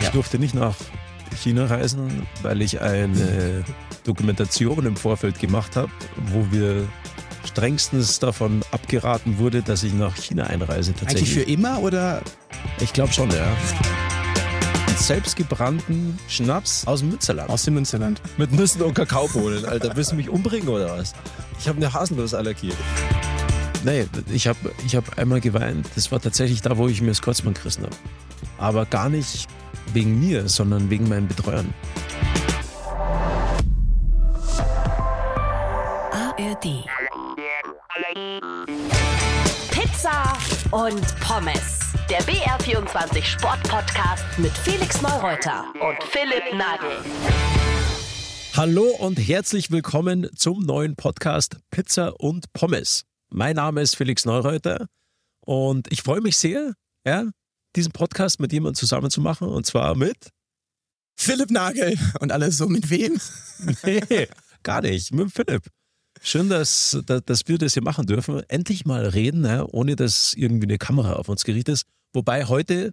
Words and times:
Ich 0.00 0.08
durfte 0.08 0.38
nicht 0.38 0.54
nach 0.54 0.74
China 1.36 1.66
reisen, 1.66 2.26
weil 2.42 2.62
ich 2.62 2.80
eine 2.80 3.64
Dokumentation 4.04 4.86
im 4.86 4.96
Vorfeld 4.96 5.38
gemacht 5.38 5.76
habe, 5.76 5.90
wo 6.26 6.46
wir 6.50 6.86
strengstens 7.46 8.18
davon 8.18 8.62
abgeraten 8.70 9.38
wurde, 9.38 9.62
dass 9.62 9.82
ich 9.82 9.92
nach 9.94 10.16
China 10.16 10.44
einreise. 10.44 10.92
Tatsächlich. 10.92 11.30
Eigentlich 11.30 11.46
für 11.46 11.50
immer 11.50 11.80
oder? 11.80 12.22
Ich 12.80 12.92
glaube 12.92 13.12
schon, 13.12 13.30
ja. 13.30 13.46
Selbstgebrannten 14.96 16.18
Schnaps 16.28 16.86
aus 16.86 17.00
dem 17.00 17.10
Münsterland. 17.10 17.50
Aus 17.50 17.64
dem 17.64 17.74
Münsterland. 17.74 18.20
Mit 18.36 18.52
Nüssen 18.52 18.82
und 18.82 18.94
Kakaobohnen. 18.94 19.64
Alter, 19.64 19.96
willst 19.96 20.12
du 20.12 20.16
mich 20.16 20.28
umbringen 20.28 20.68
oder 20.68 20.96
was? 20.96 21.14
Ich 21.58 21.66
habe 21.68 21.78
eine 21.78 21.92
Haselnussallergie. 21.92 22.72
Nee, 23.84 24.06
ich 24.32 24.46
habe 24.46 24.58
ich 24.86 24.94
hab 24.94 25.18
einmal 25.18 25.40
geweint. 25.40 25.88
Das 25.96 26.12
war 26.12 26.20
tatsächlich 26.20 26.62
da, 26.62 26.76
wo 26.76 26.86
ich 26.86 27.00
mir 27.00 27.08
das 27.08 27.20
Kreuzband 27.20 27.58
gerissen 27.58 27.84
habe. 27.84 27.96
Aber 28.58 28.86
gar 28.86 29.08
nicht 29.08 29.48
wegen 29.92 30.20
mir, 30.20 30.48
sondern 30.48 30.88
wegen 30.88 31.08
meinen 31.08 31.26
Betreuern. 31.26 31.74
ARD. 36.12 36.84
Pizza 39.70 40.32
und 40.70 41.20
Pommes. 41.20 41.80
Der 42.08 42.20
BR24 42.22 43.22
Sportpodcast 43.24 44.24
mit 44.38 44.52
Felix 44.52 45.02
Neureuter 45.02 45.64
und 45.74 46.02
Philipp 46.04 46.54
Nagel. 46.54 46.98
Hallo 48.54 48.84
und 48.98 49.16
herzlich 49.16 49.70
willkommen 49.70 50.28
zum 50.36 50.60
neuen 50.60 50.94
Podcast 50.94 51.56
Pizza 51.70 52.20
und 52.20 52.52
Pommes. 52.52 53.04
Mein 53.34 53.56
Name 53.56 53.80
ist 53.80 53.96
Felix 53.96 54.26
Neureuter 54.26 54.88
und 55.40 55.90
ich 55.90 56.02
freue 56.02 56.20
mich 56.20 56.36
sehr, 56.36 56.74
ja, 57.06 57.30
diesen 57.74 57.90
Podcast 57.90 58.40
mit 58.40 58.52
jemandem 58.52 58.74
zusammen 58.74 59.10
zu 59.10 59.22
machen 59.22 59.48
und 59.48 59.64
zwar 59.64 59.94
mit 59.94 60.28
Philipp 61.16 61.50
Nagel. 61.50 61.98
Und 62.20 62.30
alles 62.30 62.58
so 62.58 62.68
mit 62.68 62.90
wem? 62.90 63.18
Nee, 63.84 64.28
gar 64.62 64.82
nicht, 64.82 65.14
mit 65.14 65.32
Philipp. 65.32 65.66
Schön, 66.20 66.50
dass, 66.50 66.98
dass, 67.06 67.24
dass 67.24 67.40
wir 67.46 67.56
das 67.56 67.72
hier 67.72 67.82
machen 67.82 68.04
dürfen. 68.04 68.42
Endlich 68.48 68.84
mal 68.84 69.06
reden, 69.06 69.46
ja, 69.46 69.64
ohne 69.64 69.96
dass 69.96 70.34
irgendwie 70.34 70.66
eine 70.66 70.76
Kamera 70.76 71.14
auf 71.14 71.30
uns 71.30 71.44
gerichtet 71.44 71.74
ist. 71.74 71.86
Wobei 72.12 72.44
heute 72.44 72.92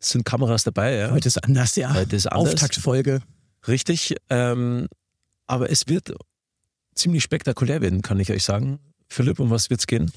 sind 0.00 0.26
Kameras 0.26 0.64
dabei. 0.64 0.96
Ja. 0.96 1.12
Heute 1.12 1.28
ist 1.28 1.42
anders, 1.42 1.76
ja. 1.76 1.94
Heute 1.94 2.14
ist 2.14 2.26
anders. 2.26 2.54
Auftaktfolge. 2.54 3.22
Richtig. 3.66 4.16
Ähm, 4.28 4.86
aber 5.46 5.70
es 5.70 5.88
wird 5.88 6.14
ziemlich 6.94 7.22
spektakulär 7.22 7.80
werden, 7.80 8.02
kann 8.02 8.20
ich 8.20 8.30
euch 8.30 8.44
sagen. 8.44 8.80
Philipp, 9.08 9.40
um 9.40 9.50
was 9.50 9.70
wird's 9.70 9.86
gehen? 9.86 10.10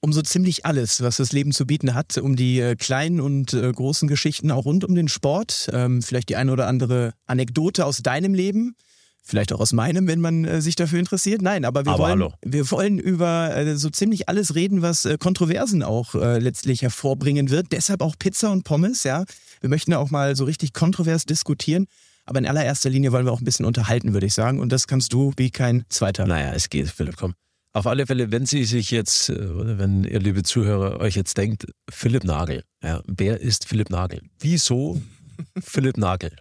Um 0.00 0.12
so 0.12 0.22
ziemlich 0.22 0.66
alles, 0.66 1.00
was 1.00 1.16
das 1.16 1.32
Leben 1.32 1.52
zu 1.52 1.66
bieten 1.66 1.94
hat, 1.94 2.18
um 2.18 2.36
die 2.36 2.60
äh, 2.60 2.76
kleinen 2.76 3.20
und 3.20 3.54
äh, 3.54 3.72
großen 3.72 4.08
Geschichten 4.08 4.50
auch 4.50 4.64
rund 4.64 4.84
um 4.84 4.94
den 4.94 5.08
Sport. 5.08 5.68
Ähm, 5.72 6.02
vielleicht 6.02 6.28
die 6.28 6.36
eine 6.36 6.52
oder 6.52 6.68
andere 6.68 7.14
Anekdote 7.26 7.84
aus 7.84 7.98
deinem 7.98 8.34
Leben. 8.34 8.76
Vielleicht 9.22 9.52
auch 9.52 9.58
aus 9.58 9.72
meinem, 9.72 10.06
wenn 10.06 10.20
man 10.20 10.44
äh, 10.44 10.60
sich 10.60 10.76
dafür 10.76 11.00
interessiert. 11.00 11.42
Nein, 11.42 11.64
aber 11.64 11.84
wir, 11.84 11.92
Aber 11.92 12.04
wollen, 12.04 12.20
hallo. 12.20 12.32
wir 12.44 12.70
wollen 12.70 12.98
über 13.00 13.76
so 13.76 13.90
ziemlich 13.90 14.28
alles 14.28 14.54
reden, 14.54 14.82
was 14.82 15.08
Kontroversen 15.18 15.82
auch 15.82 16.14
letztlich 16.14 16.82
hervorbringen 16.82 17.50
wird. 17.50 17.72
Deshalb 17.72 18.02
auch 18.02 18.14
Pizza 18.16 18.52
und 18.52 18.62
Pommes, 18.62 19.02
ja. 19.02 19.24
Wir 19.60 19.70
möchten 19.70 19.92
auch 19.94 20.10
mal 20.10 20.36
so 20.36 20.44
richtig 20.44 20.72
kontrovers 20.74 21.24
diskutieren. 21.24 21.86
Aber 22.26 22.38
in 22.38 22.46
allererster 22.46 22.90
Linie 22.90 23.12
wollen 23.12 23.24
wir 23.24 23.32
auch 23.32 23.40
ein 23.40 23.44
bisschen 23.44 23.64
unterhalten, 23.64 24.12
würde 24.12 24.26
ich 24.26 24.34
sagen. 24.34 24.60
Und 24.60 24.70
das 24.70 24.86
kannst 24.86 25.12
du 25.12 25.32
wie 25.36 25.50
kein 25.50 25.84
zweiter. 25.88 26.26
Naja, 26.26 26.52
es 26.52 26.68
geht, 26.68 26.88
Philipp, 26.88 27.16
komm. 27.16 27.34
Auf 27.76 27.86
alle 27.86 28.06
Fälle, 28.06 28.32
wenn 28.32 28.46
Sie 28.46 28.64
sich 28.64 28.90
jetzt, 28.90 29.28
äh, 29.28 29.34
oder 29.34 29.76
wenn 29.76 30.04
ihr 30.04 30.18
liebe 30.18 30.42
Zuhörer 30.42 30.98
euch 30.98 31.14
jetzt 31.14 31.36
denkt, 31.36 31.66
Philipp 31.90 32.24
Nagel, 32.24 32.64
ja, 32.82 33.02
wer 33.06 33.38
ist 33.38 33.68
Philipp 33.68 33.90
Nagel? 33.90 34.22
Wieso 34.40 35.02
Philipp 35.62 35.98
Nagel? 35.98 36.34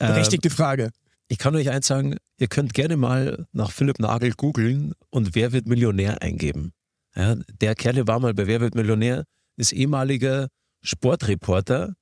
Ähm, 0.00 0.08
Berechtigte 0.08 0.50
Frage. 0.50 0.90
ich 1.28 1.38
kann 1.38 1.54
euch 1.54 1.70
eins 1.70 1.86
sagen, 1.86 2.16
ihr 2.36 2.48
könnt 2.48 2.74
gerne 2.74 2.96
mal 2.96 3.46
nach 3.52 3.70
Philipp 3.70 4.00
Nagel 4.00 4.32
googeln 4.32 4.94
und 5.10 5.36
Wer 5.36 5.52
wird 5.52 5.68
Millionär 5.68 6.20
eingeben. 6.20 6.72
Ja, 7.14 7.36
der 7.60 7.76
Kerle 7.76 8.08
war 8.08 8.18
mal 8.18 8.34
bei 8.34 8.48
Wer 8.48 8.60
wird 8.60 8.74
Millionär, 8.74 9.22
ist 9.56 9.72
ehemaliger 9.72 10.48
Sportreporter 10.82 11.94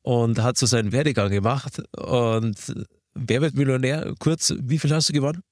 und 0.00 0.42
hat 0.42 0.56
so 0.56 0.64
seinen 0.64 0.92
Werdegang 0.92 1.28
gemacht 1.28 1.82
und 1.94 2.56
Wer 3.12 3.42
wird 3.42 3.54
Millionär, 3.54 4.14
kurz, 4.18 4.54
wie 4.62 4.78
viel 4.78 4.94
hast 4.94 5.10
du 5.10 5.12
gewonnen? 5.12 5.42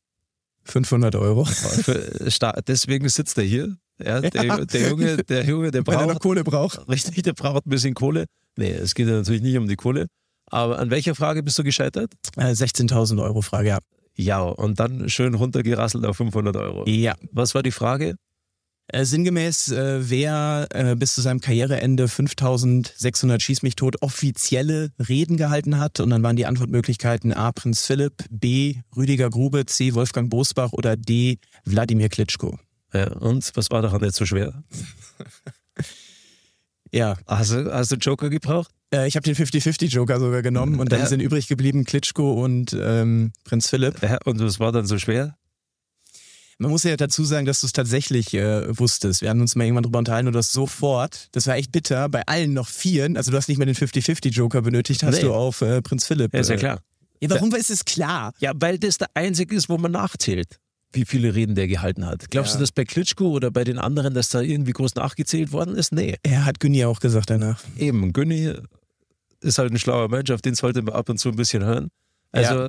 500 0.65 1.15
Euro. 1.17 1.47
Sta- 2.29 2.61
Deswegen 2.67 3.09
sitzt 3.09 3.39
er 3.39 3.45
hier. 3.45 3.77
Ja, 4.05 4.21
der, 4.21 4.67
der 4.67 4.89
Junge, 4.91 5.17
der 5.19 5.45
Junge, 5.45 5.71
der 5.71 5.87
Weil 5.87 5.95
er 5.95 6.01
noch 6.03 6.07
braucht, 6.15 6.23
Kohle 6.23 6.45
braucht. 6.45 6.89
richtig, 6.89 7.23
der 7.23 7.33
braucht 7.33 7.67
ein 7.67 7.71
bisschen 7.71 7.95
Kohle. 7.95 8.25
Nee, 8.57 8.73
es 8.73 8.95
geht 8.95 9.07
ja 9.07 9.15
natürlich 9.15 9.43
nicht 9.43 9.57
um 9.57 9.69
die 9.69 9.77
Kohle. 9.77 10.07
Aber 10.51 10.79
an 10.79 10.91
welcher 10.91 11.15
Frage 11.15 11.43
bist 11.43 11.59
du 11.59 11.65
gescheitert? 11.65 12.13
Äh, 12.37 12.51
16.000 12.53 13.23
Euro 13.23 13.41
Frage, 13.43 13.69
ja. 13.69 13.79
Ja, 14.17 14.43
und 14.43 14.79
dann 14.81 15.09
schön 15.09 15.35
runtergerasselt 15.35 16.05
auf 16.07 16.17
500 16.17 16.57
Euro. 16.57 16.85
Ja. 16.89 17.15
Was 17.33 17.55
war 17.55 17.63
die 17.63 17.73
Frage? 17.73 18.15
Äh, 18.89 19.05
sinngemäß, 19.07 19.73
äh, 19.73 20.11
wer 20.11 20.69
äh, 20.71 20.95
bis 20.95 21.15
zu 21.15 21.23
seinem 21.23 21.41
Karriereende 21.41 22.07
5600 22.07 23.41
Schieß 23.41 23.63
mich 23.63 23.77
tot 23.77 24.03
offizielle 24.03 24.91
Reden 25.09 25.39
gehalten 25.39 25.79
hat. 25.79 26.01
Und 26.01 26.11
dann 26.11 26.23
waren 26.23 26.37
die 26.37 26.45
Antwortmöglichkeiten 26.45 27.33
A. 27.33 27.51
Prinz 27.53 27.87
Philipp, 27.87 28.25
B. 28.31 28.77
Rüdiger 28.95 29.31
Grube, 29.31 29.65
C. 29.67 29.95
Wolfgang 29.95 30.29
Bosbach 30.29 30.73
oder 30.73 30.97
D. 30.99 31.39
Wladimir 31.65 32.11
Klitschko. 32.11 32.59
Ja, 32.93 33.11
und 33.15 33.51
was 33.55 33.71
war 33.71 33.81
daran 33.83 34.03
nicht 34.03 34.15
so 34.15 34.27
schwer? 34.27 34.63
Ja, 36.93 37.17
Hast 37.27 37.51
du, 37.51 37.73
hast 37.75 37.91
du 37.91 37.97
Joker 37.97 38.31
gebraucht? 38.31 38.71
äh, 38.95 39.09
ich 39.09 39.17
habe 39.17 39.25
den 39.25 39.35
50-50-Joker 39.35 40.21
sogar 40.21 40.43
genommen 40.43 40.79
und 40.79 40.93
dann 40.93 41.01
Ja. 41.01 41.07
sind 41.07 41.19
übrig 41.19 41.49
geblieben 41.49 41.85
Klitschko 41.85 42.35
und 42.45 42.73
ähm, 42.81 43.33
Prinz 43.43 43.69
Philipp. 43.69 44.01
Ja, 44.01 44.19
und 44.25 44.39
was 44.41 44.61
war 44.61 44.71
dann 44.71 44.87
so 44.87 44.97
schwer? 44.99 45.37
Man 46.59 46.71
muss 46.71 46.85
ja 46.85 46.97
dazu 46.97 47.25
sagen, 47.25 47.47
dass 47.47 47.61
du 47.61 47.67
es 47.67 47.73
tatsächlich 47.73 48.33
äh, 48.35 48.79
wusstest. 48.79 49.23
Wir 49.23 49.31
haben 49.31 49.41
uns 49.41 49.57
mal 49.57 49.65
irgendwann 49.65 49.83
drüber 49.85 49.99
unterhalten 49.99 50.29
und 50.29 50.33
du 50.35 50.39
hast 50.39 50.53
sofort, 50.53 51.29
das 51.33 51.47
war 51.47 51.57
echt 51.57 51.73
bitter, 51.73 52.09
bei 52.09 52.23
allen 52.27 52.53
noch 52.55 52.69
Vieren, 52.69 53.17
also 53.17 53.31
du 53.31 53.37
hast 53.37 53.49
nicht 53.49 53.59
mehr 53.59 53.67
den 53.67 53.75
50-50-Joker 53.75 54.63
benötigt, 54.63 55.03
hast 55.03 55.17
Nee. 55.17 55.23
du 55.23 55.35
auf 55.35 55.61
äh, 55.63 55.83
Prinz 55.83 56.07
Philipp. 56.07 56.33
Ja, 56.33 56.41
ist 56.41 56.49
ja 56.51 56.55
äh, 56.57 56.59
klar. 56.59 56.81
Ja, 57.21 57.31
warum 57.31 57.55
ist 57.55 57.71
es 57.71 57.85
klar? 57.85 58.33
Ja, 58.39 58.53
weil 58.55 58.79
das 58.79 58.99
der 58.99 59.09
einzige 59.15 59.55
ist, 59.57 59.69
wo 59.69 59.79
man 59.79 59.93
nachzählt, 59.93 60.59
wie 60.93 61.05
viele 61.05 61.35
Reden 61.35 61.55
der 61.55 61.67
gehalten 61.67 62.07
hat. 62.07 62.31
Glaubst 62.31 62.53
Ja. 62.53 62.59
du, 62.59 62.63
dass 62.63 62.73
bei 62.73 62.85
Klitschko 62.85 63.29
oder 63.31 63.51
bei 63.51 63.65
den 63.65 63.79
anderen, 63.79 64.15
dass 64.15 64.29
da 64.29 64.41
irgendwie 64.41 64.73
groß 64.73 64.95
nachgezählt 64.95 65.51
worden 65.53 65.75
ist? 65.75 65.93
Nee. 65.93 66.17
Er 66.23 66.45
hat 66.45 66.61
Günni 66.61 66.85
auch 66.85 67.01
gesagt 67.01 67.31
danach. 67.31 67.61
Eben, 67.79 68.13
Günni 68.13 68.53
ist 69.41 69.59
halt 69.59 69.73
ein 69.73 69.79
schlauer 69.79 70.09
Mensch, 70.09 70.31
auf 70.31 70.41
den 70.43 70.55
sollte 70.55 70.83
man 70.83 70.95
ab 70.95 71.09
und 71.09 71.19
zu 71.19 71.31
ein 71.31 71.37
bisschen 71.37 71.65
hören. 71.65 71.89
Also 72.33 72.69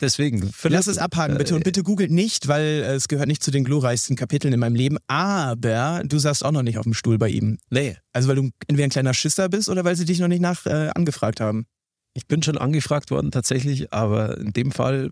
deswegen. 0.00 0.52
Lass 0.64 0.86
es 0.86 0.98
abhaken, 0.98 1.38
bitte. 1.38 1.54
Und 1.54 1.64
bitte 1.64 1.82
googelt 1.82 2.10
nicht, 2.10 2.48
weil 2.48 2.62
äh, 2.64 2.94
es 2.94 3.08
gehört 3.08 3.28
nicht 3.28 3.42
zu 3.42 3.50
den 3.50 3.64
glorreichsten 3.64 4.16
Kapiteln 4.16 4.52
in 4.54 4.60
meinem 4.60 4.74
Leben. 4.74 4.98
Aber 5.06 6.02
du 6.04 6.18
saßt 6.18 6.44
auch 6.44 6.52
noch 6.52 6.62
nicht 6.62 6.78
auf 6.78 6.84
dem 6.84 6.94
Stuhl 6.94 7.18
bei 7.18 7.28
ihm. 7.28 7.58
Nee, 7.70 7.96
Also 8.12 8.28
weil 8.28 8.36
du 8.36 8.50
entweder 8.66 8.84
ein 8.86 8.90
kleiner 8.90 9.14
Schisser 9.14 9.48
bist 9.48 9.68
oder 9.68 9.84
weil 9.84 9.96
sie 9.96 10.04
dich 10.04 10.18
noch 10.20 10.28
nicht 10.28 10.40
nach 10.42 10.66
äh, 10.66 10.90
angefragt 10.94 11.40
haben. 11.40 11.66
ich 12.14 12.26
bin 12.26 12.42
schon 12.42 12.56
angefragt 12.58 13.10
worden 13.10 13.30
tatsächlich, 13.30 13.92
aber 13.92 14.38
in 14.38 14.52
dem 14.52 14.72
Fall 14.72 15.10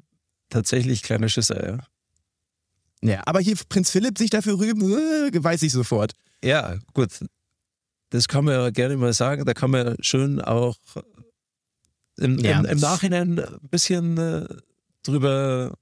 tatsächlich 0.51 1.03
kleiner 1.03 1.29
Schisser, 1.29 1.67
ja. 1.67 1.79
Ja, 3.03 3.23
aber 3.27 3.41
hier 3.41 3.57
Prinz 3.69 3.91
Philipp 3.91 4.17
sich 4.17 4.31
dafür 4.31 4.59
rühmen, 4.59 4.93
äh, 4.93 5.31
weiß 5.45 5.63
ich 5.63 5.73
sofort. 5.73 6.13
Ja, 6.43 6.77
gut. 6.95 7.11
Das 8.11 8.29
kann 8.29 8.45
man 8.47 8.55
ja 8.55 8.71
gerne 8.71 8.97
mal 8.97 9.13
sagen. 9.13 9.45
Da 9.45 9.53
kann 9.55 9.71
man 9.71 9.97
schön 10.01 10.41
auch 10.41 10.77
im, 12.17 12.39
Ja. 12.39 12.61
im, 12.61 12.65
im 12.67 12.79
Nachhinein 12.79 13.39
ein 13.41 13.69
bisschen 13.71 14.17
äh, 14.19 14.47
drüber 15.05 15.75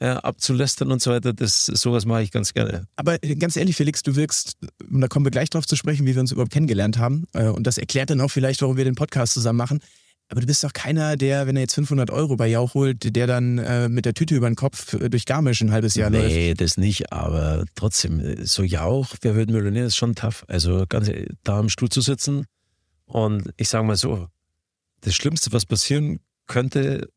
ja, 0.00 0.18
abzulästern 0.18 0.92
und 0.92 1.02
so 1.02 1.10
weiter. 1.10 1.32
Das, 1.32 1.66
sowas 1.66 2.04
mache 2.06 2.22
ich 2.22 2.30
ganz 2.30 2.54
gerne. 2.54 2.86
Aber 2.96 3.18
ganz 3.18 3.56
ehrlich, 3.56 3.76
Felix, 3.76 4.02
du 4.02 4.14
wirkst, 4.16 4.56
und 4.88 5.00
da 5.00 5.08
kommen 5.08 5.26
wir 5.26 5.30
gleich 5.30 5.50
drauf 5.50 5.66
zu 5.66 5.76
sprechen, 5.76 6.06
wie 6.06 6.14
wir 6.14 6.20
uns 6.20 6.32
überhaupt 6.32 6.52
kennengelernt 6.52 6.98
haben. 6.98 7.24
Äh, 7.32 7.46
Und 7.48 7.66
das 7.66 7.78
erklärt 7.78 8.10
dann 8.10 8.20
auch 8.20 8.30
vielleicht, 8.30 8.62
warum 8.62 8.76
wir 8.76 8.84
den 8.84 8.94
Podcast 8.94 9.34
zusammen 9.34 9.56
machen. 9.56 9.80
Aber 10.30 10.42
du 10.42 10.46
bist 10.46 10.62
doch 10.62 10.74
keiner, 10.74 11.16
der, 11.16 11.46
wenn 11.46 11.56
er 11.56 11.62
jetzt 11.62 11.74
500 11.74 12.10
Euro 12.10 12.36
bei 12.36 12.48
Jauch 12.48 12.74
holt, 12.74 13.16
der 13.16 13.26
dann 13.26 13.56
äh, 13.58 13.88
mit 13.88 14.04
der 14.04 14.12
Tüte 14.12 14.34
über 14.36 14.48
den 14.48 14.56
Kopf 14.56 14.92
äh, 14.92 15.08
durch 15.08 15.24
Garmisch 15.24 15.62
ein 15.62 15.72
halbes 15.72 15.94
Jahr 15.94 16.10
läuft. 16.10 16.26
nee, 16.26 16.52
das 16.54 16.76
nicht, 16.76 17.12
aber 17.12 17.64
trotzdem, 17.74 18.44
so 18.44 18.62
Jauch, 18.62 19.14
wer 19.22 19.36
wird 19.36 19.50
Millionär, 19.50 19.86
ist 19.86 19.96
schon 19.96 20.14
tough. 20.14 20.44
Also 20.46 20.84
ganz 20.86 21.08
ehrlich, 21.08 21.30
da 21.44 21.58
am 21.58 21.70
Stuhl 21.70 21.88
zu 21.88 22.02
sitzen 22.02 22.44
und 23.06 23.50
ich 23.56 23.70
sage 23.70 23.86
mal 23.86 23.96
so, 23.96 24.28
das 25.00 25.14
Schlimmste, 25.14 25.50
was 25.52 25.64
passieren 25.64 26.20
könnte, 26.46 27.08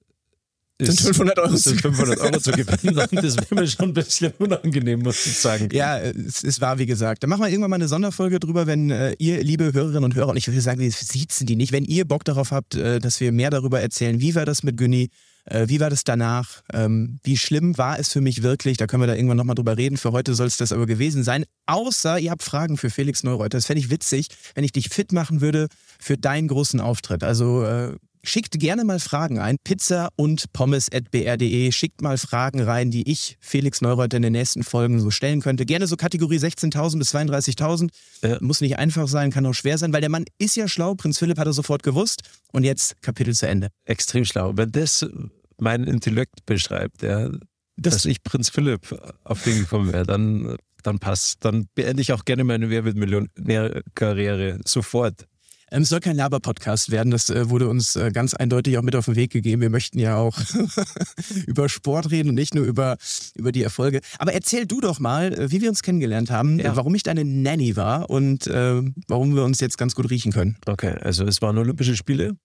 Sind 0.86 1.00
500 1.02 1.40
Euro 1.40 1.56
sind 1.56 1.78
zu- 1.78 1.82
500 1.82 2.20
Euro 2.20 2.40
zu 2.40 2.52
gewinnen. 2.52 2.98
Und 2.98 3.24
das 3.24 3.38
wäre 3.38 3.56
mir 3.56 3.68
schon 3.68 3.90
ein 3.90 3.94
bisschen 3.94 4.34
unangenehm, 4.40 5.00
muss 5.02 5.26
ich 5.26 5.38
sagen. 5.38 5.70
Ja, 5.72 6.00
es, 6.00 6.44
es 6.44 6.62
war 6.62 6.78
wie 6.80 6.86
gesagt. 6.86 7.24
Da 7.24 7.28
machen 7.28 7.42
wir 7.42 7.50
irgendwann 7.50 7.70
mal 7.72 7.76
eine 7.76 7.88
Sonderfolge 7.88 8.40
drüber, 8.40 8.68
wenn 8.68 8.90
äh, 8.90 9.16
ihr, 9.20 9.44
liebe 9.44 9.74
Hörerinnen 9.74 10.04
und 10.04 10.16
Hörer, 10.16 10.30
und 10.30 10.38
ich 10.38 10.48
würde 10.48 10.62
sagen, 10.62 10.80
wir 10.80 10.92
siezen 10.92 11.46
die 11.48 11.56
nicht, 11.56 11.72
wenn 11.72 11.86
ihr 11.86 12.06
Bock 12.06 12.24
darauf 12.26 12.52
habt, 12.52 12.76
äh, 12.76 13.00
dass 13.00 13.20
wir 13.20 13.32
mehr 13.32 13.50
darüber 13.50 13.82
erzählen, 13.82 14.20
wie 14.20 14.36
war 14.36 14.46
das 14.46 14.64
mit 14.64 14.78
Günni 14.78 15.10
Äh, 15.46 15.68
wie 15.70 15.80
war 15.80 15.90
das 15.90 16.04
danach? 16.04 16.62
Ähm, 16.72 17.18
wie 17.24 17.36
schlimm 17.36 17.76
war 17.80 17.98
es 17.98 18.10
für 18.14 18.22
mich 18.22 18.44
wirklich? 18.44 18.78
Da 18.78 18.86
können 18.86 19.02
wir 19.02 19.08
da 19.08 19.16
irgendwann 19.16 19.38
nochmal 19.38 19.56
drüber 19.56 19.76
reden. 19.76 19.98
Für 19.98 20.12
heute 20.12 20.36
soll 20.36 20.46
es 20.46 20.58
das 20.58 20.72
aber 20.72 20.86
gewesen 20.86 21.24
sein. 21.24 21.46
Außer 21.66 22.20
ihr 22.20 22.30
habt 22.30 22.44
Fragen 22.44 22.78
für 22.78 22.92
Felix 22.92 23.24
Neureuter. 23.24 23.58
Das 23.58 23.66
fände 23.66 23.80
ich 23.80 23.90
witzig, 23.90 24.28
wenn 24.54 24.64
ich 24.64 24.72
dich 24.72 24.90
fit 24.90 25.12
machen 25.14 25.42
würde 25.42 25.68
für 26.00 26.16
deinen 26.16 26.48
großen 26.48 26.80
Auftritt. 26.80 27.24
Also 27.24 27.64
äh, 27.64 27.96
Schickt 28.24 28.60
gerne 28.60 28.84
mal 28.86 29.00
Fragen 29.00 29.40
ein. 29.40 29.58
Pizza 29.64 30.10
und 30.16 30.54
pommes.br.de. 30.54 31.72
Schickt 31.72 32.02
mal 32.02 32.18
Fragen 32.18 32.62
rein, 32.62 32.92
die 32.92 33.10
ich, 33.10 33.38
Felix 33.40 33.82
Neureuter, 33.82 34.18
in 34.18 34.24
den 34.24 34.34
nächsten 34.34 34.64
Folgen 34.64 35.00
so 35.00 35.10
stellen 35.10 35.42
könnte. 35.42 35.66
Gerne 35.66 35.88
so 35.88 35.96
Kategorie 35.96 36.38
16.000 36.38 37.00
bis 37.00 37.16
32.000. 37.16 37.90
Ja. 38.24 38.38
Muss 38.40 38.62
nicht 38.62 38.78
einfach 38.78 39.08
sein, 39.08 39.32
kann 39.32 39.46
auch 39.46 39.54
schwer 39.54 39.78
sein, 39.78 39.92
weil 39.92 40.02
der 40.02 40.12
Mann 40.12 40.26
ist 40.38 40.56
ja 40.56 40.68
schlau. 40.68 40.94
Prinz 40.94 41.18
Philipp 41.18 41.40
hat 41.40 41.48
er 41.48 41.54
sofort 41.54 41.82
gewusst. 41.82 42.22
Und 42.52 42.64
jetzt 42.64 43.02
Kapitel 43.02 43.34
zu 43.34 43.48
Ende. 43.48 43.70
Extrem 43.86 44.26
schlau. 44.26 44.56
Wenn 44.56 44.72
das 44.72 45.06
mein 45.58 45.86
Intellekt 45.86 46.46
beschreibt, 46.46 47.02
ja, 47.02 47.30
das 47.78 47.96
dass 47.96 48.06
ich 48.06 48.24
Prinz 48.24 48.50
Philipp 48.50 48.96
auf 49.24 49.44
den 49.44 49.60
gekommen 49.60 49.92
wäre, 49.92 50.06
dann, 50.06 50.58
dann 50.84 51.00
passt. 51.00 51.44
Dann 51.44 51.68
beende 51.74 52.02
ich 52.02 52.14
auch 52.14 52.26
gerne 52.26 52.44
meine 52.44 52.70
Wer 52.70 52.86
wird 52.86 52.98
Millionär-Karriere 52.98 54.60
sofort. 54.66 55.26
Ähm, 55.72 55.84
es 55.84 55.90
soll 55.90 56.02
kein 56.02 56.18
Laber-Podcast 56.18 56.92
werden, 56.92 57.12
das 57.12 57.30
äh, 57.30 57.50
wurde 57.50 57.70
uns 57.70 57.96
äh, 57.96 58.12
ganz 58.12 58.34
eindeutig 58.34 58.78
auch 58.78 58.82
mit 58.82 58.96
auf 58.96 59.06
den 59.06 59.16
Weg 59.16 59.32
gegeben. 59.32 59.62
Wir 59.62 59.70
möchten 59.70 60.00
ja 60.00 60.18
auch 60.18 60.38
über 61.48 61.70
Sport 61.70 62.12
reden 62.12 62.30
und 62.30 62.36
nicht 62.36 62.54
nur 62.54 62.66
über, 62.66 62.98
über 63.36 63.54
die 63.54 63.64
Erfolge. 63.64 64.02
Aber 64.20 64.34
erzähl 64.34 64.66
du 64.66 64.82
doch 64.82 65.00
mal, 65.00 65.34
äh, 65.34 65.52
wie 65.52 65.62
wir 65.62 65.70
uns 65.70 65.82
kennengelernt 65.82 66.30
haben, 66.30 66.60
ja. 66.60 66.76
warum 66.76 66.94
ich 66.94 67.04
deine 67.04 67.24
Nanny 67.24 67.78
war 67.78 68.10
und 68.10 68.48
äh, 68.48 68.82
warum 69.08 69.34
wir 69.34 69.44
uns 69.44 69.62
jetzt 69.62 69.78
ganz 69.78 69.96
gut 69.96 70.10
riechen 70.10 70.34
können. 70.34 70.58
Okay, 70.66 70.96
also 71.02 71.26
es 71.26 71.42
waren 71.42 71.58
Olympische 71.58 71.96
Spiele 71.96 72.36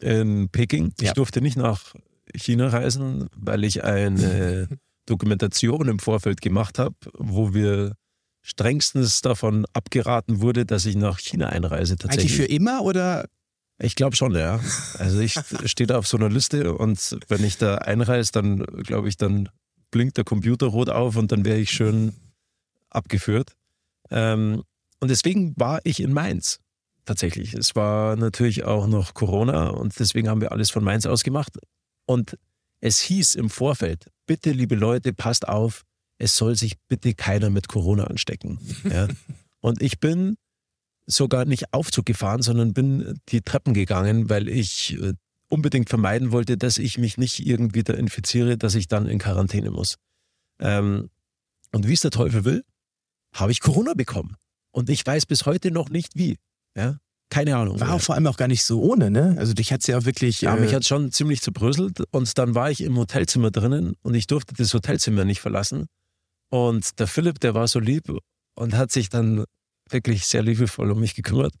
in 0.00 0.48
Peking. 0.50 0.92
Ich 1.00 1.08
ja. 1.08 1.12
durfte 1.14 1.40
nicht 1.40 1.56
nach 1.56 1.94
China 2.34 2.68
reisen, 2.68 3.28
weil 3.36 3.64
ich 3.64 3.82
eine 3.82 4.68
Dokumentation 5.06 5.88
im 5.88 5.98
Vorfeld 5.98 6.40
gemacht 6.40 6.78
habe, 6.78 6.94
wo 7.14 7.54
wir 7.54 7.94
strengstens 8.42 9.20
davon 9.20 9.64
abgeraten 9.72 10.40
wurde, 10.40 10.66
dass 10.66 10.84
ich 10.84 10.96
nach 10.96 11.18
China 11.18 11.48
einreise. 11.48 11.96
Tatsächlich. 11.96 12.32
Eigentlich 12.32 12.48
für 12.48 12.52
immer 12.52 12.82
oder? 12.82 13.26
Ich 13.78 13.94
glaube 13.94 14.16
schon, 14.16 14.34
ja. 14.34 14.60
Also 14.98 15.20
ich 15.20 15.34
stehe 15.64 15.86
da 15.86 15.98
auf 15.98 16.06
so 16.06 16.16
einer 16.16 16.28
Liste 16.28 16.74
und 16.74 17.18
wenn 17.28 17.44
ich 17.44 17.56
da 17.58 17.76
einreise, 17.76 18.32
dann 18.32 18.64
glaube 18.64 19.08
ich, 19.08 19.16
dann 19.16 19.48
blinkt 19.90 20.16
der 20.16 20.24
Computer 20.24 20.66
rot 20.66 20.90
auf 20.90 21.16
und 21.16 21.32
dann 21.32 21.44
wäre 21.44 21.58
ich 21.58 21.70
schön 21.70 22.12
abgeführt. 22.90 23.52
Ähm, 24.10 24.62
und 25.00 25.08
deswegen 25.10 25.54
war 25.56 25.80
ich 25.84 26.00
in 26.00 26.12
Mainz 26.12 26.60
tatsächlich. 27.04 27.54
Es 27.54 27.74
war 27.74 28.16
natürlich 28.16 28.64
auch 28.64 28.86
noch 28.86 29.14
Corona 29.14 29.68
und 29.68 29.98
deswegen 29.98 30.28
haben 30.28 30.40
wir 30.40 30.52
alles 30.52 30.70
von 30.70 30.84
Mainz 30.84 31.06
aus 31.06 31.24
gemacht. 31.24 31.58
Und 32.06 32.38
es 32.80 33.00
hieß 33.00 33.34
im 33.36 33.50
Vorfeld, 33.50 34.10
bitte 34.26 34.50
liebe 34.50 34.74
Leute, 34.74 35.12
passt 35.12 35.48
auf, 35.48 35.82
es 36.22 36.36
soll 36.36 36.56
sich 36.56 36.74
bitte 36.88 37.14
keiner 37.14 37.50
mit 37.50 37.68
Corona 37.68 38.04
anstecken. 38.04 38.58
Ja. 38.88 39.08
Und 39.60 39.82
ich 39.82 39.98
bin 39.98 40.36
sogar 41.06 41.44
nicht 41.44 41.72
Aufzug 41.74 42.06
gefahren, 42.06 42.42
sondern 42.42 42.72
bin 42.72 43.18
die 43.28 43.42
Treppen 43.42 43.74
gegangen, 43.74 44.30
weil 44.30 44.48
ich 44.48 44.96
äh, 45.00 45.14
unbedingt 45.48 45.88
vermeiden 45.88 46.30
wollte, 46.30 46.56
dass 46.56 46.78
ich 46.78 46.96
mich 46.96 47.18
nicht 47.18 47.44
irgendwie 47.44 47.82
da 47.82 47.94
infiziere, 47.94 48.56
dass 48.56 48.76
ich 48.76 48.86
dann 48.86 49.06
in 49.06 49.18
Quarantäne 49.18 49.70
muss. 49.72 49.96
Ähm, 50.60 51.10
und 51.72 51.88
wie 51.88 51.92
es 51.92 52.00
der 52.00 52.12
Teufel 52.12 52.44
will, 52.44 52.64
habe 53.34 53.50
ich 53.50 53.60
Corona 53.60 53.94
bekommen. 53.94 54.36
Und 54.70 54.90
ich 54.90 55.04
weiß 55.04 55.26
bis 55.26 55.44
heute 55.44 55.72
noch 55.72 55.90
nicht 55.90 56.14
wie. 56.14 56.38
Ja? 56.76 56.98
Keine 57.30 57.56
Ahnung. 57.56 57.80
War 57.80 57.94
auch 57.94 58.00
vor 58.00 58.14
allem 58.14 58.26
auch 58.26 58.36
gar 58.36 58.48
nicht 58.48 58.62
so 58.62 58.80
ohne, 58.80 59.10
ne? 59.10 59.34
Also 59.38 59.54
dich 59.54 59.72
hat 59.72 59.80
es 59.80 59.86
ja 59.86 60.04
wirklich. 60.04 60.42
Ja, 60.42 60.54
äh 60.54 60.60
mich 60.60 60.74
hat 60.74 60.84
schon 60.84 61.10
ziemlich 61.10 61.40
zerbröselt. 61.40 62.02
Und 62.10 62.38
dann 62.38 62.54
war 62.54 62.70
ich 62.70 62.82
im 62.82 62.96
Hotelzimmer 62.96 63.50
drinnen 63.50 63.94
und 64.02 64.14
ich 64.14 64.26
durfte 64.26 64.54
das 64.54 64.72
Hotelzimmer 64.72 65.24
nicht 65.24 65.40
verlassen. 65.40 65.88
Und 66.52 66.98
der 67.00 67.06
Philipp, 67.06 67.40
der 67.40 67.54
war 67.54 67.66
so 67.66 67.80
lieb 67.80 68.14
und 68.56 68.74
hat 68.74 68.92
sich 68.92 69.08
dann 69.08 69.44
wirklich 69.88 70.26
sehr 70.26 70.42
liebevoll 70.42 70.90
um 70.90 71.00
mich 71.00 71.14
gekümmert, 71.14 71.54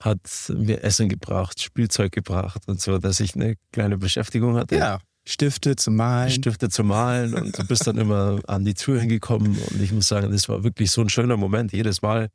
hat 0.00 0.20
mir 0.54 0.84
Essen 0.84 1.08
gebracht, 1.08 1.60
Spielzeug 1.60 2.12
gebracht 2.12 2.62
und 2.68 2.80
so, 2.80 2.98
dass 2.98 3.18
ich 3.18 3.34
eine 3.34 3.56
kleine 3.72 3.98
Beschäftigung 3.98 4.54
hatte. 4.54 4.76
Ja. 4.76 5.00
Stifte 5.26 5.74
zu 5.74 5.90
malen. 5.90 6.30
Stifte 6.30 6.68
zu 6.68 6.84
malen 6.84 7.34
und 7.34 7.58
du 7.58 7.66
bist 7.66 7.88
dann 7.88 7.98
immer 7.98 8.38
an 8.46 8.64
die 8.64 8.74
Tür 8.74 9.00
hingekommen 9.00 9.58
und 9.58 9.82
ich 9.82 9.90
muss 9.90 10.06
sagen, 10.06 10.30
das 10.30 10.48
war 10.48 10.62
wirklich 10.62 10.92
so 10.92 11.00
ein 11.00 11.08
schöner 11.08 11.36
Moment. 11.36 11.72
Jedes 11.72 12.00
Mal, 12.00 12.28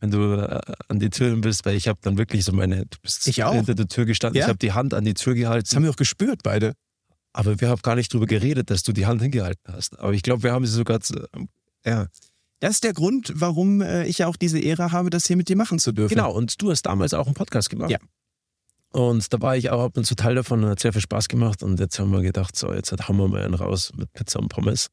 wenn 0.00 0.10
du 0.10 0.32
äh, 0.32 0.60
an 0.88 0.98
die 0.98 1.10
Tür 1.10 1.36
bist, 1.36 1.66
weil 1.66 1.76
ich 1.76 1.88
habe 1.88 1.98
dann 2.00 2.16
wirklich 2.16 2.46
so 2.46 2.52
meine, 2.52 2.86
du 2.86 2.96
bist 3.02 3.22
hinter 3.24 3.74
der 3.74 3.86
Tür 3.86 4.06
gestanden, 4.06 4.38
ja. 4.38 4.46
ich 4.46 4.48
habe 4.48 4.58
die 4.58 4.72
Hand 4.72 4.94
an 4.94 5.04
die 5.04 5.14
Tür 5.14 5.34
gehalten. 5.34 5.66
Das 5.68 5.76
haben 5.76 5.82
wir 5.82 5.90
auch 5.90 5.96
gespürt 5.96 6.40
beide. 6.42 6.72
Aber 7.34 7.60
wir 7.60 7.68
haben 7.68 7.82
gar 7.82 7.96
nicht 7.96 8.12
drüber 8.12 8.26
geredet, 8.26 8.70
dass 8.70 8.84
du 8.84 8.92
die 8.92 9.06
Hand 9.06 9.20
hingehalten 9.20 9.74
hast. 9.74 9.98
Aber 9.98 10.12
ich 10.12 10.22
glaube, 10.22 10.44
wir 10.44 10.52
haben 10.52 10.64
sie 10.64 10.72
sogar, 10.72 11.00
ja. 11.84 12.06
Das 12.60 12.76
ist 12.76 12.84
der 12.84 12.94
Grund, 12.94 13.32
warum 13.34 13.82
äh, 13.82 14.06
ich 14.06 14.18
ja 14.18 14.28
auch 14.28 14.36
diese 14.36 14.58
Ehre 14.58 14.92
habe, 14.92 15.10
das 15.10 15.26
hier 15.26 15.36
mit 15.36 15.48
dir 15.48 15.56
machen 15.56 15.78
zu 15.78 15.92
dürfen. 15.92 16.14
Genau, 16.14 16.32
und 16.32 16.62
du 16.62 16.70
hast 16.70 16.82
damals 16.82 17.12
auch 17.12 17.26
einen 17.26 17.34
Podcast 17.34 17.68
gemacht. 17.68 17.90
Ja. 17.90 17.98
Und 18.90 19.32
da 19.32 19.40
war 19.42 19.56
ich 19.56 19.70
auch 19.70 19.82
ab 19.82 19.96
und 19.96 20.06
zu 20.06 20.14
Teil 20.14 20.36
davon 20.36 20.62
und 20.62 20.70
hat 20.70 20.78
sehr 20.78 20.92
viel 20.92 21.02
Spaß 21.02 21.26
gemacht. 21.26 21.64
Und 21.64 21.80
jetzt 21.80 21.98
haben 21.98 22.12
wir 22.12 22.22
gedacht, 22.22 22.56
so, 22.56 22.72
jetzt 22.72 22.92
hauen 22.92 23.16
wir 23.16 23.26
mal 23.26 23.42
einen 23.42 23.54
raus 23.54 23.92
mit 23.96 24.12
Pizza 24.12 24.38
und 24.38 24.48
Pommes. 24.48 24.86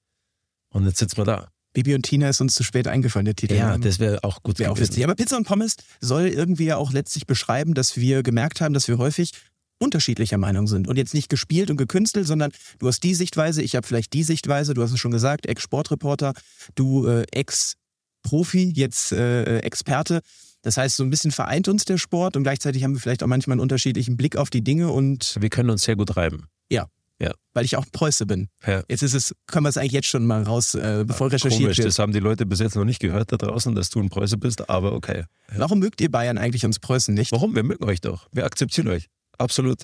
Und 0.69 0.87
jetzt 0.87 0.97
sitzen 0.97 1.17
wir 1.17 1.25
da. 1.25 1.47
Bibi 1.73 1.93
und 1.93 2.01
Tina 2.01 2.27
ist 2.27 2.41
uns 2.41 2.55
zu 2.55 2.63
spät 2.63 2.87
eingefallen, 2.87 3.25
der 3.25 3.35
Titel. 3.35 3.53
Ja, 3.53 3.77
das 3.77 3.99
wäre 3.99 4.23
auch 4.23 4.41
gut 4.41 4.59
wär 4.59 4.73
gewesen. 4.73 4.99
Auch 4.99 5.03
Aber 5.03 5.15
Pizza 5.15 5.37
und 5.37 5.47
Pommes 5.47 5.75
soll 6.01 6.27
irgendwie 6.27 6.65
ja 6.65 6.77
auch 6.77 6.91
letztlich 6.91 7.27
beschreiben, 7.27 7.75
dass 7.75 7.95
wir 7.95 8.23
gemerkt 8.23 8.59
haben, 8.59 8.73
dass 8.73 8.87
wir 8.87 8.97
häufig 8.97 9.31
unterschiedlicher 9.81 10.37
Meinung 10.37 10.67
sind 10.67 10.87
und 10.87 10.97
jetzt 10.97 11.13
nicht 11.13 11.29
gespielt 11.29 11.69
und 11.71 11.77
gekünstelt, 11.77 12.27
sondern 12.27 12.51
du 12.79 12.87
hast 12.87 13.01
die 13.03 13.15
Sichtweise, 13.15 13.61
ich 13.61 13.75
habe 13.75 13.85
vielleicht 13.85 14.13
die 14.13 14.23
Sichtweise, 14.23 14.73
du 14.73 14.81
hast 14.83 14.91
es 14.91 14.99
schon 14.99 15.11
gesagt, 15.11 15.45
Ex-Sportreporter, 15.47 16.33
du 16.75 17.07
äh, 17.07 17.25
Ex-Profi, 17.31 18.71
jetzt 18.75 19.11
äh, 19.11 19.59
Experte. 19.59 20.21
Das 20.61 20.77
heißt, 20.77 20.95
so 20.95 21.03
ein 21.03 21.09
bisschen 21.09 21.31
vereint 21.31 21.67
uns 21.67 21.85
der 21.85 21.97
Sport 21.97 22.37
und 22.37 22.43
gleichzeitig 22.43 22.83
haben 22.83 22.93
wir 22.93 22.99
vielleicht 22.99 23.23
auch 23.23 23.27
manchmal 23.27 23.55
einen 23.55 23.61
unterschiedlichen 23.61 24.15
Blick 24.15 24.37
auf 24.37 24.51
die 24.51 24.63
Dinge 24.63 24.89
und 24.89 25.35
wir 25.39 25.49
können 25.49 25.71
uns 25.71 25.83
sehr 25.83 25.95
gut 25.95 26.15
reiben. 26.15 26.47
Ja. 26.69 26.87
Ja. 27.19 27.33
Weil 27.53 27.65
ich 27.65 27.77
auch 27.77 27.85
Preuße 27.91 28.25
bin. 28.25 28.49
Ja. 28.65 28.83
Jetzt 28.87 29.03
ist 29.03 29.13
es, 29.13 29.35
können 29.45 29.65
wir 29.65 29.69
es 29.69 29.77
eigentlich 29.77 29.91
jetzt 29.91 30.07
schon 30.07 30.25
mal 30.25 30.41
raus, 30.41 30.73
äh, 30.73 31.03
bevor 31.05 31.27
ja, 31.27 31.33
recherchiert 31.33 31.61
komisch, 31.61 31.77
wird. 31.77 31.87
Das 31.87 31.99
haben 31.99 32.13
die 32.13 32.19
Leute 32.19 32.47
bis 32.47 32.59
jetzt 32.59 32.75
noch 32.75 32.85
nicht 32.85 32.99
gehört 32.99 33.31
da 33.31 33.37
draußen, 33.37 33.75
dass 33.75 33.91
du 33.91 33.99
ein 33.99 34.09
Preuße 34.09 34.37
bist, 34.37 34.69
aber 34.69 34.93
okay. 34.93 35.25
Ja. 35.51 35.59
Warum 35.59 35.79
mögt 35.79 36.01
ihr 36.01 36.09
Bayern 36.09 36.39
eigentlich 36.39 36.65
uns 36.65 36.79
Preußen 36.79 37.13
nicht? 37.13 37.31
Warum? 37.31 37.53
Wir 37.55 37.63
mögen 37.63 37.83
euch 37.85 38.01
doch. 38.01 38.27
Wir 38.31 38.45
akzeptieren 38.45 38.87
euch. 38.87 39.07
Absolut. 39.41 39.83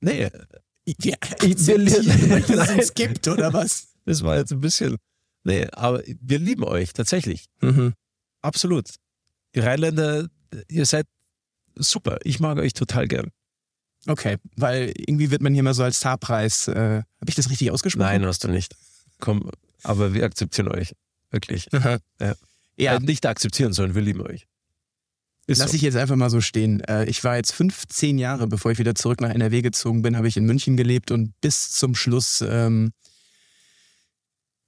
Nee. 0.00 0.28
Ja, 1.00 1.16
dass 1.38 2.70
es 2.70 2.94
gibt, 2.94 3.28
oder 3.28 3.52
was? 3.52 3.88
Das 4.04 4.22
war 4.22 4.36
jetzt 4.36 4.52
ein 4.52 4.60
bisschen. 4.60 4.96
Nee, 5.44 5.66
aber 5.72 6.02
wir 6.20 6.38
lieben 6.38 6.64
euch 6.64 6.92
tatsächlich. 6.92 7.46
Mhm. 7.60 7.94
Absolut. 8.40 8.88
Ihr 9.54 9.64
Rheinländer, 9.64 10.28
ihr 10.68 10.86
seid 10.86 11.06
super. 11.76 12.18
Ich 12.24 12.40
mag 12.40 12.58
euch 12.58 12.72
total 12.72 13.06
gern. 13.06 13.30
Okay, 14.06 14.38
weil 14.56 14.92
irgendwie 14.96 15.30
wird 15.30 15.42
man 15.42 15.54
hier 15.54 15.62
mal 15.62 15.74
so 15.74 15.84
als 15.84 15.98
Starpreis. 15.98 16.66
Äh, 16.66 16.74
Habe 16.74 17.28
ich 17.28 17.36
das 17.36 17.48
richtig 17.50 17.70
ausgesprochen? 17.70 18.06
Nein, 18.06 18.26
hast 18.26 18.42
du 18.42 18.48
nicht. 18.48 18.74
Komm, 19.20 19.48
aber 19.84 20.14
wir 20.14 20.24
akzeptieren 20.24 20.68
euch. 20.68 20.94
Wirklich. 21.30 21.68
Ja. 21.72 21.98
ja. 22.76 22.96
Äh, 22.96 23.00
nicht 23.00 23.24
akzeptieren, 23.26 23.72
sondern 23.72 23.94
wir 23.94 24.02
lieben 24.02 24.22
euch. 24.22 24.48
Ist 25.46 25.58
Lass 25.58 25.70
so. 25.72 25.76
ich 25.76 25.82
jetzt 25.82 25.96
einfach 25.96 26.16
mal 26.16 26.30
so 26.30 26.40
stehen. 26.40 26.80
Äh, 26.82 27.06
ich 27.06 27.24
war 27.24 27.36
jetzt 27.36 27.52
15 27.52 28.18
Jahre, 28.18 28.46
bevor 28.46 28.70
ich 28.70 28.78
wieder 28.78 28.94
zurück 28.94 29.20
nach 29.20 29.30
NRW 29.30 29.62
gezogen 29.62 30.02
bin, 30.02 30.16
habe 30.16 30.28
ich 30.28 30.36
in 30.36 30.44
München 30.44 30.76
gelebt 30.76 31.10
und 31.10 31.32
bis 31.40 31.72
zum 31.72 31.94
Schluss 31.94 32.44
ähm, 32.46 32.92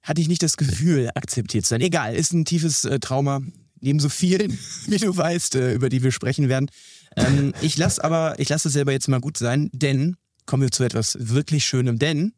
hatte 0.03 0.21
ich 0.21 0.27
nicht 0.27 0.43
das 0.43 0.57
Gefühl, 0.57 1.09
akzeptiert 1.15 1.65
zu 1.65 1.69
sein. 1.69 1.81
Egal, 1.81 2.15
ist 2.15 2.33
ein 2.33 2.43
tiefes 2.43 2.83
äh, 2.83 2.99
Trauma, 2.99 3.41
neben 3.79 3.99
so 3.99 4.09
vielen, 4.09 4.57
wie 4.87 4.97
du 4.97 5.15
weißt, 5.15 5.55
äh, 5.55 5.73
über 5.73 5.87
die 5.87 6.03
wir 6.03 6.11
sprechen 6.11 6.49
werden. 6.49 6.69
Ähm, 7.15 7.53
ich 7.61 7.77
lasse 7.77 8.03
aber, 8.03 8.37
ich 8.39 8.49
lasse 8.49 8.67
es 8.67 8.73
selber 8.73 8.91
jetzt 8.91 9.07
mal 9.07 9.21
gut 9.21 9.37
sein, 9.37 9.69
denn 9.71 10.17
kommen 10.45 10.63
wir 10.63 10.71
zu 10.71 10.83
etwas 10.83 11.17
wirklich 11.19 11.65
Schönem, 11.65 11.99
denn 11.99 12.33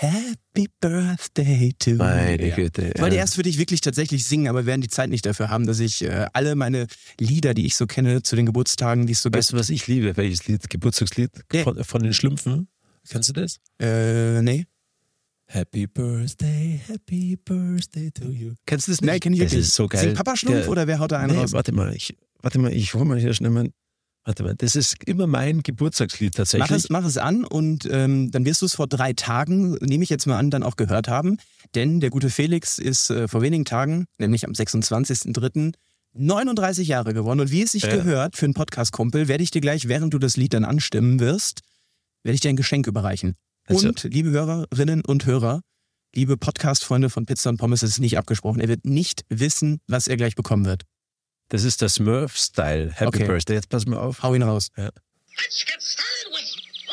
Happy 0.00 0.68
Birthday 0.80 1.74
to 1.76 1.94
Meine 1.96 2.50
ja. 2.50 2.54
Güte. 2.54 2.92
Ich 2.94 3.02
wollte 3.02 3.16
erst 3.16 3.34
für 3.34 3.42
dich 3.42 3.58
wirklich 3.58 3.80
tatsächlich 3.80 4.24
singen, 4.24 4.46
aber 4.46 4.60
wir 4.60 4.66
werden 4.66 4.80
die 4.80 4.88
Zeit 4.88 5.10
nicht 5.10 5.26
dafür 5.26 5.50
haben, 5.50 5.66
dass 5.66 5.80
ich 5.80 6.04
äh, 6.04 6.26
alle 6.32 6.54
meine 6.54 6.86
Lieder, 7.18 7.52
die 7.52 7.66
ich 7.66 7.74
so 7.74 7.88
kenne, 7.88 8.22
zu 8.22 8.36
den 8.36 8.46
Geburtstagen, 8.46 9.08
die 9.08 9.14
es 9.14 9.22
so 9.22 9.30
Weißt 9.32 9.52
du, 9.52 9.56
was 9.56 9.70
ich 9.70 9.88
liebe? 9.88 10.16
Welches 10.16 10.46
Lied? 10.46 10.70
Geburtstagslied? 10.70 11.30
Nee. 11.52 11.64
Von, 11.64 11.82
von, 11.82 12.00
den 12.04 12.14
Schlümpfen? 12.14 12.68
Kennst 13.08 13.30
du 13.30 13.32
das? 13.32 13.58
Äh, 13.80 14.40
nee. 14.42 14.66
Happy 15.46 15.88
Birthday, 15.88 16.80
Happy 16.86 17.36
Birthday 17.36 18.12
to 18.12 18.28
you. 18.28 18.52
Kennst 18.66 18.86
du 18.86 18.92
das 18.92 19.00
nicht? 19.00 19.10
Nein, 19.10 19.18
kenn 19.18 19.32
ich 19.32 19.40
das 19.40 19.50
wirklich. 19.50 19.66
ist 19.66 19.74
so 19.74 19.88
geil. 19.88 20.00
Singt 20.00 20.14
Papa 20.14 20.36
Schlumpf 20.36 20.60
Der, 20.60 20.70
oder 20.70 20.86
wer 20.86 21.00
haut 21.00 21.10
da 21.10 21.18
einen 21.18 21.32
nee, 21.32 21.40
raus? 21.40 21.52
Warte 21.52 21.72
mal, 21.72 21.92
ich, 21.92 22.16
warte 22.40 22.60
mal, 22.60 22.72
ich 22.72 22.94
hole 22.94 23.04
mal 23.04 23.18
hier 23.18 23.34
schnell 23.34 23.50
mal 23.50 23.68
Warte 24.28 24.42
mal, 24.42 24.54
das 24.54 24.76
ist 24.76 24.96
immer 25.06 25.26
mein 25.26 25.62
Geburtstagslied 25.62 26.34
tatsächlich. 26.34 26.68
Mach 26.68 26.76
es, 26.76 26.90
mach 26.90 27.04
es 27.06 27.16
an 27.16 27.46
und 27.46 27.88
ähm, 27.90 28.30
dann 28.30 28.44
wirst 28.44 28.60
du 28.60 28.66
es 28.66 28.74
vor 28.74 28.86
drei 28.86 29.14
Tagen, 29.14 29.78
nehme 29.80 30.04
ich 30.04 30.10
jetzt 30.10 30.26
mal 30.26 30.36
an, 30.36 30.50
dann 30.50 30.62
auch 30.62 30.76
gehört 30.76 31.08
haben. 31.08 31.38
Denn 31.74 31.98
der 32.00 32.10
gute 32.10 32.28
Felix 32.28 32.76
ist 32.76 33.08
äh, 33.08 33.26
vor 33.26 33.40
wenigen 33.40 33.64
Tagen, 33.64 34.04
nämlich 34.18 34.44
am 34.44 34.52
26.03., 34.52 35.72
39 36.12 36.88
Jahre 36.88 37.14
geworden. 37.14 37.40
Und 37.40 37.50
wie 37.50 37.62
es 37.62 37.72
sich 37.72 37.84
ja. 37.84 37.96
gehört 37.96 38.36
für 38.36 38.44
einen 38.44 38.52
Podcast-Kumpel, 38.52 39.28
werde 39.28 39.42
ich 39.42 39.50
dir 39.50 39.62
gleich, 39.62 39.88
während 39.88 40.12
du 40.12 40.18
das 40.18 40.36
Lied 40.36 40.52
dann 40.52 40.66
anstimmen 40.66 41.20
wirst, 41.20 41.62
werde 42.22 42.34
ich 42.34 42.42
dir 42.42 42.50
ein 42.50 42.56
Geschenk 42.56 42.86
überreichen. 42.86 43.34
Also- 43.64 43.88
Und, 43.88 44.02
liebe 44.02 44.28
Hörerinnen 44.28 45.06
und 45.06 45.24
Hörer, 45.24 45.62
liebe 46.14 46.36
Podcast-Freunde 46.36 47.08
von 47.08 47.24
Pizza 47.24 47.48
und 47.48 47.56
Pommes, 47.56 47.82
es 47.82 47.92
ist 47.92 48.00
nicht 48.00 48.18
abgesprochen. 48.18 48.60
Er 48.60 48.68
wird 48.68 48.84
nicht 48.84 49.24
wissen, 49.30 49.80
was 49.86 50.06
er 50.06 50.18
gleich 50.18 50.34
bekommen 50.34 50.66
wird. 50.66 50.82
Das 51.50 51.64
ist 51.64 51.80
der 51.80 51.88
Smurf-Style. 51.88 52.92
Happy 52.92 53.06
Okay. 53.06 53.24
Birthday. 53.24 53.54
Jetzt 53.56 53.68
pass 53.70 53.86
mal 53.86 53.98
auf. 53.98 54.22
Hau 54.22 54.34
ihn 54.34 54.42
raus. 54.42 54.70
With 54.76 54.90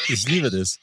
Ich 0.08 0.28
liebe 0.28 0.50
das. 0.50 0.80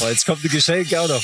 Oh, 0.00 0.08
jetzt 0.08 0.26
kommt 0.26 0.42
die 0.42 0.48
Geschenke 0.48 1.00
auch 1.00 1.08
noch. 1.08 1.22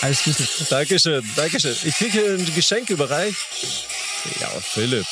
Alles 0.00 0.22
Gute. 0.22 0.48
Dankeschön, 0.70 1.28
Dankeschön. 1.34 1.76
Ich 1.84 1.94
kriege 1.96 2.12
hier 2.12 2.30
ein 2.34 2.54
Geschenk 2.54 2.88
überreicht. 2.90 3.36
Ja, 4.40 4.48
Philipp. 4.60 5.06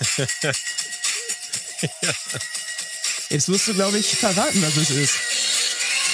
Jetzt 3.30 3.48
musst 3.48 3.66
du, 3.68 3.74
glaube 3.74 3.98
ich, 3.98 4.06
verraten, 4.16 4.60
was 4.62 4.76
es 4.76 4.90
ist. 4.90 5.14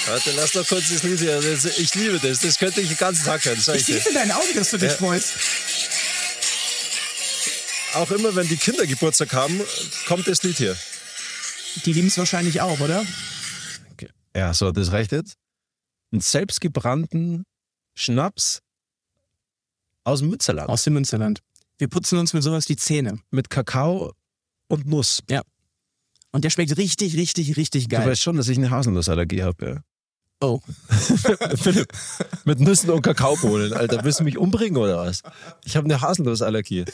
Warte, 0.05 0.31
lass 0.31 0.51
doch 0.53 0.67
kurz 0.67 0.89
das 0.89 1.03
Lied 1.03 1.19
hier. 1.19 1.39
Ich 1.77 1.93
liebe 1.95 2.19
das. 2.19 2.39
Das 2.39 2.57
könnte 2.57 2.81
ich 2.81 2.87
den 2.87 2.97
ganzen 2.97 3.25
Tag 3.25 3.43
hören. 3.43 3.57
Ich 3.57 3.85
sehe 3.85 3.97
in 3.97 4.13
deinen 4.13 4.31
Augen, 4.31 4.53
dass 4.55 4.71
du 4.71 4.77
dich 4.77 4.91
Ja. 4.91 4.97
freust. 4.97 5.33
Auch 7.95 8.09
immer, 8.11 8.35
wenn 8.35 8.47
die 8.47 8.57
Kinder 8.57 8.85
Geburtstag 8.85 9.33
haben, 9.33 9.59
kommt 10.07 10.27
das 10.27 10.43
Lied 10.43 10.57
hier. 10.57 10.77
Die 11.85 11.93
lieben 11.93 12.07
es 12.07 12.17
wahrscheinlich 12.17 12.61
auch, 12.61 12.79
oder? 12.79 13.05
Ja, 14.35 14.53
so, 14.53 14.71
das 14.71 14.91
reicht 14.91 15.11
jetzt. 15.11 15.35
Einen 16.11 16.21
selbstgebrannten 16.21 17.45
Schnaps 17.95 18.59
aus 20.03 20.19
dem 20.19 20.29
Münsterland. 20.29 20.69
Aus 20.69 20.83
dem 20.83 20.93
Münsterland. 20.93 21.39
Wir 21.77 21.87
putzen 21.87 22.19
uns 22.19 22.33
mit 22.33 22.43
sowas 22.43 22.65
die 22.65 22.75
Zähne. 22.77 23.19
Mit 23.31 23.49
Kakao 23.49 24.13
und 24.67 24.85
Nuss. 24.87 25.21
Und 26.31 26.43
der 26.43 26.49
schmeckt 26.49 26.77
richtig, 26.77 27.15
richtig, 27.17 27.57
richtig 27.57 27.87
Du 27.87 27.95
geil. 27.97 28.07
weißt 28.07 28.21
schon, 28.21 28.37
dass 28.37 28.47
ich 28.47 28.57
eine 28.57 28.69
Haselnussallergie 28.69 29.43
habe, 29.43 29.65
ja. 29.65 29.81
Oh. 30.41 30.61
Philipp, 31.55 31.87
mit 32.45 32.59
Nüssen 32.61 32.91
und 32.91 33.01
Kakaobohnen, 33.01 33.73
Alter. 33.73 34.03
Willst 34.03 34.19
du 34.21 34.23
mich 34.23 34.37
umbringen 34.37 34.77
oder 34.77 34.97
was? 34.97 35.21
Ich 35.65 35.75
habe 35.75 35.85
eine 35.85 35.99
Haselnussallergie. 36.01 36.85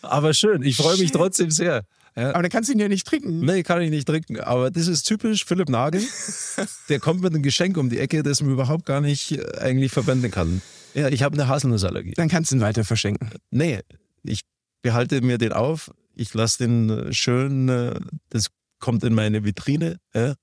Aber 0.00 0.32
schön, 0.32 0.62
ich 0.62 0.76
freue 0.76 0.96
mich 0.96 1.12
trotzdem 1.12 1.50
sehr. 1.50 1.84
Ja. 2.16 2.30
Aber 2.30 2.42
dann 2.42 2.50
kannst 2.50 2.68
du 2.68 2.74
ihn 2.74 2.78
ja 2.78 2.88
nicht 2.88 3.06
trinken. 3.06 3.40
Nee, 3.40 3.62
kann 3.62 3.82
ich 3.82 3.90
nicht 3.90 4.06
trinken. 4.06 4.38
Aber 4.40 4.70
das 4.70 4.86
ist 4.86 5.02
typisch 5.02 5.44
Philipp 5.44 5.68
Nagel. 5.68 6.02
Der 6.88 7.00
kommt 7.00 7.20
mit 7.22 7.34
einem 7.34 7.42
Geschenk 7.42 7.76
um 7.76 7.90
die 7.90 7.98
Ecke, 7.98 8.22
das 8.22 8.40
man 8.40 8.52
überhaupt 8.52 8.86
gar 8.86 9.00
nicht 9.00 9.32
äh, 9.32 9.58
eigentlich 9.58 9.90
verwenden 9.92 10.30
kann. 10.30 10.62
Ja, 10.94 11.08
ich 11.08 11.22
habe 11.24 11.34
eine 11.34 11.48
Haselnussallergie. 11.48 12.12
Dann 12.12 12.28
kannst 12.28 12.52
du 12.52 12.56
ihn 12.56 12.60
weiter 12.60 12.84
verschenken. 12.84 13.30
Nee, 13.50 13.80
ich 14.22 14.42
behalte 14.80 15.20
mir 15.22 15.38
den 15.38 15.52
auf. 15.52 15.90
Ich 16.14 16.32
lasse 16.32 16.58
den 16.58 16.88
äh, 16.88 17.12
schön, 17.12 17.68
äh, 17.68 17.98
das 18.30 18.46
kommt 18.78 19.04
in 19.04 19.14
meine 19.14 19.44
Vitrine. 19.44 19.98
Ja. 20.14 20.34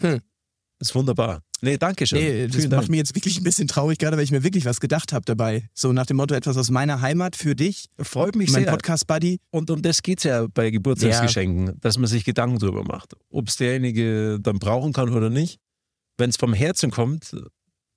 Hm. 0.00 0.20
Ist 0.78 0.94
wunderbar. 0.94 1.42
Nee, 1.60 1.76
danke 1.76 2.06
schön. 2.06 2.18
Nee, 2.18 2.46
das 2.46 2.56
Vielen 2.56 2.70
macht 2.70 2.80
Dank. 2.80 2.88
mich 2.88 2.98
jetzt 2.98 3.14
wirklich 3.14 3.36
ein 3.36 3.44
bisschen 3.44 3.68
traurig, 3.68 3.98
gerade 3.98 4.16
weil 4.16 4.24
ich 4.24 4.30
mir 4.30 4.42
wirklich 4.42 4.64
was 4.64 4.80
gedacht 4.80 5.12
habe 5.12 5.26
dabei. 5.26 5.68
So 5.74 5.92
nach 5.92 6.06
dem 6.06 6.16
Motto, 6.16 6.34
etwas 6.34 6.56
aus 6.56 6.70
meiner 6.70 7.02
Heimat 7.02 7.36
für 7.36 7.54
dich, 7.54 7.90
Freut 8.00 8.34
mich 8.34 8.50
mein 8.50 8.62
sehr. 8.64 8.72
Podcast-Buddy. 8.72 9.40
Und 9.50 9.70
um 9.70 9.82
das 9.82 10.02
geht's 10.02 10.24
ja 10.24 10.46
bei 10.46 10.70
Geburtstagsgeschenken, 10.70 11.78
dass 11.80 11.98
man 11.98 12.06
sich 12.06 12.24
Gedanken 12.24 12.58
drüber 12.58 12.82
macht. 12.84 13.14
Ob 13.28 13.48
es 13.48 13.56
derjenige 13.56 14.38
dann 14.40 14.58
brauchen 14.58 14.94
kann 14.94 15.10
oder 15.10 15.28
nicht. 15.28 15.58
Wenn 16.16 16.30
es 16.30 16.38
vom 16.38 16.54
Herzen 16.54 16.90
kommt, 16.90 17.36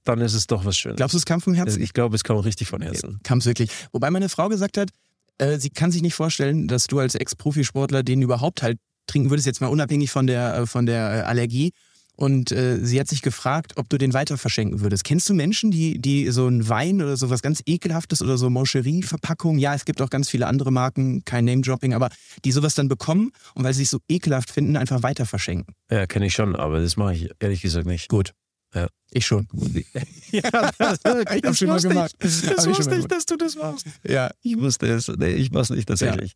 dann 0.04 0.20
ist 0.20 0.34
es 0.34 0.48
doch 0.48 0.66
was 0.66 0.78
Schönes. 0.78 0.98
Glaubst 0.98 1.14
du, 1.14 1.18
es 1.18 1.26
kam 1.26 1.40
vom 1.40 1.54
Herzen? 1.54 1.82
ich 1.82 1.94
glaube, 1.94 2.16
es 2.18 2.26
kam 2.26 2.36
richtig 2.38 2.68
von 2.68 2.82
Herzen. 2.82 3.20
Kam 3.24 3.38
es 3.38 3.46
wirklich. 3.46 3.70
Wobei 3.94 4.12
meine 4.12 4.28
Frau 4.28 4.50
gesagt 4.50 4.78
hat, 4.78 4.90
äh, 5.38 5.58
sie 5.58 5.70
kann 5.70 5.92
sich 5.92 6.02
nicht 6.02 6.16
vorstellen, 6.16 6.68
dass 6.68 6.88
du 6.88 7.00
als 7.00 7.16
Ex-Profisportler 7.16 8.04
den 8.04 8.22
überhaupt 8.22 8.62
halt 8.62 8.78
trinken 9.08 9.30
würdest, 9.30 9.46
jetzt 9.46 9.62
mal 9.62 9.68
unabhängig 9.68 10.12
von 10.12 10.28
der, 10.28 10.56
äh, 10.56 10.66
von 10.66 10.86
der 10.86 11.18
äh, 11.18 11.22
Allergie. 11.22 11.72
Und 12.16 12.52
äh, 12.52 12.78
sie 12.84 13.00
hat 13.00 13.08
sich 13.08 13.24
gefragt, 13.24 13.74
ob 13.78 13.90
du 13.90 13.98
den 13.98 14.14
weiter 14.14 14.38
verschenken 14.38 14.82
würdest. 14.82 15.04
Kennst 15.04 15.28
du 15.30 15.34
Menschen, 15.34 15.72
die, 15.72 16.00
die 16.00 16.30
so 16.30 16.46
einen 16.46 16.70
Wein 16.70 17.02
oder 17.02 17.18
so 17.18 17.32
was 17.32 17.42
ganz 17.42 17.64
Ekelhaftes 17.66 18.22
oder 18.22 18.38
so 18.38 18.52
Moncherie-Verpackungen, 18.52 19.60
ja, 19.60 19.74
es 19.74 19.84
gibt 19.84 20.00
auch 20.00 20.12
ganz 20.12 20.30
viele 20.30 20.46
andere 20.46 20.72
Marken, 20.72 21.26
kein 21.26 21.46
Name-Dropping, 21.46 21.94
aber 21.96 22.10
die 22.46 22.52
sowas 22.52 22.76
dann 22.76 22.88
bekommen 22.88 23.32
und 23.56 23.64
weil 23.64 23.74
sie 23.74 23.84
es 23.84 23.90
so 23.90 23.98
ekelhaft 24.08 24.52
finden, 24.52 24.78
einfach 24.78 25.02
weiter 25.02 25.26
verschenken. 25.26 25.74
Ja, 25.90 26.06
kenne 26.06 26.28
ich 26.28 26.34
schon, 26.34 26.56
aber 26.56 26.82
das 26.82 26.98
mache 26.98 27.16
ich 27.16 27.32
ehrlich 27.40 27.62
gesagt 27.62 27.88
nicht. 27.88 28.10
Gut. 28.10 28.34
Ja. 28.76 28.88
Ich 29.12 29.26
schon. 29.26 29.48
ja, 30.32 30.72
das, 30.78 31.00
Ich 31.36 31.44
hab 31.44 31.56
schon 31.56 31.68
mal 31.68 31.82
gemacht. 31.82 32.16
Das 32.20 32.42
schon 32.42 32.76
wusste 32.76 32.96
ich, 32.96 33.06
dass 33.06 33.26
du 33.26 33.38
das 33.38 33.56
machst. 33.56 33.86
Ja, 34.08 34.32
Ich 34.42 34.58
wusste 34.58 34.88
es. 34.88 35.08
Nee, 35.08 35.34
ich 35.34 35.52
mach's 35.52 35.70
nicht 35.70 35.88
tatsächlich. 35.88 36.34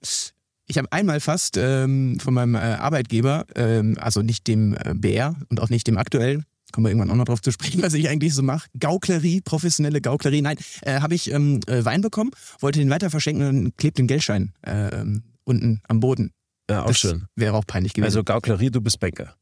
Ich 0.68 0.78
habe 0.78 0.92
einmal 0.92 1.20
fast 1.22 1.56
ähm, 1.58 2.20
von 2.20 2.34
meinem 2.34 2.56
äh, 2.56 2.58
Arbeitgeber, 2.58 3.46
ähm, 3.56 3.98
also 4.00 4.22
nicht 4.22 4.48
dem 4.48 4.74
äh, 4.74 4.94
BR 4.94 5.36
und 5.50 5.62
auch 5.62 5.70
nicht 5.70 5.88
dem 5.88 5.98
aktuellen, 5.98 6.44
kommen 6.74 6.86
wir 6.86 6.90
irgendwann 6.90 7.10
auch 7.10 7.16
noch 7.16 7.26
drauf 7.26 7.42
zu 7.42 7.52
sprechen, 7.52 7.82
was 7.84 7.94
ich 7.94 8.10
eigentlich 8.10 8.34
so 8.34 8.44
mache, 8.44 8.68
Gauklerie, 8.78 9.42
professionelle 9.42 10.02
Gauklerie, 10.02 10.42
nein, 10.42 10.58
äh, 10.82 11.00
habe 11.00 11.16
ich 11.16 11.32
ähm, 11.32 11.62
äh, 11.68 11.86
Wein 11.86 12.02
bekommen, 12.02 12.32
wollte 12.60 12.80
den 12.80 12.90
weiter 12.90 13.10
verschenken 13.10 13.48
und 13.48 13.78
klebt 13.78 13.98
den 13.98 14.08
Geldschein 14.08 14.54
äh, 14.66 14.90
ähm, 14.90 15.24
unten 15.46 15.82
am 15.88 16.02
Boden. 16.02 16.32
Ja, 16.70 16.84
auch 16.84 16.88
das 16.88 17.00
schön. 17.00 17.28
Wäre 17.36 17.54
auch 17.54 17.66
peinlich 17.66 17.94
gewesen. 17.94 18.06
Also 18.06 18.24
Gauklerie, 18.26 18.70
du 18.70 18.82
bist 18.82 19.00
Banker. 19.00 19.36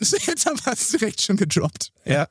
Jetzt 0.00 0.46
haben 0.46 0.58
wir 0.64 0.72
es 0.72 0.88
direkt 0.98 1.20
schon 1.20 1.36
gedroppt. 1.36 1.92
Ja, 2.04 2.26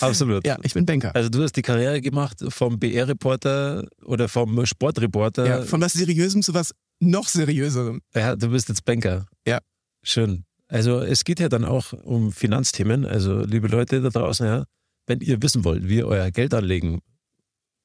absolut. 0.00 0.46
Ja, 0.46 0.58
ich 0.62 0.74
bin 0.74 0.86
Banker. 0.86 1.14
Also 1.14 1.28
du 1.28 1.42
hast 1.42 1.52
die 1.52 1.62
Karriere 1.62 2.00
gemacht 2.00 2.44
vom 2.48 2.78
BR-Reporter 2.78 3.86
oder 4.04 4.28
vom 4.28 4.64
Sportreporter. 4.66 5.46
ja, 5.46 5.62
von 5.62 5.80
was 5.80 5.92
Seriösem 5.92 6.42
zu 6.42 6.54
was 6.54 6.74
noch 7.00 7.28
Seriöserem. 7.28 8.00
Ja, 8.14 8.36
du 8.36 8.48
bist 8.50 8.68
jetzt 8.68 8.84
Banker. 8.84 9.26
Ja. 9.46 9.58
Schön. 10.02 10.44
Also 10.68 11.00
es 11.00 11.24
geht 11.24 11.40
ja 11.40 11.48
dann 11.48 11.64
auch 11.64 11.92
um 11.92 12.32
Finanzthemen. 12.32 13.06
Also 13.06 13.40
liebe 13.40 13.68
Leute 13.68 14.00
da 14.00 14.10
draußen, 14.10 14.46
ja, 14.46 14.64
wenn 15.06 15.20
ihr 15.20 15.40
wissen 15.42 15.64
wollt, 15.64 15.88
wie 15.88 15.96
ihr 15.96 16.06
euer 16.06 16.30
Geld 16.30 16.52
anlegen 16.54 17.00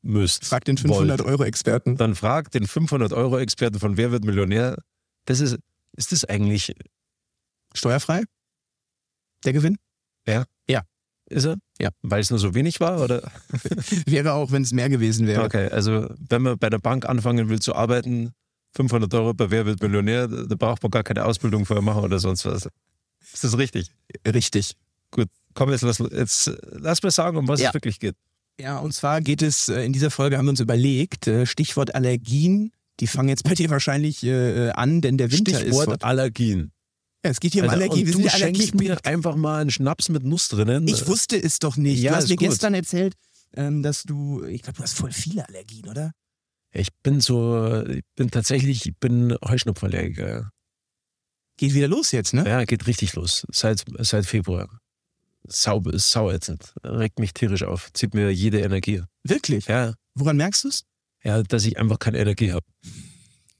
müsst, 0.01 0.45
Frag 0.45 0.65
den 0.65 0.77
wollt, 0.83 1.09
500-Euro-Experten. 1.09 1.95
dann 1.95 2.15
fragt 2.15 2.53
den 2.53 2.65
500-Euro-Experten 2.65 3.79
von 3.79 3.97
Wer 3.97 4.11
wird 4.11 4.25
Millionär. 4.25 4.77
Das 5.25 5.39
ist, 5.39 5.57
ist 5.95 6.11
das 6.11 6.25
eigentlich, 6.25 6.73
Steuerfrei? 7.73 8.23
Der 9.45 9.53
Gewinn? 9.53 9.77
ist 11.33 11.45
er? 11.45 11.57
Ja. 11.79 11.89
Weil 12.01 12.21
es 12.21 12.29
nur 12.29 12.39
so 12.39 12.53
wenig 12.55 12.79
war? 12.79 13.01
Oder? 13.01 13.31
Wäre 14.05 14.33
auch, 14.33 14.51
wenn 14.51 14.61
es 14.63 14.71
mehr 14.71 14.89
gewesen 14.89 15.27
wäre. 15.27 15.43
Okay, 15.43 15.67
also 15.69 16.07
wenn 16.29 16.41
man 16.41 16.57
bei 16.57 16.69
der 16.69 16.79
Bank 16.79 17.07
anfangen 17.07 17.49
will 17.49 17.59
zu 17.59 17.75
arbeiten, 17.75 18.33
500 18.75 19.13
Euro 19.13 19.33
bei 19.33 19.51
Wer 19.51 19.65
wird 19.65 19.81
Millionär, 19.81 20.27
da 20.27 20.55
braucht 20.55 20.81
man 20.83 20.91
gar 20.91 21.03
keine 21.03 21.25
Ausbildung 21.25 21.65
vorher 21.65 21.83
machen 21.83 22.03
oder 22.03 22.19
sonst 22.19 22.45
was. 22.45 22.67
Ist 23.33 23.43
das 23.43 23.57
richtig? 23.57 23.91
Richtig. 24.25 24.75
Gut, 25.11 25.27
komm, 25.53 25.69
jetzt 25.71 25.81
lass, 25.81 25.99
jetzt 25.99 26.51
lass 26.71 27.03
mir 27.03 27.11
sagen, 27.11 27.37
um 27.37 27.47
was 27.47 27.61
Ja. 27.61 27.69
es 27.69 27.73
wirklich 27.73 27.99
geht. 27.99 28.15
Ja, 28.59 28.79
und 28.79 28.93
zwar 28.93 29.21
geht 29.21 29.41
es, 29.41 29.69
äh, 29.69 29.83
in 29.83 29.93
dieser 29.93 30.11
Folge 30.11 30.37
haben 30.37 30.45
wir 30.45 30.51
uns 30.51 30.59
überlegt, 30.59 31.27
äh, 31.27 31.45
Stichwort 31.45 31.95
Allergien, 31.95 32.71
die 32.99 33.07
fangen 33.07 33.29
jetzt 33.29 33.43
bei 33.43 33.55
dir 33.55 33.69
wahrscheinlich 33.71 34.23
äh, 34.23 34.69
an, 34.71 35.01
denn 35.01 35.17
der 35.17 35.31
Winter 35.31 35.51
ist... 35.53 35.75
Stichwort 35.75 36.03
Allergien. 36.03 36.71
Ja, 37.23 37.31
es 37.31 37.39
geht 37.39 37.53
hier 37.53 37.63
um 37.63 37.69
Alter, 37.69 37.83
Allergien. 37.83 38.01
und 38.01 38.05
Wir 38.07 38.13
du 38.13 38.17
sind 38.19 38.25
ja 38.25 38.31
schenkst 38.31 38.61
Allergie. 38.73 38.87
mir 38.89 39.05
einfach 39.05 39.35
mal 39.35 39.61
einen 39.61 39.71
Schnaps 39.71 40.09
mit 40.09 40.23
Nuss 40.23 40.49
drinnen. 40.49 40.87
Ich 40.87 41.07
wusste 41.07 41.41
es 41.41 41.59
doch 41.59 41.77
nicht. 41.77 42.01
Ja, 42.01 42.11
du 42.11 42.17
hast 42.17 42.29
mir 42.29 42.35
gut. 42.35 42.49
gestern 42.49 42.73
erzählt, 42.73 43.13
ähm, 43.55 43.81
dass 43.83 44.03
du, 44.03 44.43
ich 44.43 44.61
glaube, 44.63 44.77
du 44.77 44.83
hast 44.83 44.93
voll 44.97 45.11
viele 45.11 45.47
Allergien, 45.47 45.87
oder? 45.87 46.11
Ich 46.71 46.89
bin 47.03 47.21
so, 47.21 47.85
ich 47.87 48.01
bin 48.15 48.29
tatsächlich, 48.31 48.85
ich 48.87 48.97
bin 48.97 49.37
Heuschnupfenallergiker. 49.47 50.27
ja. 50.29 50.49
Geht 51.57 51.75
wieder 51.75 51.87
los 51.87 52.11
jetzt, 52.11 52.33
ne? 52.33 52.43
Ja, 52.47 52.63
geht 52.65 52.87
richtig 52.87 53.13
los. 53.13 53.45
Seit, 53.51 53.83
seit 53.99 54.25
Februar. 54.25 54.79
Sau, 55.47 55.79
ist 55.81 56.09
sauätzend. 56.09 56.73
Regt 56.83 57.19
mich 57.19 57.33
tierisch 57.33 57.63
auf. 57.63 57.93
Zieht 57.93 58.15
mir 58.15 58.31
jede 58.31 58.59
Energie. 58.61 59.03
Wirklich? 59.23 59.67
Ja, 59.67 59.93
Woran 60.15 60.37
merkst 60.37 60.63
du 60.63 60.69
es? 60.69 60.83
ja, 61.23 61.43
dass 61.43 61.63
ich 61.65 61.77
einfach 61.77 61.99
keine 61.99 62.17
Energie 62.17 62.51
habe. 62.51 62.65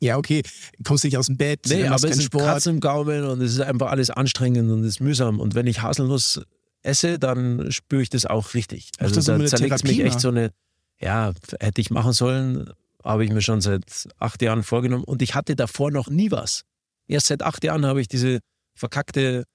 Ja, 0.04 0.18
okay. 0.18 0.42
Kommst 0.84 1.04
nicht 1.06 1.18
aus 1.18 1.28
dem 1.28 1.38
Bett, 1.38 1.62
Nee, 1.68 1.88
aber 1.88 1.96
es 2.10 2.18
ist 2.18 2.24
Sport. 2.24 2.44
Katze 2.44 2.70
im 2.70 2.80
Gaumen 2.80 3.24
und 3.24 3.42
es 3.42 3.54
ist 3.54 3.62
einfach 3.62 3.90
alles 3.90 4.10
anstrengend 4.10 4.70
und 4.70 4.82
es 4.82 4.96
ist 4.96 5.00
mühsam. 5.00 5.40
Und 5.40 5.56
wenn 5.56 5.66
ich 5.66 5.82
Haselnuss 5.82 6.42
esse, 6.82 7.18
dann 7.20 7.72
spüre 7.72 8.02
ich 8.02 8.10
das 8.10 8.26
auch 8.26 8.54
richtig. 8.54 8.90
Also 9.00 9.16
das 9.16 9.26
doch 9.26 9.34
da 9.34 9.40
der 9.40 9.48
zerlegt 9.48 9.84
mich 9.86 10.02
echt 10.02 10.20
so 10.20 10.28
eine, 10.28 10.52
ja, 11.00 11.34
hätte 11.60 11.80
ich 11.80 11.90
machen 11.90 12.12
sollen, 12.12 12.70
habe 13.04 13.24
ich 13.26 13.32
mir 13.32 13.42
schon 13.42 13.62
seit 13.62 14.10
acht 14.20 14.42
Jahren 14.42 14.64
vorgenommen. 14.64 15.06
Und 15.06 15.22
ich 15.22 15.36
hatte 15.36 15.56
davor 15.56 15.92
noch 15.92 16.10
nie 16.10 16.32
was. 16.32 16.64
Erst 17.08 17.28
seit 17.28 17.42
acht 17.42 17.64
Jahren 17.64 17.86
habe 17.86 18.02
ich 18.02 18.08
diese 18.08 18.40
verkackte 18.76 19.46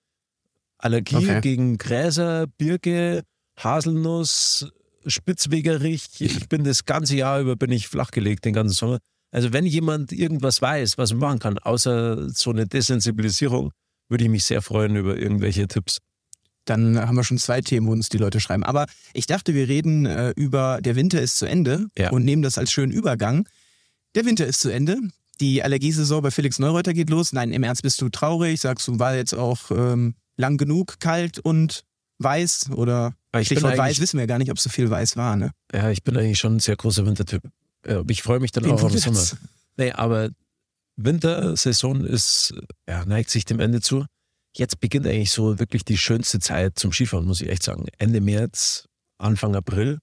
Allergie 0.79 1.17
Okay. 1.17 1.41
gegen 1.41 1.77
Gräser, 1.77 2.47
Birke, 2.57 3.23
Haselnuss, 3.59 4.69
Spitzwegerich. 5.07 6.07
Ich 6.21 6.49
bin 6.49 6.65
das 6.65 6.85
ganze 6.85 7.17
Jahr 7.17 7.41
über 7.41 7.57
bin 7.57 7.73
ich 7.73 7.89
flachgelegt, 7.89 8.45
den 8.45 8.55
ganzen 8.55 8.75
Sommer. 8.75 8.99
Also 9.31 9.53
wenn 9.53 9.67
jemand 9.67 10.13
irgendwas 10.13 10.63
weiß, 10.63 10.97
was 10.99 11.13
man 11.13 11.21
machen 11.21 11.39
kann, 11.39 11.59
außer 11.59 12.31
so 12.31 12.51
eine 12.51 12.67
Desensibilisierung, 12.67 13.73
würde 14.09 14.25
ich 14.25 14.31
mich 14.31 14.45
sehr 14.45 14.63
freuen 14.63 14.97
über 14.97 15.19
irgendwelche 15.19 15.69
Tipps. 15.69 15.99
Dann 16.65 16.99
haben 16.99 17.17
wir 17.17 17.25
schon 17.25 17.39
zwei 17.39 17.61
Themen, 17.61 17.87
wo 17.87 17.93
uns 17.93 18.09
die 18.09 18.19
Leute 18.19 18.41
schreiben. 18.41 18.63
Aber 18.63 18.87
ich 19.15 19.27
dachte, 19.27 19.55
wir 19.55 19.69
reden 19.69 20.07
äh, 20.07 20.31
über 20.37 20.81
der 20.83 20.97
Winter 20.97 21.21
ist 21.21 21.37
zu 21.37 21.47
Ende 21.47 21.87
Ja. 21.97 22.11
und 22.11 22.25
nehmen 22.25 22.43
das 22.43 22.59
als 22.59 22.71
schönen 22.73 22.93
Übergang. 22.93 23.49
Der 24.15 24.25
Winter 24.25 24.47
ist 24.47 24.61
zu 24.61 24.71
Ende. 24.71 24.99
Die 25.41 25.63
Allergiesaison 25.63 26.23
bei 26.23 26.31
Felix 26.31 26.59
Neureuter 26.59 26.93
geht 26.95 27.11
los. 27.11 27.33
Nein, 27.33 27.53
im 27.53 27.63
Ernst 27.63 27.83
bist 27.83 28.01
du 28.01 28.09
traurig. 28.09 28.61
Sagst 28.61 28.89
du, 28.89 28.99
war 28.99 29.15
jetzt 29.15 29.35
auch 29.35 29.71
ähm, 29.71 30.15
lang 30.37 30.57
genug 30.57 31.01
kalt 31.01 31.39
und 31.39 31.85
weiß? 32.19 32.71
Oder 32.75 33.15
ich 33.33 33.49
bin 33.49 33.59
Stichwort 33.59 33.79
weiß 33.79 34.01
wissen 34.01 34.19
wir 34.19 34.27
gar 34.27 34.39
nicht, 34.39 34.51
ob 34.51 34.59
so 34.59 34.69
viel 34.69 34.91
weiß 34.91 35.17
war. 35.17 35.37
Ne? 35.37 35.53
Ja, 35.73 35.91
ich 35.91 36.03
bin 36.03 36.17
eigentlich 36.17 36.39
schon 36.39 36.57
ein 36.57 36.61
sehr 36.61 36.77
großer 36.77 37.07
Wintertyp. 37.07 37.43
Ich 38.09 38.23
freue 38.23 38.41
mich 38.41 38.53
dann 38.53 38.65
Wen 38.65 38.73
auch 38.73 38.83
auf 38.83 38.93
den? 38.93 39.01
Sommer. 39.01 39.25
Nee, 39.77 39.93
aber 39.93 40.31
Wintersaison 40.97 42.05
ist, 42.05 42.53
ja, 42.89 43.05
neigt 43.05 43.31
sich 43.31 43.45
dem 43.45 43.61
Ende 43.61 43.81
zu. 43.81 44.05
Jetzt 44.57 44.81
beginnt 44.81 45.07
eigentlich 45.07 45.31
so 45.31 45.59
wirklich 45.59 45.85
die 45.85 45.97
schönste 45.97 46.41
Zeit 46.41 46.79
zum 46.79 46.93
Skifahren, 46.93 47.27
muss 47.27 47.41
ich 47.41 47.49
echt 47.49 47.63
sagen. 47.63 47.87
Ende 47.99 48.21
März, 48.21 48.89
Anfang 49.19 49.55
April. 49.55 49.99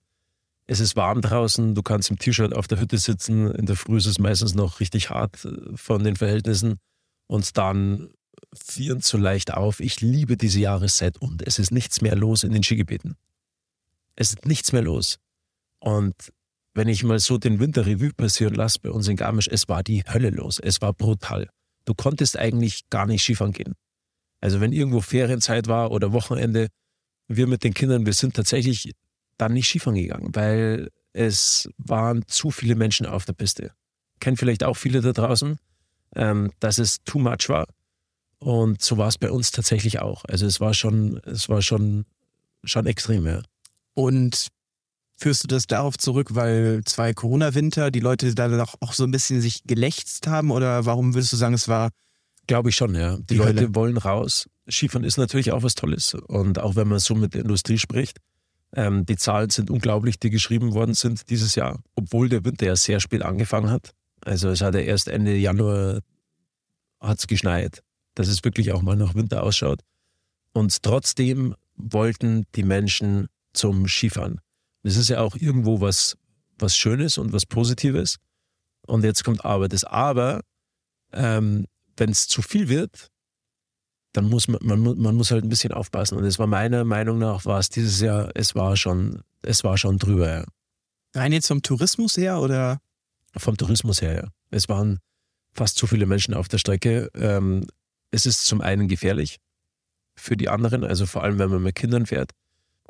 Es 0.68 0.80
ist 0.80 0.96
warm 0.96 1.22
draußen, 1.22 1.76
du 1.76 1.84
kannst 1.84 2.10
im 2.10 2.18
T-Shirt 2.18 2.56
auf 2.56 2.68
der 2.68 2.80
Hütte 2.80 2.98
sitzen. 2.98 3.52
In 3.52 3.66
der 3.66 3.76
Früh 3.76 3.98
ist 3.98 4.06
es 4.06 4.18
meistens 4.18 4.56
noch 4.56 4.80
richtig 4.80 5.10
hart 5.10 5.46
äh, 5.46 5.76
von 5.76 6.04
den 6.04 6.16
Verhältnissen. 6.16 6.80
Und 7.28 7.58
dann 7.58 8.12
frieren 8.54 9.02
so 9.02 9.18
leicht 9.18 9.54
auf. 9.54 9.80
Ich 9.80 10.02
liebe 10.02 10.38
diese 10.38 10.60
Jahreszeit 10.60 11.18
und 11.18 11.46
es 11.46 11.60
ist 11.60 11.72
nichts 11.72 12.02
mehr 12.02 12.16
los 12.16 12.44
in 12.44 12.52
den 12.52 12.64
Skigebieten. 12.64 13.16
Es 14.16 14.30
ist 14.30 14.46
nichts 14.46 14.72
mehr 14.72 14.82
los. 14.82 15.20
Und 15.80 16.16
wenn 16.76 16.90
ich 16.90 17.04
mal 17.04 17.20
so 17.20 17.38
den 17.38 17.60
Winter 17.60 17.86
Revue 17.86 18.14
passieren 18.14 18.54
lasse 18.54 18.80
bei 18.82 18.92
uns 18.92 19.08
in 19.08 19.16
Garmisch, 19.16 19.48
es 19.48 19.68
war 19.70 19.82
die 19.82 20.04
Hölle 20.04 20.30
los. 20.30 20.60
Es 20.60 20.82
war 20.82 20.94
brutal. 20.94 21.50
Du 21.86 21.94
konntest 21.94 22.38
eigentlich 22.38 22.90
gar 22.90 23.06
nicht 23.06 23.24
Skifahren 23.24 23.54
gehen. 23.54 23.74
Also 24.42 24.60
wenn 24.60 24.74
irgendwo 24.74 25.00
Ferienzeit 25.00 25.68
war 25.68 25.92
oder 25.92 26.12
Wochenende, 26.12 26.68
wir 27.28 27.48
mit 27.48 27.64
den 27.64 27.74
Kindern, 27.74 28.06
wir 28.06 28.14
sind 28.14 28.36
tatsächlich 28.36 28.92
dann 29.38 29.54
nicht 29.54 29.68
Skifahren 29.68 29.98
gegangen, 29.98 30.30
weil 30.34 30.90
es 31.14 31.70
waren 31.78 32.28
zu 32.28 32.52
viele 32.52 32.76
Menschen 32.76 33.06
auf 33.06 33.26
der 33.26 33.34
Piste. 33.34 33.72
Kennen 34.20 34.38
vielleicht 34.38 34.64
auch 34.64 34.76
viele 34.76 35.02
da 35.02 35.14
draußen, 35.14 35.58
ähm, 36.16 36.52
dass 36.60 36.78
es 36.78 37.02
too 37.06 37.20
much 37.20 37.48
war. 37.48 37.68
Und 38.40 38.82
so 38.82 38.98
war 38.98 39.08
es 39.08 39.18
bei 39.18 39.32
uns 39.32 39.52
tatsächlich 39.52 40.00
auch. 40.00 40.26
Also 40.26 40.46
es 40.46 40.60
war 40.60 40.74
schon, 40.74 41.18
es 41.26 41.48
war 41.48 41.62
schon, 41.62 42.06
schon 42.66 42.86
extrem, 42.86 43.26
ja. 43.26 43.42
Und 43.94 44.50
führst 45.18 45.44
du 45.44 45.48
das 45.48 45.68
darauf 45.68 45.98
zurück, 45.98 46.36
weil 46.36 46.82
zwei 46.86 47.14
Corona-Winter 47.14 47.92
die 47.92 48.00
Leute 48.00 48.34
da 48.36 48.48
doch 48.48 48.76
auch 48.82 48.94
so 48.94 49.04
ein 49.04 49.12
bisschen 49.12 49.42
sich 49.42 49.64
gelächzt 49.64 50.28
haben? 50.28 50.52
Oder 50.52 50.86
warum 50.86 51.14
würdest 51.14 51.34
du 51.34 51.38
sagen, 51.38 51.54
es 51.54 51.68
war 51.68 51.90
Glaube 52.48 52.70
ich 52.70 52.76
schon, 52.76 52.94
ja. 52.96 53.18
Die, 53.18 53.26
Die 53.26 53.36
Leute 53.38 53.62
Hölle. 53.62 53.76
wollen 53.76 53.98
raus. 53.98 54.48
Skifahren 54.70 55.04
ist 55.04 55.18
natürlich 55.18 55.52
auch 55.52 55.64
was 55.64 55.76
Tolles. 55.76 56.14
Und 56.14 56.60
auch 56.60 56.76
wenn 56.76 56.88
man 56.88 57.00
so 57.00 57.16
mit 57.16 57.34
der 57.34 57.42
Industrie 57.42 57.78
spricht, 57.78 58.20
ähm, 58.74 59.06
die 59.06 59.16
Zahlen 59.16 59.50
sind 59.50 59.70
unglaublich, 59.72 60.20
die 60.20 60.30
geschrieben 60.30 60.74
worden 60.74 60.94
sind 60.94 61.30
dieses 61.30 61.56
Jahr, 61.56 61.80
obwohl 61.96 62.30
der 62.30 62.46
Winter 62.46 62.66
ja 62.68 62.76
sehr 62.76 63.00
spät 63.00 63.24
angefangen 63.24 63.72
hat. 63.72 63.92
Also 64.22 64.50
es 64.50 64.62
hat 64.62 64.76
ja 64.76 64.82
erst 64.82 65.08
Ende 65.08 65.36
Januar 65.36 66.02
hat's 67.00 67.28
geschneit, 67.28 67.82
dass 68.16 68.28
es 68.28 68.44
wirklich 68.44 68.72
auch 68.74 68.82
mal 68.82 68.96
nach 68.96 69.16
Winter 69.16 69.44
ausschaut. 69.44 69.82
Und 70.54 70.84
trotzdem 70.84 71.56
wollten 71.76 72.46
die 72.56 72.64
Menschen 72.64 73.28
zum 73.54 73.88
Skifahren. 73.88 74.40
Das 74.86 74.98
ist 74.98 75.10
ja 75.10 75.20
auch 75.20 75.36
irgendwo 75.36 75.82
was, 75.82 76.16
was 76.60 76.78
Schönes 76.78 77.18
und 77.18 77.34
was 77.34 77.48
Positives. 77.48 78.18
Und 78.86 79.04
jetzt 79.04 79.24
kommt 79.24 79.44
aber. 79.44 79.68
Das 79.68 79.84
Aber 79.84 80.42
ähm, 81.12 81.66
wenn 81.98 82.12
es 82.12 82.28
zu 82.28 82.44
viel 82.44 82.70
wird, 82.70 83.10
dann 84.14 84.30
muss 84.30 84.48
man, 84.48 84.60
man, 84.62 84.84
man 84.84 85.16
muss 85.16 85.32
halt 85.32 85.44
ein 85.44 85.50
bisschen 85.50 85.72
aufpassen. 85.72 86.20
Und 86.20 86.24
es 86.24 86.38
war 86.38 86.46
meiner 86.46 86.84
Meinung 86.84 87.18
nach, 87.18 87.46
war 87.46 87.58
es 87.58 87.70
dieses 87.70 88.00
Jahr, 88.00 88.30
es 88.36 88.54
war 88.54 88.78
schon, 88.78 89.24
es 89.42 89.64
war 89.64 89.76
schon 89.80 89.98
drüber, 89.98 90.30
ja. 90.30 90.46
rein 91.16 91.32
jetzt 91.32 91.48
vom 91.48 91.64
Tourismus 91.64 92.16
her 92.16 92.40
oder? 92.40 92.80
Vom 93.36 93.58
Tourismus 93.58 94.04
her, 94.04 94.16
ja. 94.16 94.28
Es 94.52 94.70
waren 94.70 95.00
fast 95.52 95.80
zu 95.80 95.88
viele 95.88 96.06
Menschen 96.06 96.36
auf 96.36 96.48
der 96.48 96.60
Strecke. 96.60 97.10
Ähm, 97.16 97.66
es 98.12 98.28
ist 98.28 98.46
zum 98.46 98.62
einen 98.62 98.88
gefährlich 98.88 99.38
für 100.16 100.38
die 100.38 100.48
anderen, 100.48 100.84
also 100.84 101.08
vor 101.08 101.24
allem, 101.24 101.40
wenn 101.40 101.50
man 101.50 101.64
mit 101.64 101.74
Kindern 101.74 102.06
fährt. 102.06 102.34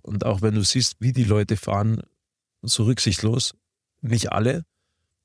Und 0.05 0.25
auch 0.25 0.41
wenn 0.41 0.55
du 0.55 0.63
siehst, 0.63 0.97
wie 0.99 1.13
die 1.13 1.23
Leute 1.23 1.57
fahren, 1.57 2.01
so 2.61 2.83
rücksichtslos. 2.83 3.53
Nicht 4.01 4.31
alle, 4.31 4.63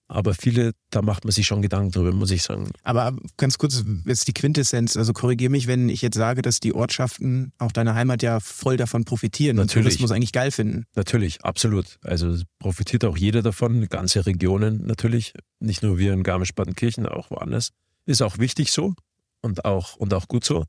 aber 0.08 0.34
viele, 0.34 0.72
da 0.90 1.02
macht 1.02 1.24
man 1.24 1.30
sich 1.30 1.46
schon 1.46 1.62
Gedanken 1.62 1.92
drüber, 1.92 2.12
muss 2.12 2.32
ich 2.32 2.42
sagen. 2.42 2.70
Aber 2.82 3.14
ganz 3.36 3.58
kurz, 3.58 3.84
jetzt 4.06 4.26
die 4.26 4.32
Quintessenz, 4.32 4.96
also 4.96 5.12
korrigier 5.12 5.50
mich, 5.50 5.68
wenn 5.68 5.88
ich 5.88 6.02
jetzt 6.02 6.16
sage, 6.16 6.42
dass 6.42 6.58
die 6.58 6.74
Ortschaften, 6.74 7.52
auch 7.58 7.70
deine 7.70 7.94
Heimat 7.94 8.22
ja 8.22 8.40
voll 8.40 8.76
davon 8.76 9.04
profitieren 9.04 9.58
und 9.58 9.66
Natürlich. 9.66 9.84
Tourismus 9.84 10.10
eigentlich 10.10 10.32
geil 10.32 10.50
finden. 10.50 10.86
Natürlich, 10.96 11.44
absolut. 11.44 11.98
Also 12.02 12.42
profitiert 12.58 13.04
auch 13.04 13.16
jeder 13.16 13.42
davon, 13.42 13.88
ganze 13.88 14.26
Regionen 14.26 14.84
natürlich, 14.84 15.32
nicht 15.60 15.82
nur 15.82 15.98
wir 15.98 16.12
in 16.12 16.24
Garmisch-Partenkirchen, 16.24 17.06
auch 17.06 17.30
woanders. 17.30 17.70
Ist 18.04 18.22
auch 18.22 18.38
wichtig 18.38 18.72
so 18.72 18.94
und 19.42 19.64
auch, 19.64 19.94
und 19.94 20.12
auch 20.12 20.26
gut 20.26 20.44
so. 20.44 20.64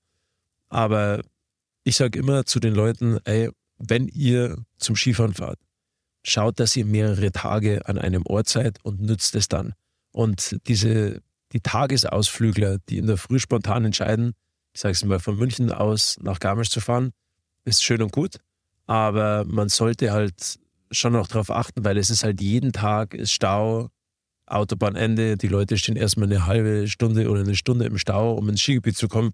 Aber 0.70 1.22
ich 1.84 1.96
sage 1.96 2.20
immer 2.20 2.46
zu 2.46 2.60
den 2.60 2.76
Leuten, 2.76 3.18
ey, 3.24 3.50
wenn 3.88 4.08
ihr 4.08 4.58
zum 4.78 4.96
Skifahren 4.96 5.34
fahrt, 5.34 5.60
schaut, 6.24 6.60
dass 6.60 6.76
ihr 6.76 6.86
mehrere 6.86 7.32
Tage 7.32 7.88
an 7.88 7.98
einem 7.98 8.26
Ort 8.26 8.48
seid 8.48 8.78
und 8.84 9.02
nützt 9.02 9.36
es 9.36 9.48
dann. 9.48 9.74
Und 10.12 10.58
diese, 10.68 11.22
die 11.52 11.62
Tagesausflügler, 11.62 12.78
die 12.90 12.98
in 12.98 13.08
der 13.08 13.18
Früh 13.18 13.40
spontan 13.40 13.86
entscheiden, 13.86 14.34
ich 14.74 14.82
sage 14.82 14.94
es 14.94 15.04
mal, 15.04 15.20
von 15.20 15.38
München 15.38 15.72
aus 15.72 16.18
nach 16.22 16.40
Garmisch 16.40 16.70
zu 16.70 16.80
fahren, 16.80 17.12
ist 17.66 17.84
schön 17.84 18.02
und 18.02 18.12
gut. 18.12 18.38
Aber 18.88 19.46
man 19.46 19.70
sollte 19.70 20.12
halt 20.12 20.60
schon 20.92 21.14
noch 21.14 21.28
darauf 21.28 21.50
achten, 21.50 21.84
weil 21.84 21.98
es 21.98 22.10
ist 22.10 22.24
halt 22.24 22.42
jeden 22.42 22.72
Tag 22.72 23.14
ist 23.14 23.32
Stau, 23.32 23.90
Autobahnende, 24.46 25.38
die 25.38 25.48
Leute 25.48 25.78
stehen 25.78 25.96
erstmal 25.96 26.28
eine 26.28 26.46
halbe 26.46 26.88
Stunde 26.88 27.30
oder 27.30 27.42
eine 27.42 27.56
Stunde 27.56 27.86
im 27.86 27.98
Stau, 27.98 28.34
um 28.34 28.50
ins 28.50 28.62
Skigebiet 28.62 28.98
zu 28.98 29.08
kommen, 29.08 29.32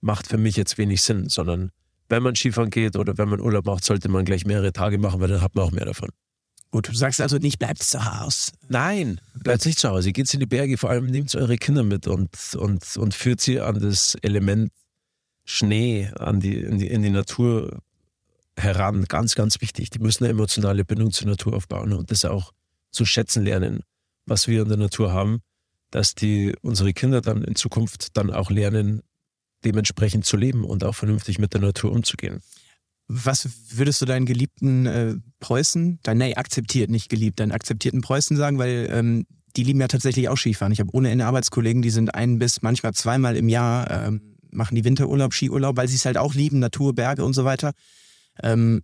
macht 0.00 0.26
für 0.26 0.36
mich 0.36 0.56
jetzt 0.56 0.76
wenig 0.76 1.00
Sinn, 1.02 1.28
sondern 1.28 1.70
wenn 2.12 2.22
man 2.22 2.36
Skifahren 2.36 2.68
geht 2.68 2.96
oder 2.96 3.16
wenn 3.16 3.30
man 3.30 3.40
Urlaub 3.40 3.64
macht, 3.64 3.84
sollte 3.84 4.10
man 4.10 4.26
gleich 4.26 4.44
mehrere 4.44 4.72
Tage 4.72 4.98
machen, 4.98 5.18
weil 5.20 5.28
dann 5.28 5.40
hat 5.40 5.54
man 5.54 5.64
auch 5.64 5.72
mehr 5.72 5.86
davon. 5.86 6.10
Gut, 6.70 6.88
du 6.88 6.94
sagst 6.94 7.22
also 7.22 7.38
nicht, 7.38 7.58
bleibt 7.58 7.82
zu 7.82 8.04
Hause. 8.04 8.52
Nein, 8.68 9.18
bleibt 9.34 9.64
nicht 9.64 9.78
zu 9.78 9.88
Hause. 9.88 10.12
Geht 10.12 10.32
in 10.34 10.40
die 10.40 10.46
Berge, 10.46 10.76
vor 10.76 10.90
allem 10.90 11.06
nehmt 11.06 11.34
eure 11.34 11.56
Kinder 11.56 11.82
mit 11.82 12.06
und, 12.06 12.30
und, 12.54 12.96
und 12.98 13.14
führt 13.14 13.40
sie 13.40 13.60
an 13.60 13.80
das 13.80 14.14
Element 14.20 14.70
Schnee, 15.44 16.10
an 16.18 16.40
die, 16.40 16.58
in, 16.58 16.78
die, 16.78 16.86
in 16.86 17.02
die 17.02 17.10
Natur 17.10 17.80
heran. 18.58 19.06
Ganz, 19.06 19.34
ganz 19.34 19.60
wichtig. 19.62 19.88
Die 19.88 19.98
müssen 19.98 20.24
eine 20.24 20.32
emotionale 20.32 20.84
Bindung 20.84 21.12
zur 21.12 21.28
Natur 21.28 21.54
aufbauen 21.54 21.94
und 21.94 22.10
das 22.10 22.26
auch 22.26 22.52
zu 22.90 23.06
schätzen 23.06 23.42
lernen, 23.42 23.80
was 24.26 24.48
wir 24.48 24.62
in 24.62 24.68
der 24.68 24.76
Natur 24.76 25.12
haben, 25.12 25.40
dass 25.90 26.14
die 26.14 26.54
unsere 26.60 26.92
Kinder 26.92 27.22
dann 27.22 27.42
in 27.42 27.54
Zukunft 27.54 28.18
dann 28.18 28.30
auch 28.30 28.50
lernen, 28.50 29.00
dementsprechend 29.64 30.24
zu 30.24 30.36
leben 30.36 30.64
und 30.64 30.84
auch 30.84 30.94
vernünftig 30.94 31.38
mit 31.38 31.54
der 31.54 31.60
Natur 31.60 31.92
umzugehen. 31.92 32.40
Was 33.08 33.48
würdest 33.70 34.00
du 34.00 34.06
deinen 34.06 34.26
geliebten 34.26 34.86
äh, 34.86 35.14
Preußen, 35.40 35.98
dein, 36.02 36.18
nee, 36.18 36.34
akzeptiert, 36.34 36.90
nicht 36.90 37.08
geliebt, 37.08 37.40
deinen 37.40 37.52
akzeptierten 37.52 38.00
Preußen 38.00 38.36
sagen, 38.36 38.58
weil 38.58 38.88
ähm, 38.90 39.26
die 39.56 39.64
lieben 39.64 39.80
ja 39.80 39.88
tatsächlich 39.88 40.28
auch 40.28 40.38
Skifahren. 40.38 40.72
Ich 40.72 40.80
habe 40.80 40.90
ohne 40.94 41.10
Ende 41.10 41.26
Arbeitskollegen, 41.26 41.82
die 41.82 41.90
sind 41.90 42.14
ein 42.14 42.38
bis 42.38 42.62
manchmal 42.62 42.94
zweimal 42.94 43.36
im 43.36 43.48
Jahr, 43.48 43.90
ähm, 43.90 44.36
machen 44.50 44.74
die 44.76 44.84
Winterurlaub, 44.84 45.34
Skiurlaub, 45.34 45.76
weil 45.76 45.88
sie 45.88 45.96
es 45.96 46.04
halt 46.06 46.16
auch 46.16 46.34
lieben, 46.34 46.58
Natur, 46.58 46.94
Berge 46.94 47.24
und 47.24 47.34
so 47.34 47.44
weiter. 47.44 47.72
Ähm, 48.42 48.82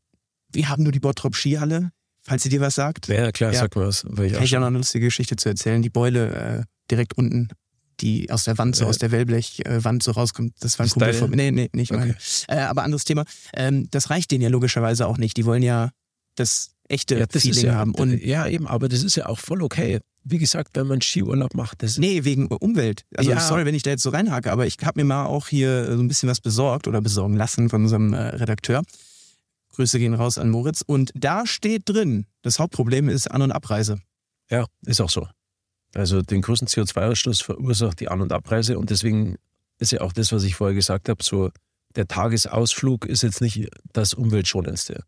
wir 0.52 0.68
haben 0.68 0.82
nur 0.82 0.92
die 0.92 1.00
Bottrop 1.00 1.34
Skihalle, 1.34 1.90
falls 2.22 2.42
sie 2.42 2.48
dir 2.48 2.60
was 2.60 2.74
sagt. 2.74 3.08
Ja, 3.08 3.32
klar, 3.32 3.52
Ja. 3.52 3.60
sag 3.60 3.76
mal 3.76 3.86
was. 3.86 4.04
Ich 4.04 4.10
Kann 4.10 4.18
auch 4.18 4.22
ich 4.24 4.32
ja 4.32 4.46
schon, 4.46 4.60
noch 4.60 4.66
eine 4.66 4.78
lustige 4.78 5.06
Geschichte 5.06 5.36
zu 5.36 5.48
erzählen. 5.48 5.80
Die 5.80 5.90
Beule 5.90 6.34
äh, 6.34 6.62
direkt 6.90 7.16
unten, 7.16 7.48
die 8.00 8.30
aus 8.30 8.44
der 8.44 8.58
Wand, 8.58 8.76
so 8.76 8.84
Äh, 8.84 8.88
aus 8.88 8.98
der 8.98 9.10
Wellblechwand 9.10 10.02
so 10.02 10.12
rauskommt. 10.12 10.54
Das 10.60 10.78
war 10.78 10.86
ein 10.86 10.90
Kumpel 10.90 11.12
von. 11.14 11.30
Nee, 11.30 11.50
nee, 11.50 11.68
nicht 11.72 11.92
Okay. 11.92 12.14
meine. 12.48 12.60
Äh, 12.60 12.64
aber 12.64 12.82
anderes 12.84 13.04
Thema. 13.04 13.24
Ähm, 13.54 13.88
das 13.90 14.10
reicht 14.10 14.30
denen 14.30 14.42
ja 14.42 14.48
logischerweise 14.48 15.06
auch 15.06 15.18
nicht. 15.18 15.36
Die 15.36 15.44
wollen 15.44 15.62
ja 15.62 15.90
das 16.36 16.70
echte 16.88 17.18
ja, 17.18 17.26
das 17.26 17.42
Feeling 17.42 17.66
ja, 17.66 17.74
haben. 17.74 17.94
Und 17.94 18.22
ja, 18.22 18.46
eben, 18.46 18.66
aber 18.66 18.88
das 18.88 19.02
ist 19.02 19.16
ja 19.16 19.26
auch 19.26 19.38
voll 19.38 19.62
okay. 19.62 20.00
Wie 20.24 20.38
gesagt, 20.38 20.70
wenn 20.74 20.86
man 20.86 21.00
Skiurlaub 21.00 21.54
macht, 21.54 21.82
das 21.82 21.96
nee, 21.98 22.24
wegen 22.24 22.46
Umwelt. 22.48 23.02
Also 23.16 23.30
Ja. 23.30 23.40
sorry, 23.40 23.64
wenn 23.64 23.74
ich 23.74 23.82
da 23.82 23.90
jetzt 23.90 24.02
so 24.02 24.10
reinhake, 24.10 24.50
aber 24.52 24.66
ich 24.66 24.76
habe 24.82 25.00
mir 25.00 25.04
mal 25.04 25.26
auch 25.26 25.48
hier 25.48 25.86
so 25.96 26.02
ein 26.02 26.08
bisschen 26.08 26.28
was 26.28 26.40
besorgt 26.40 26.86
oder 26.86 27.00
besorgen 27.00 27.36
lassen 27.36 27.68
von 27.70 27.82
unserem 27.82 28.12
äh, 28.12 28.18
Redakteur. 28.18 28.82
Grüße 29.74 29.98
gehen 29.98 30.14
raus 30.14 30.38
an 30.38 30.50
Moritz. 30.50 30.82
Und 30.86 31.12
da 31.14 31.46
steht 31.46 31.82
drin, 31.88 32.26
das 32.42 32.58
Hauptproblem 32.58 33.08
ist 33.08 33.30
An- 33.30 33.42
und 33.42 33.52
Abreise. 33.52 34.00
Ja, 34.50 34.66
ist 34.86 35.00
auch 35.00 35.10
so. 35.10 35.28
Also 35.94 36.22
den 36.22 36.42
größten 36.42 36.68
CO2-Ausstoß 36.68 37.42
verursacht 37.42 38.00
die 38.00 38.08
An- 38.08 38.20
und 38.20 38.32
Abreise 38.32 38.78
und 38.78 38.90
deswegen 38.90 39.36
ist 39.78 39.92
ja 39.92 40.00
auch 40.00 40.12
das, 40.12 40.32
was 40.32 40.44
ich 40.44 40.54
vorher 40.54 40.74
gesagt 40.74 41.08
habe, 41.08 41.22
so 41.22 41.50
der 41.96 42.06
Tagesausflug 42.06 43.06
ist 43.06 43.22
jetzt 43.22 43.40
nicht 43.40 43.68
das 43.92 44.14
umweltschonendste. 44.14 45.04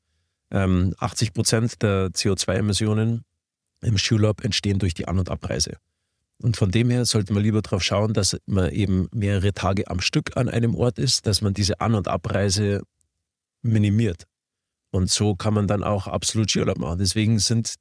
Ähm, 0.50 0.94
80 0.98 1.32
Prozent 1.34 1.82
der 1.82 2.08
CO2-Emissionen 2.08 3.24
im 3.82 3.98
Skiurlaub 3.98 4.44
entstehen 4.44 4.78
durch 4.78 4.94
die 4.94 5.06
An- 5.06 5.18
und 5.18 5.30
Abreise. 5.30 5.76
Und 6.42 6.56
von 6.56 6.70
dem 6.70 6.90
her 6.90 7.04
sollte 7.04 7.32
man 7.32 7.42
lieber 7.42 7.60
darauf 7.60 7.82
schauen, 7.82 8.14
dass 8.14 8.36
man 8.46 8.70
eben 8.70 9.08
mehrere 9.12 9.52
Tage 9.52 9.88
am 9.88 10.00
Stück 10.00 10.36
an 10.36 10.48
einem 10.48 10.74
Ort 10.74 10.98
ist, 10.98 11.26
dass 11.26 11.42
man 11.42 11.52
diese 11.52 11.80
An- 11.80 11.94
und 11.94 12.08
Abreise 12.08 12.82
minimiert. 13.62 14.24
Und 14.90 15.10
so 15.10 15.34
kann 15.34 15.54
man 15.54 15.66
dann 15.68 15.84
auch 15.84 16.06
absolut 16.06 16.50
Skiurlaub 16.50 16.78
machen. 16.78 16.98
Deswegen 16.98 17.38
sind 17.38 17.74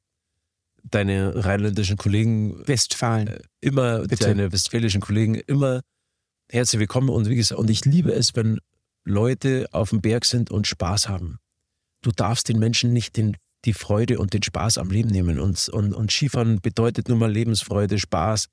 deine 0.84 1.44
rheinländischen 1.44 1.96
Kollegen 1.96 2.66
Westfalen. 2.66 3.28
äh, 3.28 3.40
immer, 3.60 4.00
Bitte. 4.00 4.24
deine 4.24 4.52
westfälischen 4.52 5.00
Kollegen 5.00 5.34
immer 5.34 5.80
herzlich 6.50 6.80
willkommen. 6.80 7.08
Und 7.08 7.28
wie 7.28 7.36
gesagt, 7.36 7.60
und 7.60 7.70
ich 7.70 7.84
liebe 7.84 8.12
es, 8.12 8.34
wenn 8.34 8.58
Leute 9.04 9.66
auf 9.72 9.90
dem 9.90 10.00
Berg 10.00 10.24
sind 10.24 10.50
und 10.50 10.66
Spaß 10.66 11.08
haben. 11.08 11.38
Du 12.02 12.10
darfst 12.10 12.48
den 12.48 12.58
Menschen 12.58 12.92
nicht 12.92 13.16
den, 13.16 13.36
die 13.64 13.72
Freude 13.72 14.18
und 14.18 14.32
den 14.32 14.42
Spaß 14.42 14.78
am 14.78 14.90
Leben 14.90 15.10
nehmen. 15.10 15.38
Und, 15.38 15.68
und, 15.68 15.92
und 15.92 16.10
Skifahren 16.10 16.60
bedeutet 16.60 17.08
nun 17.08 17.18
mal 17.18 17.30
Lebensfreude, 17.30 17.98
Spaß, 17.98 18.46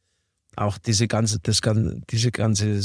auch 0.55 0.77
diese 0.77 1.07
ganze, 1.07 1.39
das, 1.39 1.59
diese 2.09 2.31
ganze, 2.31 2.75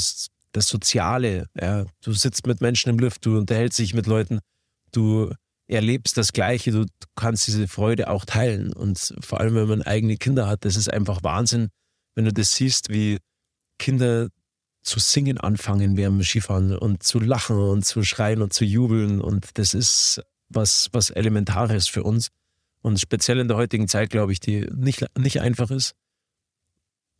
das 0.51 0.67
Soziale. 0.67 1.47
Ja. 1.59 1.85
Du 2.01 2.13
sitzt 2.13 2.47
mit 2.47 2.61
Menschen 2.61 2.89
im 2.89 2.99
Lift, 2.99 3.25
du 3.25 3.37
unterhältst 3.37 3.79
dich 3.79 3.93
mit 3.93 4.07
Leuten, 4.07 4.39
du 4.91 5.33
erlebst 5.73 6.17
das 6.17 6.33
Gleiche, 6.33 6.71
du 6.71 6.85
kannst 7.15 7.47
diese 7.47 7.67
Freude 7.67 8.09
auch 8.09 8.25
teilen. 8.25 8.73
Und 8.73 9.15
vor 9.21 9.39
allem, 9.39 9.55
wenn 9.55 9.67
man 9.67 9.81
eigene 9.81 10.17
Kinder 10.17 10.47
hat, 10.47 10.65
das 10.65 10.75
ist 10.75 10.91
einfach 10.91 11.23
Wahnsinn, 11.23 11.69
wenn 12.15 12.25
du 12.25 12.33
das 12.33 12.51
siehst, 12.51 12.89
wie 12.89 13.19
Kinder 13.79 14.29
zu 14.81 14.99
singen 14.99 15.37
anfangen 15.37 15.97
während 15.97 16.19
dem 16.19 16.23
Skifahren 16.23 16.77
und 16.77 17.03
zu 17.03 17.19
lachen 17.19 17.57
und 17.57 17.85
zu 17.85 18.03
schreien 18.03 18.41
und 18.41 18.53
zu 18.53 18.65
jubeln. 18.65 19.21
Und 19.21 19.57
das 19.57 19.73
ist 19.73 20.21
was, 20.49 20.89
was 20.91 21.09
Elementares 21.09 21.87
für 21.87 22.03
uns. 22.03 22.29
Und 22.81 22.99
speziell 22.99 23.39
in 23.39 23.47
der 23.47 23.57
heutigen 23.57 23.87
Zeit, 23.87 24.09
glaube 24.09 24.33
ich, 24.33 24.39
die 24.39 24.67
nicht, 24.73 25.05
nicht 25.17 25.39
einfach 25.41 25.71
ist, 25.71 25.95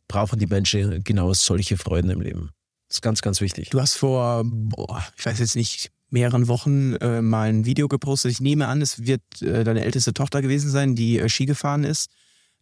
brauchen 0.08 0.38
die 0.38 0.46
Menschen 0.46 1.02
genau 1.04 1.32
solche 1.32 1.78
Freuden 1.78 2.10
im 2.10 2.20
Leben. 2.20 2.50
Das 2.88 2.98
ist 2.98 3.02
ganz, 3.02 3.22
ganz 3.22 3.40
wichtig. 3.40 3.70
Du 3.70 3.80
hast 3.80 3.94
vor, 3.94 4.42
boah, 4.44 5.04
ich 5.16 5.24
weiß 5.24 5.38
jetzt 5.38 5.56
nicht, 5.56 5.90
mehreren 6.14 6.48
Wochen 6.48 6.94
äh, 6.94 7.20
mal 7.20 7.48
ein 7.48 7.66
Video 7.66 7.88
gepostet. 7.88 8.30
Ich 8.30 8.40
nehme 8.40 8.68
an, 8.68 8.80
es 8.80 9.04
wird 9.04 9.20
äh, 9.42 9.64
deine 9.64 9.84
älteste 9.84 10.14
Tochter 10.14 10.40
gewesen 10.40 10.70
sein, 10.70 10.94
die 10.94 11.18
äh, 11.18 11.28
Ski 11.28 11.44
gefahren 11.44 11.84
ist. 11.84 12.08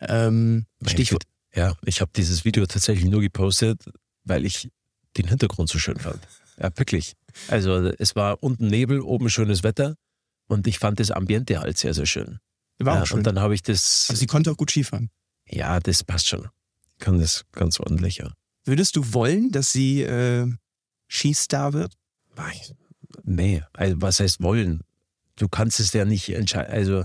Ähm, 0.00 0.66
Stichwort. 0.84 1.24
Ja, 1.54 1.76
ich 1.84 2.00
habe 2.00 2.10
dieses 2.16 2.46
Video 2.46 2.66
tatsächlich 2.66 3.08
nur 3.08 3.20
gepostet, 3.20 3.84
weil 4.24 4.46
ich 4.46 4.70
den 5.18 5.28
Hintergrund 5.28 5.68
so 5.68 5.78
schön 5.78 5.98
fand. 5.98 6.18
Ja, 6.58 6.70
wirklich. 6.76 7.12
Also 7.48 7.76
es 7.98 8.16
war 8.16 8.42
unten 8.42 8.68
Nebel, 8.68 9.00
oben 9.00 9.28
schönes 9.28 9.62
Wetter 9.62 9.96
und 10.48 10.66
ich 10.66 10.78
fand 10.78 10.98
das 10.98 11.10
Ambiente 11.10 11.60
halt 11.60 11.76
sehr, 11.76 11.92
sehr 11.92 12.06
schön. 12.06 12.38
War 12.78 12.96
ja, 12.96 13.02
auch 13.02 13.06
schön. 13.06 13.18
Und 13.18 13.26
dann 13.26 13.38
habe 13.38 13.54
ich 13.54 13.62
das, 13.62 14.06
also 14.08 14.18
sie 14.18 14.26
konnte 14.26 14.50
auch 14.50 14.56
gut 14.56 14.70
Skifahren. 14.70 15.10
ja, 15.46 15.78
das 15.78 16.02
passt 16.02 16.26
schon. 16.26 16.48
Ich 16.94 17.04
kann 17.04 17.20
das 17.20 17.44
ganz 17.52 17.78
ordentlich, 17.78 18.16
ja. 18.16 18.32
Würdest 18.64 18.96
du 18.96 19.12
wollen, 19.12 19.50
dass 19.50 19.72
sie 19.72 20.02
äh, 20.02 20.50
Skistar 21.06 21.74
wird? 21.74 21.92
Nee, 23.24 23.62
also 23.72 24.00
was 24.00 24.20
heißt 24.20 24.42
wollen? 24.42 24.82
Du 25.36 25.48
kannst 25.48 25.80
es 25.80 25.92
ja 25.92 26.04
nicht 26.04 26.28
entscheiden. 26.30 26.72
Also 26.72 27.04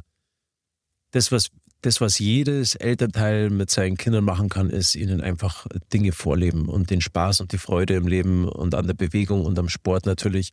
das 1.11 1.31
was, 1.31 1.49
das, 1.81 2.01
was 2.01 2.19
jedes 2.19 2.75
Elternteil 2.75 3.49
mit 3.49 3.69
seinen 3.69 3.97
Kindern 3.97 4.25
machen 4.25 4.49
kann, 4.49 4.69
ist 4.69 4.95
ihnen 4.95 5.21
einfach 5.21 5.67
Dinge 5.93 6.11
vorleben 6.11 6.67
und 6.67 6.89
den 6.89 7.01
Spaß 7.01 7.41
und 7.41 7.51
die 7.51 7.57
Freude 7.57 7.95
im 7.95 8.07
Leben 8.07 8.47
und 8.47 8.75
an 8.75 8.87
der 8.87 8.93
Bewegung 8.93 9.45
und 9.45 9.57
am 9.59 9.69
Sport 9.69 10.05
natürlich. 10.05 10.51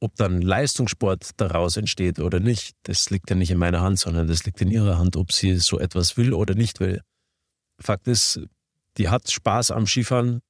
Ob 0.00 0.14
dann 0.14 0.40
Leistungssport 0.40 1.30
daraus 1.38 1.76
entsteht 1.76 2.20
oder 2.20 2.38
nicht, 2.38 2.76
das 2.84 3.10
liegt 3.10 3.30
ja 3.30 3.36
nicht 3.36 3.50
in 3.50 3.58
meiner 3.58 3.80
Hand, 3.80 3.98
sondern 3.98 4.28
das 4.28 4.44
liegt 4.44 4.60
in 4.60 4.70
ihrer 4.70 4.96
Hand, 4.96 5.16
ob 5.16 5.32
sie 5.32 5.56
so 5.56 5.80
etwas 5.80 6.16
will 6.16 6.32
oder 6.32 6.54
nicht 6.54 6.78
will. 6.78 7.02
Fakt 7.80 8.06
ist, 8.06 8.40
die 8.96 9.08
hat 9.08 9.28
Spaß 9.28 9.72
am 9.72 9.86
Skifahren, 9.86 10.40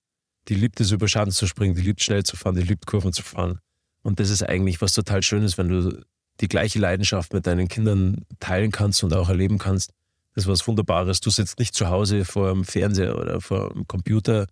die 0.49 0.55
liebt 0.55 0.81
es, 0.81 0.91
über 0.91 1.09
Schaden 1.09 1.33
zu 1.33 1.47
springen, 1.47 1.75
die 1.75 1.83
liebt 1.83 2.03
schnell 2.03 2.25
zu 2.25 2.37
fahren, 2.37 2.57
die 2.57 2.63
liebt 2.63 2.87
Kurven 2.87 3.13
zu 3.13 3.23
fahren. 3.23 3.61
Und 4.03 4.21
das 4.21 4.31
ist 4.31 4.43
eigentlich 4.43 4.81
was 4.81 4.93
total 4.93 5.23
Schönes, 5.23 5.59
wenn 5.59 5.69
du 5.69 6.03
die 6.41 6.49
gleiche 6.49 6.79
Leidenschaft 6.79 7.33
mit 7.33 7.47
deinen 7.47 7.69
Kindern 7.69 8.25
teilen 8.41 8.71
kannst 8.71 9.03
und 9.03 9.13
auch 9.13 9.29
erleben 9.29 9.59
kannst. 9.59 9.93
Das 10.35 10.45
ist 10.45 10.49
was 10.49 10.67
Wunderbares. 10.67 11.21
Du 11.21 11.31
sitzt 11.31 11.59
nicht 11.59 11.75
zu 11.75 11.89
Hause 11.89 12.25
vor 12.25 12.53
dem 12.53 12.65
Fernseher 12.65 13.19
oder 13.19 13.41
vor 13.41 13.73
dem 13.75 13.87
Computer 13.89 14.47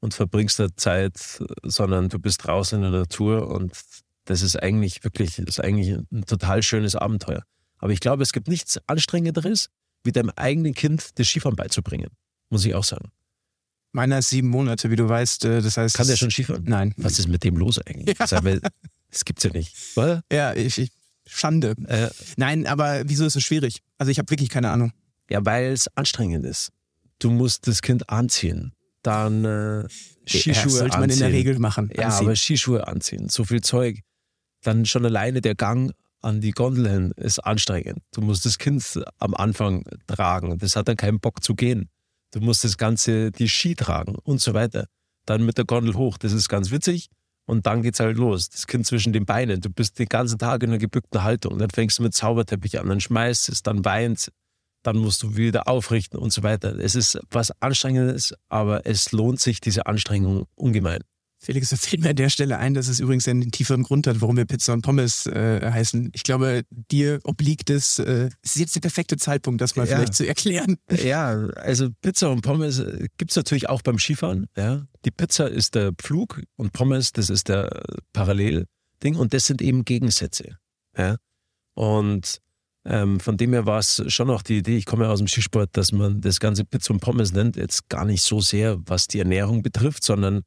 und 0.00 0.14
verbringst 0.14 0.58
da 0.58 0.68
Zeit, 0.76 1.14
sondern 1.62 2.08
du 2.08 2.18
bist 2.18 2.46
draußen 2.46 2.82
in 2.82 2.90
der 2.90 3.00
Natur 3.00 3.48
und 3.48 3.72
das 4.26 4.42
ist 4.42 4.62
eigentlich 4.62 5.02
wirklich, 5.02 5.38
ist 5.38 5.60
eigentlich 5.60 5.98
ein 6.12 6.24
total 6.26 6.62
schönes 6.62 6.94
Abenteuer. 6.94 7.42
Aber 7.78 7.92
ich 7.92 8.00
glaube, 8.00 8.22
es 8.22 8.32
gibt 8.32 8.48
nichts 8.48 8.78
Anstrengenderes, 8.86 9.70
wie 10.04 10.12
deinem 10.12 10.30
eigenen 10.36 10.74
Kind 10.74 11.18
das 11.18 11.28
Skifahren 11.28 11.56
beizubringen. 11.56 12.10
Muss 12.50 12.64
ich 12.64 12.74
auch 12.74 12.84
sagen. 12.84 13.10
Meiner 13.92 14.18
ist 14.18 14.28
sieben 14.28 14.48
Monate, 14.48 14.90
wie 14.90 14.96
du 14.96 15.08
weißt. 15.08 15.44
Äh, 15.44 15.62
das 15.62 15.76
heißt, 15.76 15.96
Kann 15.96 16.06
der 16.06 16.16
schon 16.16 16.30
Skifahren? 16.30 16.64
Nein. 16.64 16.94
Was 16.96 17.18
ist 17.18 17.28
mit 17.28 17.42
dem 17.44 17.56
los 17.56 17.78
eigentlich? 17.78 18.16
Sag 18.24 18.42
mal, 18.44 18.60
Das 19.10 19.24
gibt's 19.24 19.42
ja 19.42 19.50
nicht. 19.50 19.74
Oder? 19.96 20.22
Ja, 20.32 20.54
ich, 20.54 20.78
ich 20.78 20.90
Schande. 21.26 21.74
Äh, 21.86 22.08
Nein, 22.36 22.66
aber 22.66 23.02
wieso 23.06 23.24
ist 23.26 23.36
es 23.36 23.42
schwierig? 23.42 23.80
Also 23.98 24.10
ich 24.10 24.18
habe 24.18 24.30
wirklich 24.30 24.48
keine 24.48 24.70
Ahnung. 24.70 24.92
ja, 25.28 25.44
weil 25.44 25.72
es 25.72 25.88
anstrengend 25.96 26.44
ist. 26.44 26.70
Du 27.18 27.30
musst 27.30 27.66
das 27.66 27.82
Kind 27.82 28.08
anziehen. 28.10 28.72
Dann 29.02 29.44
äh, 29.44 29.84
Skischuhe 30.26 30.64
das 30.64 30.72
sollte 30.74 30.98
man 30.98 31.10
in 31.10 31.18
der 31.18 31.32
Regel 31.32 31.58
machen. 31.58 31.90
Ja, 31.94 32.06
Anziehen. 32.06 32.26
aber 32.26 32.36
Skischuhe 32.36 32.86
anziehen, 32.86 33.28
so 33.28 33.44
viel 33.44 33.60
Zeug. 33.62 34.00
Dann 34.62 34.84
schon 34.86 35.04
alleine 35.06 35.40
der 35.40 35.54
Gang 35.54 35.92
an 36.20 36.40
die 36.40 36.50
Gondel 36.50 36.88
hin 36.90 37.12
ist 37.16 37.38
anstrengend. 37.38 37.98
Du 38.12 38.20
musst 38.20 38.44
das 38.44 38.58
Kind 38.58 38.84
am 39.18 39.34
Anfang 39.34 39.84
tragen. 40.06 40.58
Das 40.58 40.76
hat 40.76 40.88
dann 40.88 40.96
keinen 40.96 41.18
Bock 41.18 41.42
zu 41.42 41.54
gehen. 41.54 41.88
Du 42.32 42.40
musst 42.40 42.64
das 42.64 42.76
Ganze, 42.76 43.30
die 43.32 43.48
Ski 43.48 43.74
tragen 43.74 44.16
und 44.22 44.40
so 44.40 44.54
weiter. 44.54 44.86
Dann 45.26 45.44
mit 45.44 45.58
der 45.58 45.64
Gondel 45.64 45.94
hoch. 45.94 46.16
Das 46.18 46.32
ist 46.32 46.48
ganz 46.48 46.70
witzig. 46.70 47.08
Und 47.46 47.66
dann 47.66 47.82
geht's 47.82 47.98
halt 47.98 48.16
los. 48.16 48.48
Das 48.48 48.66
Kind 48.66 48.86
zwischen 48.86 49.12
den 49.12 49.26
Beinen. 49.26 49.60
Du 49.60 49.70
bist 49.70 49.98
den 49.98 50.06
ganzen 50.06 50.38
Tag 50.38 50.62
in 50.62 50.70
einer 50.70 50.78
gebückten 50.78 51.24
Haltung. 51.24 51.58
Dann 51.58 51.70
fängst 51.70 51.98
du 51.98 52.04
mit 52.04 52.14
Zauberteppich 52.14 52.78
an, 52.78 52.88
dann 52.88 53.00
schmeißt 53.00 53.48
es, 53.48 53.62
dann 53.62 53.84
weint, 53.84 54.30
dann 54.82 54.96
musst 54.96 55.22
du 55.22 55.36
wieder 55.36 55.66
aufrichten 55.66 56.18
und 56.18 56.32
so 56.32 56.42
weiter. 56.42 56.78
Es 56.78 56.94
ist 56.94 57.18
was 57.30 57.50
Anstrengendes, 57.60 58.34
aber 58.48 58.86
es 58.86 59.10
lohnt 59.12 59.40
sich, 59.40 59.60
diese 59.60 59.86
Anstrengung 59.86 60.46
ungemein. 60.54 61.00
Felix, 61.42 61.70
da 61.70 61.76
fällt 61.76 62.02
mir 62.02 62.10
an 62.10 62.16
der 62.16 62.28
Stelle 62.28 62.58
ein, 62.58 62.74
dass 62.74 62.86
es 62.88 63.00
übrigens 63.00 63.26
einen 63.26 63.50
tieferen 63.50 63.82
Grund 63.82 64.06
hat, 64.06 64.20
warum 64.20 64.36
wir 64.36 64.44
Pizza 64.44 64.74
und 64.74 64.82
Pommes 64.82 65.24
äh, 65.26 65.70
heißen. 65.72 66.10
Ich 66.14 66.22
glaube, 66.22 66.64
dir 66.70 67.18
obliegt 67.24 67.70
es, 67.70 67.98
äh, 67.98 68.28
es 68.42 68.56
ist 68.56 68.60
jetzt 68.60 68.74
der 68.74 68.80
perfekte 68.80 69.16
Zeitpunkt, 69.16 69.62
das 69.62 69.74
mal 69.74 69.86
Ja. 69.88 69.96
vielleicht 69.96 70.14
zu 70.14 70.26
erklären. 70.26 70.76
Ja, 70.90 71.30
also 71.56 71.88
Pizza 72.02 72.30
und 72.30 72.42
Pommes 72.42 72.78
äh, 72.80 73.08
gibt's 73.16 73.36
natürlich 73.36 73.70
auch 73.70 73.80
beim 73.80 73.98
Skifahren. 73.98 74.48
Ja. 74.54 74.86
Die 75.06 75.10
Pizza 75.10 75.48
ist 75.48 75.74
der 75.74 75.92
Pflug 75.92 76.42
und 76.56 76.74
Pommes, 76.74 77.12
das 77.12 77.30
ist 77.30 77.48
der 77.48 77.74
äh, 77.74 77.96
Parallelding 78.12 79.16
und 79.16 79.32
das 79.32 79.46
sind 79.46 79.62
eben 79.62 79.86
Gegensätze. 79.86 80.58
Ja. 80.96 81.16
Und 81.72 82.38
ähm, 82.84 83.18
von 83.18 83.38
dem 83.38 83.54
her 83.54 83.64
war 83.64 83.78
es 83.78 84.02
schon 84.08 84.28
auch 84.28 84.42
die 84.42 84.58
Idee, 84.58 84.76
ich 84.76 84.84
komme 84.84 85.04
ja 85.04 85.10
aus 85.10 85.18
dem 85.20 85.28
Skisport, 85.28 85.70
dass 85.72 85.92
man 85.92 86.20
das 86.20 86.38
ganze 86.38 86.66
Pizza 86.66 86.92
und 86.92 87.00
Pommes 87.00 87.32
nennt, 87.32 87.56
jetzt 87.56 87.88
gar 87.88 88.04
nicht 88.04 88.22
so 88.22 88.40
sehr, 88.42 88.78
was 88.84 89.06
die 89.06 89.18
Ernährung 89.20 89.62
betrifft, 89.62 90.04
sondern 90.04 90.42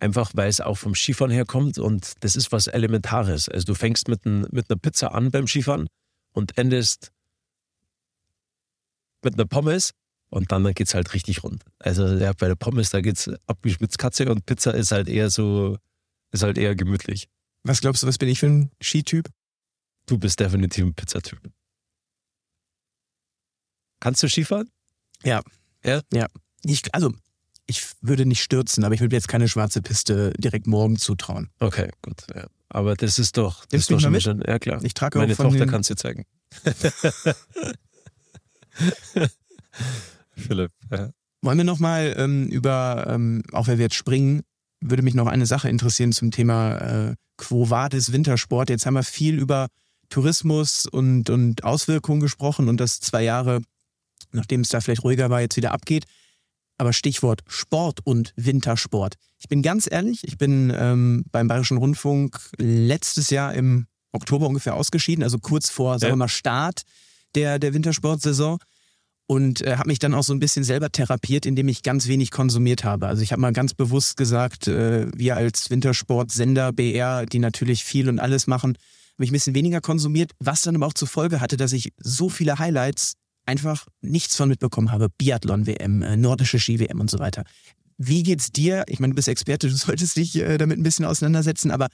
einfach, 0.00 0.30
weil 0.34 0.48
es 0.48 0.60
auch 0.60 0.76
vom 0.76 0.94
Skifahren 0.94 1.32
herkommt 1.32 1.78
und 1.78 2.12
das 2.20 2.36
ist 2.36 2.52
was 2.52 2.66
Elementares. 2.66 3.48
Also 3.48 3.66
du 3.66 3.74
fängst 3.74 4.08
mit, 4.08 4.24
ein, 4.24 4.46
mit 4.50 4.70
einer 4.70 4.78
Pizza 4.78 5.14
an 5.14 5.30
beim 5.30 5.46
Skifahren 5.46 5.88
und 6.32 6.56
endest 6.58 7.12
mit 9.22 9.34
einer 9.34 9.46
Pommes 9.46 9.92
und 10.30 10.52
dann 10.52 10.72
geht's 10.74 10.94
halt 10.94 11.12
richtig 11.14 11.42
rund. 11.42 11.64
Also 11.78 12.06
ja, 12.06 12.32
bei 12.32 12.48
der 12.48 12.54
Pommes, 12.54 12.90
da 12.90 13.00
geht's 13.00 13.28
ab 13.46 13.58
wie 13.62 13.72
Schmitzkatze 13.72 14.30
und 14.30 14.46
Pizza 14.46 14.74
ist 14.74 14.92
halt 14.92 15.08
eher 15.08 15.30
so, 15.30 15.76
ist 16.32 16.42
halt 16.42 16.58
eher 16.58 16.74
gemütlich. 16.74 17.28
Was 17.64 17.80
glaubst 17.80 18.02
du, 18.02 18.06
was 18.06 18.18
bin 18.18 18.28
ich 18.28 18.40
für 18.40 18.46
ein 18.46 18.70
Skityp? 18.82 19.28
Du 20.06 20.18
bist 20.18 20.40
definitiv 20.40 20.84
ein 20.84 20.94
Pizzatyp. 20.94 21.40
Kannst 24.00 24.22
du 24.22 24.28
Skifahren? 24.28 24.70
Ja. 25.24 25.42
Ja? 25.84 26.00
Ja. 26.12 26.28
Ich, 26.64 26.82
also, 26.94 27.12
ich 27.68 27.86
würde 28.00 28.26
nicht 28.26 28.42
stürzen, 28.42 28.82
aber 28.82 28.94
ich 28.94 29.00
würde 29.00 29.14
mir 29.14 29.18
jetzt 29.18 29.28
keine 29.28 29.46
schwarze 29.46 29.82
Piste 29.82 30.32
direkt 30.38 30.66
morgen 30.66 30.96
zutrauen. 30.96 31.50
Okay, 31.60 31.90
gut. 32.02 32.26
Ja. 32.34 32.46
Aber 32.70 32.96
das 32.96 33.18
ist 33.18 33.36
doch, 33.36 33.66
das 33.66 33.82
ist 33.82 33.90
doch 33.90 34.00
schon, 34.00 34.12
mal 34.12 34.20
schon, 34.20 34.42
ja 34.46 34.58
klar. 34.58 34.82
Ich 34.82 34.94
trage 34.94 35.18
Meine 35.18 35.34
auch 35.34 35.36
Tochter 35.36 35.58
den, 35.60 35.70
kannst 35.70 35.90
du 35.90 35.96
zeigen. 35.96 36.24
Philipp, 40.34 40.72
ja. 40.90 41.10
Wollen 41.42 41.58
wir 41.58 41.64
nochmal 41.64 42.14
ähm, 42.16 42.48
über, 42.48 43.06
ähm, 43.08 43.42
auch 43.52 43.66
wenn 43.66 43.76
wir 43.78 43.84
jetzt 43.84 43.96
springen, 43.96 44.42
würde 44.80 45.02
mich 45.02 45.14
noch 45.14 45.26
eine 45.26 45.46
Sache 45.46 45.68
interessieren 45.68 46.12
zum 46.12 46.30
Thema 46.30 46.78
äh, 46.78 47.14
Quo 47.36 47.68
Vadis 47.68 48.12
Wintersport. 48.12 48.70
Jetzt 48.70 48.86
haben 48.86 48.94
wir 48.94 49.02
viel 49.02 49.38
über 49.38 49.68
Tourismus 50.08 50.86
und, 50.86 51.28
und 51.30 51.64
Auswirkungen 51.64 52.20
gesprochen 52.20 52.68
und 52.68 52.78
das 52.80 53.00
zwei 53.00 53.22
Jahre, 53.24 53.60
nachdem 54.32 54.62
es 54.62 54.70
da 54.70 54.80
vielleicht 54.80 55.04
ruhiger 55.04 55.28
war, 55.28 55.42
jetzt 55.42 55.56
wieder 55.56 55.72
abgeht. 55.72 56.06
Aber 56.78 56.92
Stichwort 56.92 57.42
Sport 57.46 58.00
und 58.04 58.32
Wintersport. 58.36 59.14
Ich 59.38 59.48
bin 59.48 59.62
ganz 59.62 59.88
ehrlich, 59.90 60.26
ich 60.26 60.38
bin 60.38 60.72
ähm, 60.74 61.24
beim 61.30 61.48
Bayerischen 61.48 61.76
Rundfunk 61.76 62.40
letztes 62.56 63.30
Jahr 63.30 63.54
im 63.54 63.86
Oktober 64.12 64.46
ungefähr 64.46 64.74
ausgeschieden, 64.74 65.22
also 65.22 65.38
kurz 65.38 65.70
vor, 65.70 65.98
sagen 65.98 66.12
wir 66.12 66.16
mal, 66.16 66.28
Start 66.28 66.82
der, 67.34 67.58
der 67.58 67.74
Wintersportsaison 67.74 68.58
und 69.26 69.60
äh, 69.60 69.76
habe 69.76 69.88
mich 69.88 69.98
dann 69.98 70.14
auch 70.14 70.22
so 70.22 70.32
ein 70.32 70.40
bisschen 70.40 70.64
selber 70.64 70.90
therapiert, 70.90 71.44
indem 71.44 71.68
ich 71.68 71.82
ganz 71.82 72.08
wenig 72.08 72.30
konsumiert 72.30 72.82
habe. 72.84 73.06
Also 73.06 73.22
ich 73.22 73.30
habe 73.30 73.42
mal 73.42 73.52
ganz 73.52 73.74
bewusst 73.74 74.16
gesagt, 74.16 74.66
äh, 74.66 75.06
wir 75.14 75.36
als 75.36 75.70
Wintersportsender 75.70 76.72
BR, 76.72 77.26
die 77.26 77.38
natürlich 77.38 77.84
viel 77.84 78.08
und 78.08 78.18
alles 78.18 78.46
machen, 78.46 78.78
habe 79.18 79.24
ich 79.24 79.30
ein 79.30 79.34
bisschen 79.34 79.54
weniger 79.54 79.80
konsumiert, 79.80 80.32
was 80.38 80.62
dann 80.62 80.76
aber 80.76 80.86
auch 80.86 80.94
zur 80.94 81.08
Folge 81.08 81.40
hatte, 81.40 81.56
dass 81.56 81.72
ich 81.72 81.92
so 81.98 82.28
viele 82.28 82.58
Highlights 82.58 83.14
einfach 83.48 83.86
nichts 84.02 84.36
von 84.36 84.48
mitbekommen 84.48 84.92
habe. 84.92 85.08
Biathlon-WM, 85.08 86.02
äh, 86.02 86.16
nordische 86.16 86.60
Ski-WM 86.60 87.00
und 87.00 87.10
so 87.10 87.18
weiter. 87.18 87.44
Wie 87.96 88.22
geht's 88.22 88.52
dir? 88.52 88.84
Ich 88.86 89.00
meine, 89.00 89.12
du 89.12 89.16
bist 89.16 89.26
Experte, 89.26 89.68
du 89.68 89.74
solltest 89.76 90.16
dich 90.16 90.36
äh, 90.36 90.58
damit 90.58 90.78
ein 90.78 90.82
bisschen 90.82 91.04
auseinandersetzen, 91.04 91.70
aber 91.70 91.88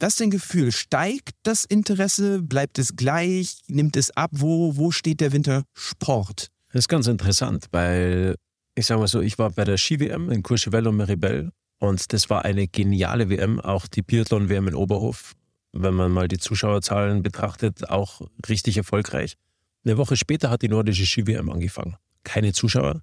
was 0.00 0.10
ist 0.10 0.20
dein 0.20 0.30
Gefühl? 0.30 0.70
Steigt 0.70 1.34
das 1.42 1.64
Interesse? 1.64 2.40
Bleibt 2.40 2.78
es 2.78 2.94
gleich? 2.94 3.58
Nimmt 3.66 3.96
es 3.96 4.16
ab? 4.16 4.30
Wo, 4.32 4.76
wo 4.76 4.92
steht 4.92 5.20
der 5.20 5.32
Wintersport? 5.32 6.48
Das 6.72 6.80
ist 6.84 6.88
ganz 6.88 7.08
interessant, 7.08 7.66
weil 7.72 8.36
ich 8.76 8.86
sage 8.86 9.00
mal 9.00 9.08
so, 9.08 9.20
ich 9.20 9.38
war 9.38 9.50
bei 9.50 9.64
der 9.64 9.76
Ski-WM 9.76 10.30
in 10.30 10.44
Courchevel 10.44 10.86
und 10.86 10.96
Meribel 10.96 11.50
und 11.80 12.12
das 12.12 12.30
war 12.30 12.44
eine 12.44 12.68
geniale 12.68 13.28
WM, 13.28 13.58
auch 13.58 13.88
die 13.88 14.02
Biathlon-WM 14.02 14.68
in 14.68 14.74
Oberhof, 14.76 15.34
wenn 15.72 15.94
man 15.94 16.12
mal 16.12 16.28
die 16.28 16.38
Zuschauerzahlen 16.38 17.24
betrachtet, 17.24 17.90
auch 17.90 18.20
richtig 18.48 18.76
erfolgreich. 18.76 19.36
Eine 19.84 19.96
Woche 19.96 20.16
später 20.16 20.50
hat 20.50 20.62
die 20.62 20.68
nordische 20.68 21.06
Ski-WM 21.06 21.50
angefangen. 21.50 21.96
Keine 22.24 22.52
Zuschauer, 22.52 23.02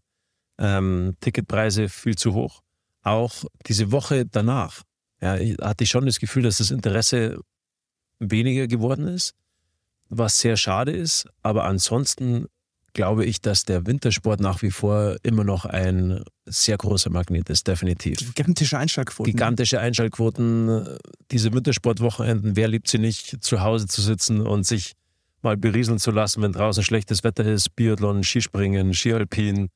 ähm, 0.57 1.15
Ticketpreise 1.19 1.89
viel 1.89 2.15
zu 2.15 2.33
hoch. 2.33 2.61
Auch 3.01 3.45
diese 3.67 3.91
Woche 3.91 4.25
danach 4.25 4.83
ja, 5.21 5.37
hatte 5.61 5.83
ich 5.83 5.89
schon 5.89 6.05
das 6.05 6.19
Gefühl, 6.19 6.43
dass 6.43 6.57
das 6.57 6.71
Interesse 6.71 7.39
weniger 8.19 8.67
geworden 8.67 9.07
ist, 9.07 9.33
was 10.09 10.39
sehr 10.39 10.57
schade 10.57 10.91
ist. 10.91 11.27
Aber 11.41 11.65
ansonsten 11.65 12.47
glaube 12.93 13.25
ich, 13.25 13.41
dass 13.41 13.63
der 13.63 13.85
Wintersport 13.85 14.39
nach 14.39 14.61
wie 14.61 14.71
vor 14.71 15.17
immer 15.21 15.43
noch 15.43 15.65
ein 15.65 16.23
sehr 16.45 16.77
großer 16.77 17.11
Magnet 17.11 17.49
ist, 17.49 17.67
definitiv. 17.67 18.33
Gigantische 18.33 18.79
Einschaltquoten. 18.79 19.31
Gigantische 19.31 19.79
Einschaltquoten. 19.79 20.97
Diese 21.29 21.53
Wintersportwochenenden, 21.53 22.55
wer 22.55 22.67
liebt 22.67 22.87
sie 22.87 22.97
nicht, 22.97 23.43
zu 23.43 23.61
Hause 23.61 23.87
zu 23.87 24.01
sitzen 24.01 24.41
und 24.41 24.65
sich 24.65 24.93
mal 25.45 25.55
berieseln 25.55 25.99
zu 25.99 26.11
lassen, 26.11 26.41
wenn 26.41 26.51
draußen 26.51 26.83
schlechtes 26.83 27.23
Wetter 27.23 27.45
ist, 27.45 27.75
Biathlon, 27.75 28.23
Skispringen, 28.23 28.93
Skialpin 28.93 29.69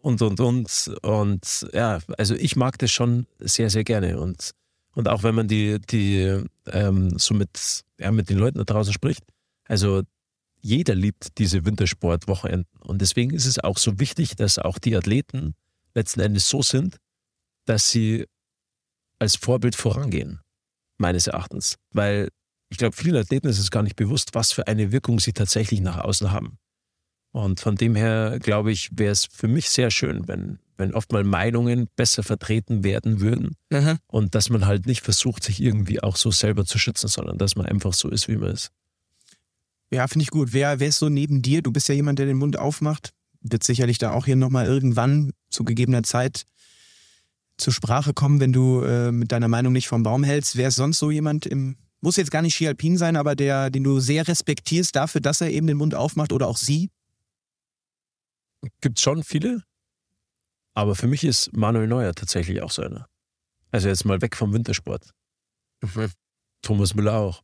und, 0.00 0.22
und, 0.22 0.38
und. 0.38 0.90
Und 1.02 1.66
ja, 1.72 1.98
also 2.16 2.36
ich 2.36 2.54
mag 2.54 2.78
das 2.78 2.92
schon 2.92 3.26
sehr, 3.40 3.70
sehr 3.70 3.82
gerne. 3.82 4.20
Und, 4.20 4.52
und 4.94 5.08
auch 5.08 5.24
wenn 5.24 5.34
man 5.34 5.48
die, 5.48 5.80
die 5.80 6.44
ähm, 6.66 7.18
so 7.18 7.34
mit, 7.34 7.84
ja, 7.98 8.12
mit 8.12 8.30
den 8.30 8.38
Leuten 8.38 8.58
da 8.58 8.64
draußen 8.64 8.92
spricht, 8.92 9.24
also 9.64 10.02
jeder 10.60 10.94
liebt 10.94 11.38
diese 11.38 11.64
Wintersportwochenenden. 11.64 12.80
Und 12.80 13.00
deswegen 13.00 13.32
ist 13.34 13.46
es 13.46 13.58
auch 13.58 13.78
so 13.78 13.98
wichtig, 13.98 14.36
dass 14.36 14.58
auch 14.58 14.78
die 14.78 14.96
Athleten 14.96 15.54
letzten 15.94 16.20
Endes 16.20 16.48
so 16.48 16.62
sind, 16.62 16.98
dass 17.64 17.90
sie 17.90 18.26
als 19.18 19.36
Vorbild 19.36 19.74
vorangehen, 19.74 20.40
meines 20.98 21.26
Erachtens. 21.26 21.76
Weil 21.90 22.28
ich 22.68 22.78
glaube, 22.78 22.96
vielen 22.96 23.16
Athleten 23.16 23.48
ist 23.48 23.58
es 23.58 23.70
gar 23.70 23.82
nicht 23.82 23.96
bewusst, 23.96 24.30
was 24.34 24.52
für 24.52 24.66
eine 24.66 24.92
Wirkung 24.92 25.20
sie 25.20 25.32
tatsächlich 25.32 25.80
nach 25.80 25.98
außen 25.98 26.32
haben. 26.32 26.58
Und 27.32 27.60
von 27.60 27.76
dem 27.76 27.94
her, 27.94 28.38
glaube 28.40 28.72
ich, 28.72 28.90
wäre 28.92 29.12
es 29.12 29.26
für 29.30 29.46
mich 29.46 29.68
sehr 29.68 29.90
schön, 29.90 30.26
wenn, 30.26 30.58
wenn 30.78 30.94
oft 30.94 31.12
mal 31.12 31.22
Meinungen 31.22 31.86
besser 31.94 32.22
vertreten 32.22 32.82
werden 32.82 33.20
würden 33.20 33.56
Aha. 33.72 33.98
und 34.06 34.34
dass 34.34 34.48
man 34.48 34.66
halt 34.66 34.86
nicht 34.86 35.02
versucht, 35.02 35.42
sich 35.42 35.60
irgendwie 35.60 36.02
auch 36.02 36.16
so 36.16 36.30
selber 36.30 36.64
zu 36.64 36.78
schützen, 36.78 37.08
sondern 37.08 37.36
dass 37.36 37.54
man 37.54 37.66
einfach 37.66 37.92
so 37.92 38.08
ist, 38.08 38.28
wie 38.28 38.36
man 38.36 38.52
ist. 38.52 38.70
Ja, 39.90 40.06
finde 40.08 40.24
ich 40.24 40.30
gut. 40.30 40.52
Wer, 40.52 40.80
wer 40.80 40.88
ist 40.88 40.98
so 40.98 41.08
neben 41.08 41.42
dir? 41.42 41.62
Du 41.62 41.72
bist 41.72 41.88
ja 41.88 41.94
jemand, 41.94 42.18
der 42.18 42.26
den 42.26 42.38
Mund 42.38 42.58
aufmacht. 42.58 43.10
Wird 43.42 43.62
sicherlich 43.62 43.98
da 43.98 44.12
auch 44.12 44.24
hier 44.24 44.36
nochmal 44.36 44.66
irgendwann 44.66 45.30
zu 45.50 45.64
gegebener 45.64 46.02
Zeit 46.02 46.44
zur 47.58 47.72
Sprache 47.72 48.12
kommen, 48.12 48.40
wenn 48.40 48.52
du 48.52 48.82
äh, 48.82 49.12
mit 49.12 49.30
deiner 49.30 49.48
Meinung 49.48 49.72
nicht 49.72 49.88
vom 49.88 50.02
Baum 50.02 50.24
hältst. 50.24 50.56
Wer 50.56 50.68
ist 50.68 50.76
sonst 50.76 50.98
so 50.98 51.10
jemand 51.10 51.46
im, 51.46 51.76
muss 52.00 52.16
jetzt 52.16 52.30
gar 52.30 52.42
nicht 52.42 52.54
Ski 52.54 52.68
Alpin 52.68 52.96
sein, 52.98 53.16
aber 53.16 53.34
der, 53.34 53.70
den 53.70 53.84
du 53.84 54.00
sehr 54.00 54.26
respektierst 54.28 54.94
dafür, 54.94 55.20
dass 55.20 55.40
er 55.40 55.50
eben 55.50 55.66
den 55.66 55.76
Mund 55.76 55.94
aufmacht 55.94 56.32
oder 56.32 56.46
auch 56.46 56.56
sie? 56.56 56.90
Gibt 58.80 59.00
schon 59.00 59.22
viele, 59.22 59.62
aber 60.74 60.94
für 60.94 61.06
mich 61.06 61.24
ist 61.24 61.52
Manuel 61.56 61.86
Neuer 61.86 62.14
tatsächlich 62.14 62.62
auch 62.62 62.70
so 62.70 62.82
einer. 62.82 63.08
Also 63.70 63.88
jetzt 63.88 64.04
mal 64.04 64.20
weg 64.22 64.36
vom 64.36 64.52
Wintersport. 64.52 65.10
Thomas 66.62 66.94
Müller 66.94 67.14
auch. 67.14 67.42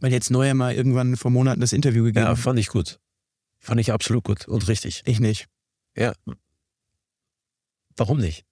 Weil 0.00 0.12
jetzt 0.12 0.30
Neuer 0.30 0.54
mal 0.54 0.74
irgendwann 0.74 1.16
vor 1.16 1.30
Monaten 1.30 1.60
das 1.60 1.72
Interview 1.72 2.04
gegeben 2.04 2.24
Ja, 2.24 2.32
hat. 2.32 2.38
fand 2.38 2.58
ich 2.58 2.68
gut. 2.68 2.98
Fand 3.60 3.80
ich 3.80 3.92
absolut 3.92 4.24
gut 4.24 4.48
und 4.48 4.66
richtig. 4.68 5.02
Ich 5.04 5.20
nicht. 5.20 5.46
Ja. 5.96 6.12
Warum 7.96 8.18
nicht? 8.18 8.44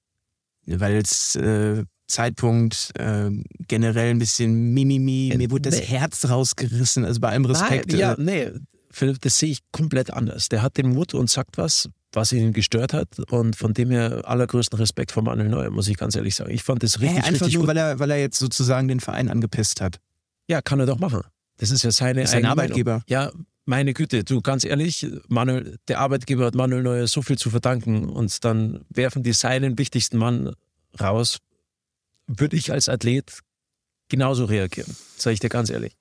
Weil 0.67 0.97
es 0.97 1.35
äh, 1.37 1.85
Zeitpunkt 2.11 2.93
äh, 2.99 3.31
generell 3.69 4.11
ein 4.11 4.19
bisschen 4.19 4.75
Mimimi, 4.75 5.31
Äh, 5.33 5.39
mir 5.39 5.51
wurde 5.51 5.71
das 5.71 5.79
nee. 5.81 5.87
Herz 5.87 6.29
rausgerissen, 6.29 7.05
also 7.05 7.21
bei 7.21 7.31
allem 7.31 7.45
Respekt. 7.47 7.89
Nein, 7.89 7.99
ja, 7.99 8.13
äh, 8.13 8.17
nee, 8.19 8.51
Philipp, 8.91 9.21
das 9.21 9.39
sehe 9.39 9.51
ich 9.51 9.61
komplett 9.73 10.13
anders. 10.13 10.49
Der 10.49 10.63
hat 10.63 10.77
den 10.77 10.91
Mut 10.91 11.15
und 11.15 11.31
sagt 11.31 11.57
was, 11.59 11.89
was 12.13 12.33
ihn 12.33 12.53
gestört 12.53 12.93
hat. 12.93 13.19
Und 13.31 13.57
von 13.57 13.73
dem 13.73 13.91
her 13.91 14.23
allergrößten 14.25 14.79
Respekt 14.79 15.13
vor 15.13 15.23
Manuel 15.23 15.49
Neuer, 15.49 15.71
muss 15.71 15.89
ich 15.89 15.97
ganz 15.97 16.17
ehrlich 16.17 16.35
sagen. 16.35 16.51
Ich 16.51 16.65
fand 16.65 16.83
das 16.83 17.01
richtig, 17.01 17.19
hey, 17.19 17.29
einfach 17.29 17.47
richtig 17.47 17.55
nur, 17.55 17.63
gut. 17.63 17.69
weil 17.69 17.77
er, 17.77 17.99
weil 17.99 18.11
er 18.11 18.19
jetzt 18.19 18.39
sozusagen 18.39 18.89
den 18.89 19.01
Verein 19.01 19.29
angepisst 19.29 19.81
hat. 19.81 20.01
Ja, 20.49 20.61
kann 20.61 20.81
er 20.81 20.87
doch 20.87 20.99
machen. 20.99 21.23
Das 21.59 21.71
ist 21.71 21.85
ja 21.85 21.93
seine 21.93 22.23
Ist 22.23 22.33
sein 22.33 22.45
Arbeitgeber. 22.47 22.93
Meinung. 22.93 23.05
Ja, 23.09 23.31
meine 23.67 23.95
Güte, 23.95 24.25
du 24.25 24.41
ganz 24.41 24.65
ehrlich, 24.65 25.07
Manuel, 25.29 25.79
der 25.87 26.01
Arbeitgeber 26.01 26.47
hat 26.47 26.57
Manuel 26.57 26.83
Neuer 26.83 27.07
so 27.07 27.23
viel 27.23 27.39
zu 27.39 27.51
verdanken 27.51 28.09
und 28.09 28.45
dann 28.45 28.85
werfen 28.89 29.23
die 29.23 29.33
seinen 29.33 29.79
wichtigsten 29.79 30.19
Mann 30.19 30.55
raus. 31.01 31.39
Würde 32.39 32.57
ich 32.57 32.71
als 32.71 32.89
Athlet 32.89 33.41
genauso 34.09 34.45
reagieren, 34.45 34.97
sage 35.17 35.35
ich 35.35 35.41
dir 35.41 35.49
ganz 35.49 35.71
ehrlich. 35.71 35.97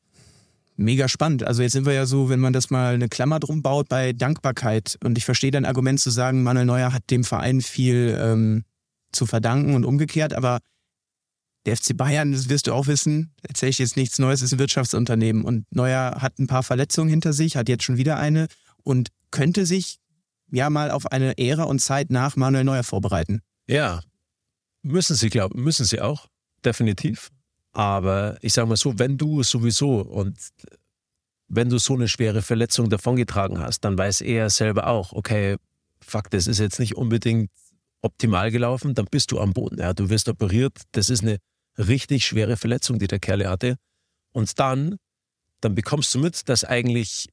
Mega 0.76 1.10
spannend. 1.10 1.44
Also 1.44 1.62
jetzt 1.62 1.74
sind 1.74 1.86
wir 1.86 1.94
ja 1.94 2.06
so, 2.06 2.30
wenn 2.30 2.40
man 2.40 2.54
das 2.54 2.70
mal 2.70 2.94
eine 2.94 3.10
Klammer 3.10 3.40
drum 3.40 3.62
baut, 3.62 3.90
bei 3.90 4.14
Dankbarkeit. 4.14 4.98
Und 5.04 5.18
ich 5.18 5.26
verstehe 5.26 5.52
dein 5.52 5.66
Argument 5.66 6.00
zu 6.00 6.10
sagen, 6.10 6.44
Manuel 6.44 6.66
Neuer 6.66 6.94
hat 6.94 7.10
dem 7.10 7.24
Verein 7.24 7.62
viel 7.62 8.18
ähm, 8.20 8.64
zu 9.12 9.26
verdanken 9.26 9.76
und 9.76 9.86
umgekehrt, 9.86 10.34
aber 10.34 10.60
der 11.66 11.76
FC 11.76 11.98
Bayern, 11.98 12.32
das 12.32 12.48
wirst 12.48 12.68
du 12.68 12.74
auch 12.74 12.88
wissen, 12.88 13.34
erzähle 13.42 13.72
ich 13.72 13.80
jetzt 13.80 13.98
nichts 13.98 14.20
Neues, 14.20 14.42
ist 14.42 14.54
ein 14.54 14.60
Wirtschaftsunternehmen. 14.60 15.44
Und 15.44 15.66
Neuer 15.76 16.18
hat 16.20 16.40
ein 16.40 16.48
paar 16.48 16.64
Verletzungen 16.64 17.10
hinter 17.10 17.34
sich, 17.34 17.58
hat 17.58 17.68
jetzt 17.68 17.84
schon 17.84 17.98
wieder 17.98 18.18
eine 18.18 18.48
und 18.84 19.10
könnte 19.32 19.66
sich 19.66 19.98
ja 20.52 20.70
mal 20.70 20.92
auf 20.92 21.12
eine 21.12 21.38
Ära 21.38 21.64
und 21.64 21.80
Zeit 21.80 22.10
nach 22.10 22.36
Manuel 22.36 22.64
Neuer 22.64 22.84
vorbereiten. 22.84 23.42
Ja, 23.68 24.02
müssen 24.82 25.16
sie, 25.16 25.30
glauben, 25.30 25.62
müssen 25.62 25.86
sie 25.86 26.02
auch, 26.02 26.28
definitiv. 26.64 27.30
Aber 27.72 28.38
ich 28.42 28.54
sage 28.54 28.68
mal 28.68 28.78
so, 28.78 28.98
wenn 28.98 29.18
du 29.18 29.44
sowieso 29.44 30.02
und 30.02 30.38
wenn 31.48 31.70
du 31.70 31.78
so 31.78 31.96
eine 31.96 32.08
schwere 32.08 32.42
Verletzung 32.42 32.90
davongetragen 32.90 33.60
hast, 33.60 33.82
dann 33.82 33.98
weiß 33.98 34.22
er 34.22 34.50
selber 34.50 34.88
auch, 34.88 35.14
okay, 35.14 35.58
fuck, 36.02 36.30
das 36.30 36.48
ist 36.48 36.60
jetzt 36.60 36.80
nicht 36.80 36.96
unbedingt 36.96 37.50
optimal 38.02 38.52
gelaufen, 38.52 38.94
dann 38.94 39.08
bist 39.10 39.32
du 39.32 39.40
am 39.40 39.54
Boden. 39.54 39.80
Ja, 39.80 39.94
du 39.94 40.10
wirst 40.10 40.30
operiert, 40.30 40.74
das 40.92 41.10
ist 41.10 41.24
eine 41.24 41.38
richtig 41.78 42.26
schwere 42.26 42.56
Verletzung, 42.56 43.00
die 43.00 43.08
der 43.08 43.20
Kerl 43.20 43.48
hatte. 43.48 43.76
Und 44.32 44.60
dann, 44.60 44.98
dann 45.60 45.76
bekommst 45.76 46.14
du 46.14 46.20
mit, 46.20 46.48
dass 46.50 46.64
eigentlich 46.64 47.30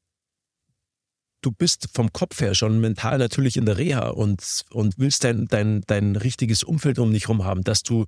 du 1.47 1.53
bist 1.53 1.89
vom 1.95 2.13
Kopf 2.13 2.41
her 2.41 2.57
schon 2.57 2.81
mental 2.81 3.19
natürlich 3.19 3.57
in 3.57 3.67
der 3.67 3.79
Reha 3.79 4.09
und, 4.09 4.65
und 4.71 4.99
willst 4.99 5.23
dein, 5.23 5.47
dein, 5.47 5.83
dein 5.83 6.17
richtiges 6.17 6.65
Umfeld 6.65 6.99
um 6.99 7.13
dich 7.13 7.29
herum 7.29 7.45
haben, 7.45 7.63
dass 7.63 7.85
du 7.85 8.07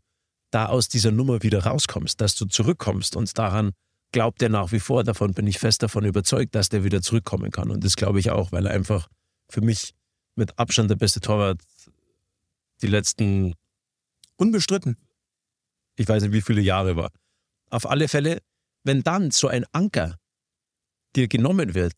da 0.51 0.67
aus 0.67 0.89
dieser 0.89 1.13
Nummer 1.13 1.45
wieder 1.45 1.65
rauskommst, 1.65 2.21
dass 2.21 2.35
du 2.35 2.47
zurückkommst. 2.47 3.15
Und 3.15 3.39
daran 3.39 3.71
glaubt 4.11 4.43
er 4.43 4.49
nach 4.49 4.73
wie 4.73 4.81
vor, 4.81 5.05
davon 5.05 5.35
bin 5.35 5.47
ich 5.47 5.61
fest 5.61 5.85
davon 5.85 6.05
überzeugt, 6.05 6.57
dass 6.57 6.69
der 6.69 6.83
wieder 6.83 7.01
zurückkommen 7.01 7.53
kann. 7.53 7.71
Und 7.71 7.85
das 7.85 7.95
glaube 7.95 8.19
ich 8.19 8.31
auch, 8.31 8.51
weil 8.51 8.67
er 8.67 8.73
einfach 8.73 9.09
für 9.49 9.61
mich 9.61 9.95
mit 10.35 10.59
Abstand 10.59 10.91
der 10.91 10.97
beste 10.97 11.21
Torwart 11.21 11.63
die 12.83 12.89
letzten, 12.89 13.55
Unbestritten. 14.37 14.97
ich 15.97 16.09
weiß 16.09 16.23
nicht 16.25 16.33
wie 16.33 16.43
viele 16.43 16.61
Jahre 16.61 16.97
war. 16.97 17.13
Auf 17.71 17.89
alle 17.89 18.09
Fälle, 18.09 18.41
wenn 18.83 19.03
dann 19.03 19.31
so 19.31 19.47
ein 19.47 19.65
Anker 19.73 20.17
dir 21.15 21.29
genommen 21.29 21.75
wird, 21.75 21.93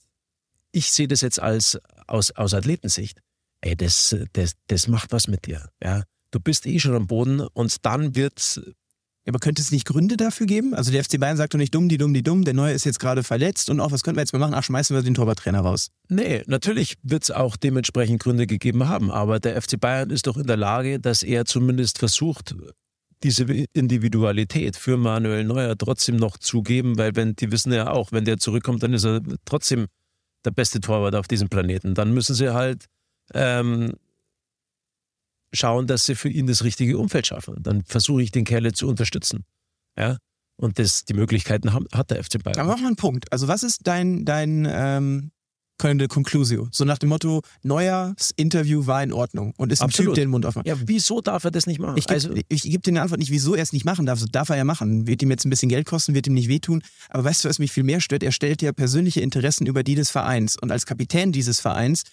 ich 0.72 0.90
sehe 0.90 1.08
das 1.08 1.20
jetzt 1.20 1.40
als 1.40 1.78
aus, 2.06 2.30
aus 2.32 2.54
Athletensicht, 2.54 3.20
ey, 3.60 3.76
das, 3.76 4.16
das, 4.32 4.52
das 4.66 4.88
macht 4.88 5.12
was 5.12 5.28
mit 5.28 5.46
dir. 5.46 5.68
Ja? 5.82 6.04
Du 6.30 6.40
bist 6.40 6.66
eh 6.66 6.78
schon 6.78 6.94
am 6.94 7.06
Boden 7.06 7.40
und 7.40 7.84
dann 7.84 8.14
wird 8.14 8.60
aber 9.30 9.38
könnte 9.38 9.62
es 9.62 9.70
nicht 9.70 9.86
Gründe 9.86 10.16
dafür 10.16 10.46
geben? 10.46 10.74
Also 10.74 10.90
der 10.90 11.04
FC 11.04 11.20
Bayern 11.20 11.36
sagt 11.36 11.54
doch 11.54 11.58
nicht 11.58 11.74
dumm, 11.74 11.88
die 11.88 11.98
dumm, 11.98 12.14
die 12.14 12.22
dumm, 12.22 12.44
der 12.44 12.54
Neue 12.54 12.72
ist 12.72 12.84
jetzt 12.84 12.98
gerade 12.98 13.22
verletzt 13.22 13.70
und 13.70 13.78
auch, 13.78 13.92
was 13.92 14.02
könnten 14.02 14.16
wir 14.16 14.22
jetzt 14.22 14.32
mal 14.32 14.38
machen? 14.38 14.54
Ach, 14.54 14.64
schmeißen 14.64 14.96
wir 14.96 15.02
den 15.02 15.14
Torwarttrainer 15.14 15.60
raus. 15.60 15.90
Nee, 16.08 16.42
natürlich 16.46 16.96
wird 17.02 17.24
es 17.24 17.30
auch 17.30 17.56
dementsprechend 17.56 18.20
Gründe 18.22 18.46
gegeben 18.46 18.88
haben, 18.88 19.10
aber 19.10 19.38
der 19.38 19.60
FC 19.60 19.78
Bayern 19.78 20.10
ist 20.10 20.26
doch 20.26 20.36
in 20.36 20.46
der 20.46 20.56
Lage, 20.56 20.98
dass 20.98 21.22
er 21.22 21.44
zumindest 21.44 21.98
versucht, 21.98 22.54
diese 23.22 23.44
Individualität 23.74 24.76
für 24.76 24.96
Manuel 24.96 25.44
Neuer 25.44 25.76
trotzdem 25.76 26.16
noch 26.16 26.38
zu 26.38 26.62
geben, 26.62 26.96
weil 26.96 27.14
wenn 27.14 27.36
die 27.36 27.52
wissen 27.52 27.72
ja 27.72 27.90
auch, 27.90 28.12
wenn 28.12 28.24
der 28.24 28.38
zurückkommt, 28.38 28.82
dann 28.82 28.94
ist 28.94 29.04
er 29.04 29.20
trotzdem 29.44 29.86
der 30.44 30.50
beste 30.50 30.80
Torwart 30.80 31.14
auf 31.14 31.28
diesem 31.28 31.48
Planeten. 31.48 31.94
Dann 31.94 32.12
müssen 32.12 32.34
sie 32.34 32.52
halt 32.52 32.86
ähm, 33.34 33.94
schauen, 35.52 35.86
dass 35.86 36.04
sie 36.04 36.14
für 36.14 36.28
ihn 36.28 36.46
das 36.46 36.64
richtige 36.64 36.98
Umfeld 36.98 37.26
schaffen. 37.26 37.56
Dann 37.60 37.82
versuche 37.84 38.22
ich 38.22 38.30
den 38.30 38.44
Kerl 38.44 38.72
zu 38.72 38.88
unterstützen. 38.88 39.44
Ja? 39.96 40.18
Und 40.56 40.78
das, 40.78 41.04
die 41.04 41.14
Möglichkeiten 41.14 41.72
haben, 41.72 41.86
hat 41.92 42.10
der 42.10 42.22
FC 42.22 42.42
Bayern. 42.42 42.58
Aber 42.60 42.72
mach 42.72 42.80
mal 42.80 42.88
einen 42.88 42.96
Punkt. 42.96 43.32
Also 43.32 43.48
was 43.48 43.62
ist 43.62 43.86
dein, 43.86 44.24
dein 44.24 44.66
ähm, 44.70 45.32
keine 45.80 46.08
Conclusio? 46.08 46.68
So 46.70 46.84
nach 46.84 46.98
dem 46.98 47.08
Motto, 47.08 47.42
Neuers 47.62 48.32
Interview 48.36 48.86
war 48.86 49.02
in 49.02 49.12
Ordnung 49.12 49.54
und 49.56 49.72
ist 49.72 49.80
ein 49.80 49.86
Absolut. 49.86 50.10
Typ, 50.10 50.14
der 50.16 50.24
den 50.26 50.30
Mund 50.30 50.46
aufmacht. 50.46 50.66
ja, 50.66 50.76
wieso 50.84 51.20
darf 51.20 51.44
er 51.44 51.50
das 51.50 51.66
nicht 51.66 51.80
machen? 51.80 51.96
Ich 51.96 52.06
gebe 52.06 52.14
also, 52.14 52.34
geb 52.34 52.82
dir 52.82 52.90
eine 52.90 53.02
Antwort 53.02 53.18
nicht, 53.18 53.30
wieso 53.30 53.54
er 53.54 53.62
es 53.62 53.72
nicht 53.72 53.84
machen 53.84 54.06
darf. 54.06 54.22
Darf 54.30 54.50
er 54.50 54.56
ja 54.56 54.64
machen. 54.64 55.06
Wird 55.06 55.22
ihm 55.22 55.30
jetzt 55.30 55.44
ein 55.44 55.50
bisschen 55.50 55.68
Geld 55.68 55.86
kosten, 55.86 56.14
wird 56.14 56.26
ihm 56.26 56.34
nicht 56.34 56.48
wehtun. 56.48 56.82
Aber 57.08 57.24
weißt 57.24 57.44
du, 57.44 57.48
was 57.48 57.58
mich 57.58 57.72
viel 57.72 57.84
mehr 57.84 58.00
stört? 58.00 58.22
Er 58.22 58.32
stellt 58.32 58.62
ja 58.62 58.72
persönliche 58.72 59.20
Interessen 59.20 59.66
über 59.66 59.82
die 59.82 59.94
des 59.94 60.10
Vereins. 60.10 60.56
Und 60.60 60.70
als 60.70 60.86
Kapitän 60.86 61.32
dieses 61.32 61.60
Vereins, 61.60 62.04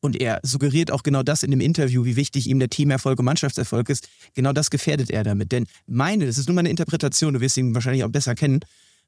und 0.00 0.20
er 0.20 0.40
suggeriert 0.42 0.90
auch 0.90 1.04
genau 1.04 1.22
das 1.22 1.42
in 1.44 1.52
dem 1.52 1.60
Interview, 1.60 2.04
wie 2.04 2.16
wichtig 2.16 2.48
ihm 2.48 2.58
der 2.58 2.68
Teamerfolg 2.68 3.18
und 3.18 3.24
Mannschaftserfolg 3.24 3.88
ist, 3.88 4.08
genau 4.34 4.52
das 4.52 4.70
gefährdet 4.70 5.10
er 5.10 5.22
damit. 5.22 5.52
Denn 5.52 5.66
meine, 5.86 6.26
das 6.26 6.38
ist 6.38 6.48
nur 6.48 6.56
meine 6.56 6.70
Interpretation, 6.70 7.34
du 7.34 7.40
wirst 7.40 7.56
ihn 7.56 7.74
wahrscheinlich 7.74 8.02
auch 8.02 8.10
besser 8.10 8.34
kennen. 8.34 8.60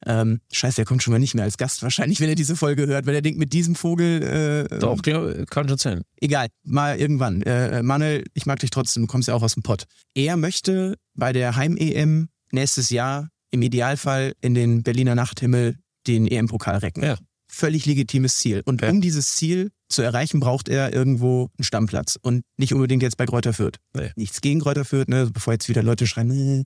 Ähm, 0.06 0.40
scheiße, 0.52 0.82
er 0.82 0.84
kommt 0.84 1.02
schon 1.02 1.12
mal 1.12 1.18
nicht 1.18 1.34
mehr 1.34 1.44
als 1.44 1.56
Gast 1.56 1.82
wahrscheinlich, 1.82 2.20
wenn 2.20 2.28
er 2.28 2.34
diese 2.34 2.56
Folge 2.56 2.86
hört, 2.86 3.06
weil 3.06 3.14
er 3.14 3.22
denkt, 3.22 3.38
mit 3.38 3.52
diesem 3.52 3.74
Vogel 3.74 4.68
äh, 4.70 4.78
doch, 4.78 5.00
glaub, 5.00 5.46
kann 5.50 5.68
schon 5.68 5.78
sein. 5.78 6.02
egal, 6.20 6.48
mal 6.62 6.98
irgendwann. 6.98 7.40
Äh, 7.42 7.82
Manuel, 7.82 8.24
ich 8.34 8.44
mag 8.46 8.58
dich 8.58 8.70
trotzdem, 8.70 9.04
du 9.04 9.06
kommst 9.06 9.28
ja 9.28 9.34
auch 9.34 9.42
aus 9.42 9.54
dem 9.54 9.62
Pott. 9.62 9.84
Er 10.14 10.36
möchte 10.36 10.96
bei 11.14 11.32
der 11.32 11.56
Heim-EM 11.56 12.28
nächstes 12.52 12.90
Jahr 12.90 13.28
im 13.50 13.62
Idealfall 13.62 14.34
in 14.40 14.54
den 14.54 14.82
Berliner 14.82 15.14
Nachthimmel 15.14 15.76
den 16.06 16.26
EM-Pokal 16.26 16.78
recken. 16.78 17.02
Ja. 17.02 17.16
Völlig 17.48 17.86
legitimes 17.86 18.38
Ziel. 18.38 18.62
Und 18.64 18.82
Ja. 18.82 18.90
um 18.90 19.00
dieses 19.00 19.36
Ziel 19.36 19.70
zu 19.88 20.02
erreichen, 20.02 20.40
braucht 20.40 20.68
er 20.68 20.92
irgendwo 20.92 21.48
einen 21.56 21.64
Stammplatz. 21.64 22.18
Und 22.20 22.42
nicht 22.58 22.74
unbedingt 22.74 23.02
jetzt 23.02 23.16
bei 23.16 23.26
Kräuter 23.26 23.52
Fürth. 23.52 23.78
Nee. 23.94 24.10
Nichts 24.16 24.40
gegen 24.40 24.60
Kräuter 24.60 24.84
Fürth, 24.84 25.08
ne? 25.08 25.30
bevor 25.32 25.52
jetzt 25.52 25.68
wieder 25.68 25.82
Leute 25.82 26.06
schreien. 26.06 26.60
Äh. 26.60 26.64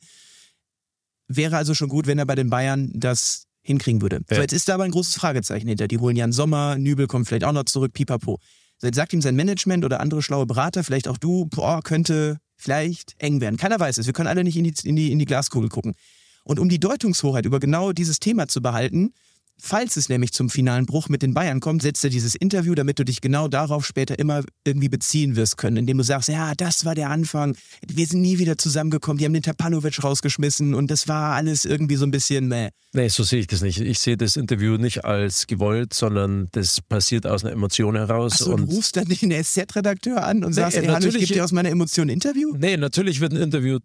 Wäre 1.29 1.57
also 1.57 1.75
schon 1.75 1.88
gut, 1.88 2.07
wenn 2.07 2.19
er 2.19 2.27
bei 2.27 2.35
den 2.35 2.51
Bayern 2.51 2.91
das 2.95 3.45
hinkriegen 3.62 4.01
würde. 4.03 4.21
Ja. 4.29 4.37
So, 4.37 4.43
jetzt 4.43 4.53
ist 4.53 4.69
da 4.69 4.75
aber 4.75 4.85
ein 4.85 4.91
großes 4.91 5.14
Fragezeichen 5.14 5.69
hinter. 5.69 5.88
Die 5.88 5.99
holen 5.99 6.17
Jan 6.17 6.33
Sommer, 6.33 6.77
Nübel 6.77 7.07
kommt 7.07 7.29
vielleicht 7.29 7.45
auch 7.45 7.53
noch 7.53 7.64
zurück, 7.64 7.93
pipapo. 7.93 8.41
So, 8.79 8.87
jetzt 8.87 8.97
sagt 8.97 9.12
ihm 9.12 9.21
sein 9.21 9.37
Management 9.37 9.85
oder 9.85 10.01
andere 10.01 10.23
schlaue 10.23 10.47
Berater, 10.47 10.85
vielleicht 10.85 11.09
auch 11.09 11.19
du, 11.19 11.47
boah, 11.47 11.83
könnte 11.83 12.38
vielleicht 12.57 13.14
eng 13.19 13.41
werden. 13.41 13.57
Keiner 13.57 13.79
weiß 13.79 13.99
es. 13.99 14.07
Wir 14.07 14.12
können 14.12 14.29
alle 14.29 14.43
nicht 14.43 14.57
in 14.57 14.64
die, 14.64 14.75
in 14.85 14.97
die, 14.97 15.12
in 15.12 15.19
die 15.19 15.25
Glaskugel 15.25 15.69
gucken. 15.69 15.95
Und 16.45 16.59
um 16.59 16.69
die 16.69 16.81
Deutungshoheit 16.81 17.45
über 17.45 17.61
genau 17.61 17.93
dieses 17.93 18.21
Thema 18.21 18.49
zu 18.49 18.62
behalten, 18.62 19.12
falls 19.61 19.97
es 19.97 20.09
nämlich 20.09 20.33
zum 20.33 20.51
finalen 20.51 20.87
Bruch 20.87 21.09
mit 21.09 21.23
den 21.23 21.35
Bayern 21.35 21.61
kommt, 21.61 21.83
setzt 21.83 22.05
er 22.05 22.11
dieses 22.11 22.35
Interview, 22.35 22.75
damit 22.75 22.99
du 22.99 23.05
dich 23.05 23.21
genau 23.21 23.49
darauf 23.49 23.85
später 23.87 24.18
immer 24.18 24.42
irgendwie 24.64 24.88
beziehen 24.88 25.37
wirst 25.37 25.57
können, 25.57 25.77
indem 25.79 25.99
du 25.99 26.05
sagst, 26.05 26.29
ja, 26.29 26.55
das 26.57 26.85
war 26.85 26.94
der 26.94 27.11
Anfang, 27.11 27.57
wir 27.87 28.07
sind 28.07 28.21
nie 28.21 28.38
wieder 28.38 28.57
zusammengekommen, 28.59 29.18
die 29.18 29.25
haben 29.25 29.33
den 29.33 29.42
Tapalovic 29.42 30.03
rausgeschmissen 30.03 30.75
und 30.75 30.90
das 30.90 31.09
war 31.09 31.35
alles 31.35 31.64
irgendwie 31.64 31.97
so 31.97 32.05
ein 32.07 32.11
bisschen 32.11 32.49
meh. 32.49 32.68
Nee, 32.94 33.09
so 33.09 33.23
sehe 33.23 33.40
ich 33.40 33.47
das 33.47 33.61
nicht. 33.61 33.81
Ich 33.81 33.99
sehe 33.99 34.16
das 34.16 34.37
Interview 34.37 34.77
nicht 34.79 35.05
als 35.05 35.47
gewollt, 35.47 35.92
sondern 35.92 36.49
das 36.53 36.81
passiert 36.81 37.27
aus 37.27 37.44
einer 37.44 37.53
Emotion 37.53 37.97
heraus. 37.97 38.33
Achso, 38.33 38.47
du 38.47 38.62
und 38.62 38.62
rufst 38.71 38.97
dann 38.97 39.05
den 39.07 39.31
SZ-Redakteur 39.44 40.25
an 40.25 40.42
und 40.44 40.51
Nee, 40.51 40.55
sagst, 40.57 40.77
ey, 40.79 40.85
hallo, 40.87 40.99
ich 40.99 41.05
natürlich- 41.05 41.29
gebe 41.29 41.35
dir 41.40 41.44
aus 41.44 41.53
meiner 41.53 41.68
Emotion 41.68 42.07
ein 42.07 42.14
Interview? 42.14 42.55
nee, 42.57 42.77
natürlich 42.77 43.21
wird 43.21 43.33
ein 43.33 43.42
Interview 43.42 43.79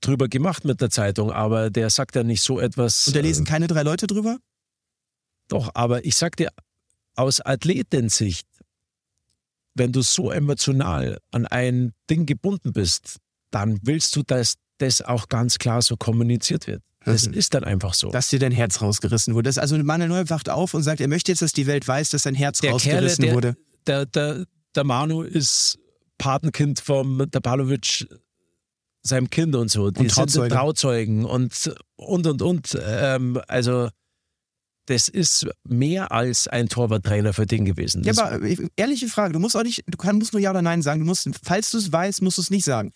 drüber 0.00 0.28
gemacht 0.28 0.64
mit 0.64 0.80
der 0.80 0.90
Zeitung, 0.90 1.32
aber 1.32 1.70
der 1.70 1.90
sagt 1.90 2.14
ja 2.16 2.22
nicht 2.22 2.42
so 2.42 2.60
etwas. 2.60 3.06
Und 3.08 3.16
da 3.16 3.20
lesen 3.20 3.44
keine 3.44 3.66
drei 3.66 3.82
Leute 3.82 4.06
drüber? 4.06 4.38
Doch, 5.48 5.70
aber 5.74 6.04
ich 6.04 6.16
sag 6.16 6.36
dir, 6.36 6.48
aus 7.14 7.40
Athletensicht, 7.40 8.46
wenn 9.74 9.92
du 9.92 10.02
so 10.02 10.30
emotional 10.30 11.18
an 11.30 11.46
ein 11.46 11.92
Ding 12.10 12.26
gebunden 12.26 12.72
bist, 12.72 13.16
dann 13.50 13.78
willst 13.82 14.16
du, 14.16 14.22
dass 14.22 14.54
das 14.78 15.02
auch 15.02 15.28
ganz 15.28 15.58
klar 15.58 15.82
so 15.82 15.96
kommuniziert 15.96 16.66
wird. 16.66 16.82
Das 17.04 17.28
Mhm. 17.28 17.34
ist 17.34 17.54
dann 17.54 17.64
einfach 17.64 17.94
so. 17.94 18.10
Dass 18.10 18.28
dir 18.28 18.38
dein 18.38 18.52
Herz 18.52 18.82
rausgerissen 18.82 19.34
wurde. 19.34 19.50
Also 19.60 19.76
Manuel 19.78 20.08
Neuer 20.08 20.28
wacht 20.28 20.48
auf 20.50 20.74
und 20.74 20.82
sagt, 20.82 21.00
er 21.00 21.08
möchte 21.08 21.30
jetzt, 21.32 21.40
dass 21.42 21.52
die 21.52 21.66
Welt 21.66 21.86
weiß, 21.86 22.10
dass 22.10 22.22
sein 22.24 22.34
Herz 22.34 22.58
der 22.60 22.70
Kerle, 22.76 23.06
rausgerissen 23.06 23.24
der, 23.26 23.34
wurde. 23.34 23.56
der, 23.86 24.06
der, 24.06 24.44
der 24.74 24.84
Manu 24.84 25.22
ist 25.22 25.78
Patenkind 26.18 26.80
vom 26.80 27.30
Tapalovic, 27.30 28.06
seinem 29.02 29.30
Kind 29.30 29.54
und 29.54 29.70
so. 29.70 29.90
Die 29.92 30.00
Und 30.00 30.08
sind 30.10 30.14
Trauzeuge. 30.14 30.54
Trauzeugen 30.54 31.24
und, 31.24 31.72
und, 31.94 32.26
und, 32.26 32.42
und. 32.42 32.78
Ähm, 32.82 33.40
also, 33.46 33.88
das 34.86 35.08
ist 35.08 35.46
mehr 35.64 36.12
als 36.12 36.48
ein 36.48 36.68
Torwarttrainer 36.68 37.32
für 37.32 37.46
den 37.46 37.64
gewesen. 37.64 38.02
Ja, 38.04 38.12
Das- 38.12 38.18
aber 38.18 38.42
äh, 38.42 38.68
ehrliche 38.76 39.08
Frage, 39.08 39.32
du 39.32 39.38
musst 39.40 39.56
auch 39.56 39.62
nicht, 39.62 39.82
du 39.86 39.96
kann, 39.98 40.16
musst 40.18 40.32
nur 40.32 40.40
Ja 40.40 40.50
oder 40.50 40.62
Nein 40.62 40.82
sagen. 40.82 41.00
Du 41.00 41.06
musst, 41.06 41.28
falls 41.42 41.70
du 41.70 41.78
es 41.78 41.92
weißt, 41.92 42.22
musst 42.22 42.38
du 42.38 42.42
es 42.42 42.50
nicht 42.50 42.64
sagen. 42.64 42.92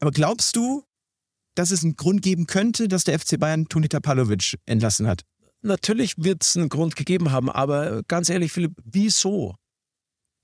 Aber 0.00 0.10
glaubst 0.10 0.56
du, 0.56 0.82
dass 1.54 1.70
es 1.70 1.82
einen 1.84 1.96
Grund 1.96 2.22
geben 2.22 2.46
könnte, 2.46 2.88
dass 2.88 3.04
der 3.04 3.18
FC 3.18 3.38
Bayern 3.38 3.66
Toni 3.68 3.88
Tapalovic 3.88 4.56
entlassen 4.66 5.06
hat? 5.06 5.22
Natürlich 5.62 6.14
wird 6.18 6.42
es 6.42 6.56
einen 6.56 6.68
Grund 6.68 6.96
gegeben 6.96 7.30
haben, 7.30 7.48
aber 7.48 8.02
ganz 8.08 8.28
ehrlich, 8.28 8.52
Philipp, 8.52 8.72
wieso 8.84 9.54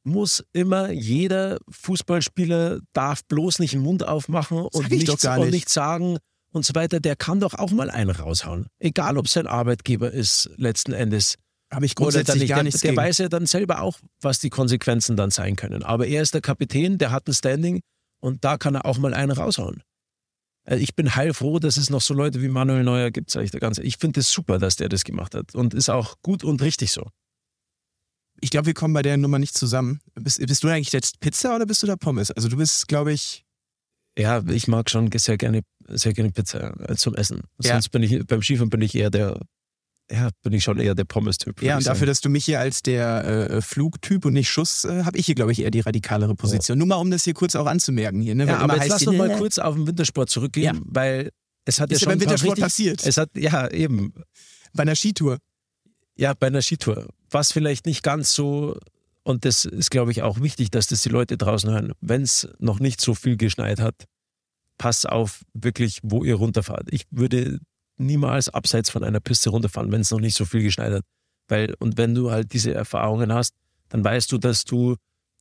muss 0.02 0.42
immer 0.54 0.90
jeder 0.92 1.58
Fußballspieler 1.68 2.80
darf 2.94 3.22
bloß 3.24 3.58
nicht 3.58 3.74
den 3.74 3.82
Mund 3.82 4.06
aufmachen 4.06 4.58
und, 4.58 4.90
nichts, 4.90 5.20
gar 5.22 5.36
und 5.38 5.44
nicht. 5.46 5.52
nichts 5.54 5.74
sagen 5.74 6.16
und 6.52 6.64
so 6.64 6.74
weiter? 6.74 7.00
Der 7.00 7.16
kann 7.16 7.40
doch 7.40 7.54
auch 7.54 7.70
mal 7.70 7.90
einen 7.90 8.10
raushauen. 8.10 8.66
Egal, 8.78 9.18
ob 9.18 9.28
sein 9.28 9.46
Arbeitgeber 9.46 10.10
ist, 10.10 10.50
letzten 10.56 10.92
Endes. 10.92 11.36
Habe 11.72 11.86
ich 11.86 11.92
Oder 11.92 12.04
grundsätzlich 12.10 12.40
nicht. 12.42 12.48
gar 12.48 12.56
der, 12.56 12.64
nichts 12.64 12.80
der 12.80 12.90
gegen. 12.90 13.00
weiß 13.02 13.18
ja 13.18 13.28
dann 13.28 13.46
selber 13.46 13.80
auch, 13.80 13.98
was 14.20 14.40
die 14.40 14.50
Konsequenzen 14.50 15.16
dann 15.16 15.30
sein 15.30 15.54
können. 15.56 15.82
Aber 15.84 16.06
er 16.06 16.22
ist 16.22 16.34
der 16.34 16.40
Kapitän, 16.40 16.98
der 16.98 17.12
hat 17.12 17.28
ein 17.28 17.34
Standing 17.34 17.80
und 18.20 18.44
da 18.44 18.58
kann 18.58 18.74
er 18.74 18.84
auch 18.86 18.98
mal 18.98 19.14
einen 19.14 19.30
raushauen. 19.30 19.82
Äh, 20.66 20.78
Ich 20.78 20.96
bin 20.96 21.14
heilfroh, 21.14 21.60
dass 21.60 21.76
es 21.76 21.88
noch 21.88 22.00
so 22.00 22.12
Leute 22.12 22.42
wie 22.42 22.48
Manuel 22.48 22.82
Neuer 22.82 23.12
gibt, 23.12 23.30
sage 23.30 23.44
ich 23.44 23.52
dir 23.52 23.60
ganz 23.60 23.78
ehrlich. 23.78 23.94
Ich 23.94 24.00
finde 24.00 24.18
es 24.20 24.30
super, 24.32 24.58
dass 24.58 24.76
der 24.76 24.88
das 24.88 25.04
gemacht 25.04 25.34
hat 25.36 25.54
und 25.54 25.72
ist 25.74 25.88
auch 25.90 26.16
gut 26.22 26.42
und 26.42 26.60
richtig 26.60 26.90
so. 26.90 27.06
Ich 28.40 28.50
glaube, 28.50 28.66
wir 28.66 28.74
kommen 28.74 28.94
bei 28.94 29.02
der 29.02 29.16
Nummer 29.16 29.38
nicht 29.38 29.56
zusammen. 29.56 30.00
Bist, 30.14 30.44
bist 30.44 30.64
du 30.64 30.68
eigentlich 30.68 30.92
jetzt 30.92 31.20
Pizza 31.20 31.54
oder 31.54 31.66
bist 31.66 31.82
du 31.82 31.86
da 31.86 31.94
Pommes? 31.96 32.30
Also 32.30 32.48
du 32.48 32.56
bist, 32.56 32.88
glaube 32.88 33.12
ich, 33.12 33.44
Ja, 34.18 34.42
ich 34.48 34.68
mag 34.68 34.90
schon 34.90 35.10
sehr 35.14 35.38
gerne, 35.38 35.62
sehr 35.88 36.12
gerne 36.12 36.30
Pizza 36.30 36.74
äh, 36.88 36.96
zum 36.96 37.14
Essen. 37.14 37.42
Ja. 37.62 37.72
Sonst 37.72 37.90
bin 37.90 38.02
ich 38.02 38.26
beim 38.26 38.42
Skifahren 38.42 38.70
bin 38.70 38.82
ich 38.82 38.94
eher 38.94 39.10
der, 39.10 39.40
ja, 40.10 40.28
bin 40.42 40.52
ich 40.52 40.64
schon 40.64 40.78
eher 40.78 40.94
der 40.94 41.04
Pommes-Typ. 41.04 41.62
ja, 41.62 41.76
und 41.76 41.86
dafür, 41.86 42.06
dass 42.06 42.20
du 42.20 42.28
mich 42.28 42.44
hier 42.44 42.58
als 42.60 42.82
der 42.82 43.24
äh, 43.24 43.62
Flugtyp 43.62 44.24
und 44.24 44.32
nicht 44.32 44.50
Schuss, 44.50 44.84
äh, 44.84 45.04
habe 45.04 45.16
ich 45.16 45.26
hier, 45.26 45.34
glaube 45.36 45.52
ich, 45.52 45.62
eher 45.62 45.70
die 45.70 45.80
radikalere 45.80 46.34
Position. 46.34 46.76
Nur 46.78 46.88
mal, 46.88 46.96
um 46.96 47.10
das 47.10 47.24
hier 47.24 47.34
kurz 47.34 47.54
auch 47.54 47.66
anzumerken 47.66 48.20
hier. 48.20 48.34
Ne? 48.34 48.46
Ja, 48.46 48.58
aber 48.58 48.76
jetzt 48.76 48.88
lass 48.88 49.04
noch 49.06 49.12
mal 49.14 49.30
äh, 49.30 49.36
kurz 49.36 49.58
auf 49.58 49.74
den 49.74 49.86
Wintersport 49.86 50.28
zurückgehen, 50.28 50.76
Ja. 50.76 50.82
weil 50.84 51.30
es 51.64 51.78
hat 51.80 51.92
Ist 51.92 52.00
ja 52.00 52.06
ja 52.06 52.10
schon 52.10 52.18
beim 52.18 52.20
Wintersport 52.20 52.52
richtig, 52.58 52.64
passiert. 52.64 53.06
Es 53.06 53.16
hat, 53.16 53.30
ja, 53.36 53.70
eben. 53.70 54.12
bei 54.74 54.82
einer 54.82 54.96
Skitour. 54.96 55.38
Ja, 56.16 56.34
bei 56.34 56.48
einer 56.48 56.62
Skitour. 56.62 57.06
Was 57.30 57.52
vielleicht 57.52 57.86
nicht 57.86 58.02
ganz 58.02 58.32
so, 58.32 58.76
und 59.22 59.44
das 59.44 59.64
ist, 59.64 59.90
glaube 59.90 60.10
ich, 60.12 60.22
auch 60.22 60.40
wichtig, 60.40 60.70
dass 60.70 60.86
das 60.86 61.02
die 61.02 61.08
Leute 61.08 61.36
draußen 61.36 61.70
hören, 61.70 61.92
wenn 62.00 62.22
es 62.22 62.48
noch 62.58 62.80
nicht 62.80 63.00
so 63.00 63.14
viel 63.14 63.36
geschneit 63.36 63.80
hat, 63.80 64.06
passt 64.78 65.08
auf 65.08 65.42
wirklich, 65.52 66.00
wo 66.02 66.24
ihr 66.24 66.36
runterfahrt. 66.36 66.88
Ich 66.90 67.04
würde 67.10 67.60
niemals 67.98 68.48
abseits 68.48 68.90
von 68.90 69.04
einer 69.04 69.20
Piste 69.20 69.50
runterfahren, 69.50 69.92
wenn 69.92 70.00
es 70.00 70.10
noch 70.10 70.20
nicht 70.20 70.36
so 70.36 70.46
viel 70.46 70.62
geschneit 70.62 70.92
hat. 70.92 71.02
Weil, 71.48 71.74
und 71.78 71.98
wenn 71.98 72.14
du 72.14 72.30
halt 72.30 72.52
diese 72.54 72.72
Erfahrungen 72.72 73.32
hast, 73.32 73.54
dann 73.90 74.02
weißt 74.02 74.32
du, 74.32 74.38
dass 74.38 74.64
du 74.64 74.96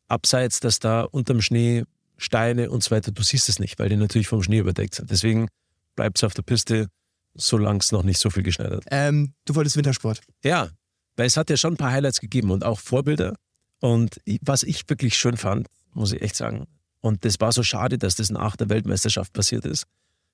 abseits, 0.07 0.59
dass 0.59 0.79
da 0.79 1.03
unterm 1.03 1.41
Schnee 1.41 1.83
Steine 2.17 2.69
und 2.69 2.83
so 2.83 2.91
weiter, 2.91 3.11
du 3.11 3.23
siehst 3.23 3.47
es 3.47 3.59
nicht, 3.59 3.79
weil 3.79 3.87
die 3.87 3.95
natürlich 3.95 4.27
vom 4.27 4.43
Schnee 4.43 4.59
überdeckt 4.59 4.95
sind. 4.95 5.09
Deswegen 5.09 5.47
bleibt 5.95 6.17
es 6.17 6.23
auf 6.25 6.33
der 6.33 6.41
Piste, 6.41 6.87
solange 7.33 7.79
es 7.79 7.93
noch 7.93 8.03
nicht 8.03 8.19
so 8.19 8.29
viel 8.29 8.43
geschneit 8.43 8.71
hat. 8.71 8.83
Ähm, 8.91 9.33
du 9.45 9.55
wolltest 9.55 9.77
Wintersport. 9.77 10.19
Ja, 10.43 10.69
weil 11.15 11.27
es 11.27 11.37
hat 11.37 11.49
ja 11.49 11.55
schon 11.57 11.75
ein 11.75 11.77
paar 11.77 11.91
Highlights 11.91 12.19
gegeben 12.19 12.51
und 12.51 12.65
auch 12.65 12.79
Vorbilder. 12.79 13.35
Und 13.79 14.19
was 14.41 14.63
ich 14.63 14.89
wirklich 14.89 15.17
schön 15.17 15.37
fand, 15.37 15.67
muss 15.93 16.11
ich 16.11 16.21
echt 16.21 16.35
sagen, 16.35 16.67
und 17.01 17.23
das 17.23 17.39
war 17.39 17.51
so 17.51 17.63
schade, 17.63 17.97
dass 17.97 18.15
das 18.15 18.29
nach 18.29 18.55
der 18.55 18.69
Weltmeisterschaft 18.69 19.33
passiert 19.33 19.65
ist. 19.65 19.85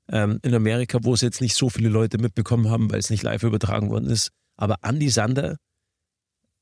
Ähm, 0.07 0.39
in 0.43 0.53
Amerika, 0.53 0.99
wo 1.03 1.13
es 1.13 1.21
jetzt 1.21 1.41
nicht 1.41 1.55
so 1.55 1.69
viele 1.69 1.89
Leute 1.89 2.17
mitbekommen 2.17 2.69
haben, 2.69 2.91
weil 2.91 2.99
es 2.99 3.09
nicht 3.09 3.23
live 3.23 3.43
übertragen 3.43 3.89
worden 3.89 4.09
ist. 4.09 4.31
Aber 4.55 4.77
Andy 4.83 5.09
Sander, 5.09 5.57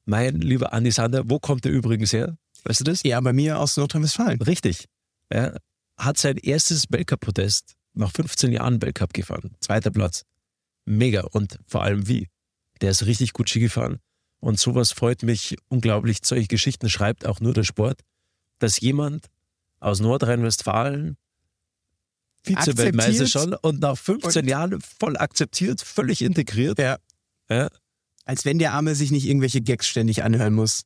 mein 0.06 0.40
lieber 0.42 0.74
Andy 0.74 0.92
Sander, 0.92 1.24
wo 1.30 1.40
kommt 1.40 1.66
der 1.66 1.72
übrigens 1.72 2.14
her? 2.14 2.38
Weißt 2.64 2.82
du 2.82 2.84
das? 2.86 3.04
Ja, 3.04 3.20
bei 3.22 3.34
mir 3.34 3.60
aus 3.60 3.78
Nordrhein-Westfalen. 3.78 4.42
Richtig. 4.42 4.86
Er 5.30 5.60
hat 5.98 6.18
sein 6.18 6.38
erstes 6.38 6.86
Weltcup-Podest 6.90 7.76
nach 7.94 8.12
15 8.12 8.52
Jahren 8.52 8.82
Weltcup 8.82 9.14
gefahren. 9.14 9.56
Zweiter 9.60 9.92
Platz. 9.92 10.24
Mega. 10.86 11.22
Und 11.22 11.60
vor 11.68 11.84
allem 11.84 12.08
wie? 12.08 12.30
Der 12.82 12.92
ist 12.92 13.06
richtig 13.06 13.34
gut 13.34 13.50
Ski 13.50 13.60
gefahren. 13.60 14.00
Und 14.44 14.60
sowas 14.60 14.92
freut 14.92 15.24
mich 15.24 15.56
unglaublich. 15.70 16.18
Solche 16.22 16.48
Geschichten 16.48 16.90
schreibt 16.90 17.26
auch 17.26 17.40
nur 17.40 17.54
der 17.54 17.64
Sport, 17.64 18.02
dass 18.60 18.82
jemand 18.82 19.28
aus 19.80 20.02
Nordrhein-Westfalen 20.02 21.16
Vize-Weltmeister 22.46 23.26
schon 23.28 23.54
und 23.54 23.80
nach 23.80 23.98
15 23.98 24.42
Und- 24.42 24.50
Jahren 24.50 24.82
voll 24.82 25.16
akzeptiert, 25.16 25.80
völlig 25.80 26.22
integriert. 26.22 26.78
Ja. 26.78 26.98
Ja. 27.50 27.70
Als 28.26 28.44
wenn 28.44 28.60
der 28.60 28.74
Arme 28.74 28.96
sich 28.96 29.12
nicht 29.12 29.28
irgendwelche 29.28 29.62
Gags 29.62 29.88
ständig 29.88 30.24
anhören 30.24 30.54
muss. 30.54 30.84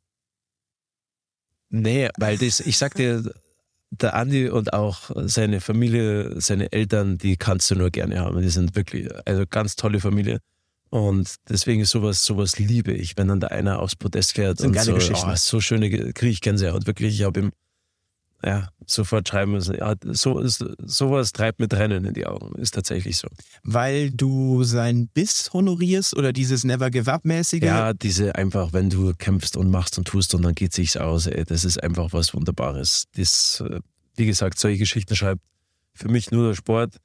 Nee, 1.69 2.09
weil 2.19 2.37
das, 2.37 2.59
ich 2.59 2.77
sag 2.77 2.93
dir, 2.93 3.33
der 3.89 4.13
Andi 4.13 4.49
und 4.49 4.73
auch 4.73 5.09
seine 5.27 5.61
Familie, 5.61 6.39
seine 6.39 6.71
Eltern, 6.71 7.17
die 7.17 7.37
kannst 7.37 7.71
du 7.71 7.75
nur 7.75 7.89
gerne 7.89 8.19
haben. 8.19 8.39
Die 8.39 8.49
sind 8.49 8.75
wirklich, 8.75 9.09
also 9.25 9.45
ganz 9.49 9.75
tolle 9.75 9.99
Familie. 9.99 10.41
Und 10.89 11.35
deswegen 11.49 11.81
ist 11.81 11.89
sowas, 11.91 12.23
sowas 12.23 12.57
liebe 12.59 12.93
ich, 12.93 13.17
wenn 13.17 13.27
dann 13.27 13.39
da 13.39 13.47
einer 13.47 13.79
aufs 13.79 13.95
Podest 13.95 14.33
fährt 14.33 14.61
und 14.61 14.79
so, 14.79 14.95
oh, 14.95 15.33
so 15.35 15.59
schöne 15.59 15.89
Ge- 15.89 16.13
kriege 16.13 16.31
ich 16.31 16.41
Gänsehaut. 16.41 16.87
Wirklich, 16.87 17.19
ich 17.19 17.25
habe 17.25 17.39
ihm 17.41 17.51
ja, 18.43 18.69
sofort 18.85 19.27
schreiben 19.27 19.53
müssen. 19.53 19.75
Ja, 19.75 19.95
so 20.03 20.41
sowas 20.45 21.31
treibt 21.31 21.59
mir 21.59 21.67
Tränen 21.67 22.05
in 22.05 22.13
die 22.13 22.27
Augen. 22.27 22.53
Ist 22.59 22.75
tatsächlich 22.75 23.17
so. 23.17 23.27
Weil 23.63 24.11
du 24.11 24.63
sein 24.63 25.07
Biss 25.13 25.49
honorierst 25.53 26.15
oder 26.15 26.31
dieses 26.31 26.63
Never 26.63 26.91
Give 26.91 27.11
Up 27.11 27.25
mäßige? 27.25 27.63
Ja, 27.63 27.93
diese 27.93 28.35
einfach, 28.35 28.73
wenn 28.73 28.89
du 28.91 29.13
kämpfst 29.15 29.57
und 29.57 29.71
machst 29.71 29.97
und 29.97 30.07
tust 30.07 30.35
und 30.35 30.43
dann 30.43 30.53
geht 30.53 30.71
sich's 30.73 30.95
aus, 30.97 31.25
ey, 31.25 31.45
das 31.45 31.65
ist 31.65 31.81
einfach 31.81 32.13
was 32.13 32.33
Wunderbares. 32.33 33.05
Das, 33.15 33.63
äh, 33.67 33.79
wie 34.15 34.27
gesagt, 34.27 34.59
solche 34.59 34.77
Geschichten 34.77 35.15
schreibt 35.15 35.41
für 35.95 36.09
mich 36.09 36.29
nur 36.29 36.49
der 36.49 36.55
Sport. 36.55 36.97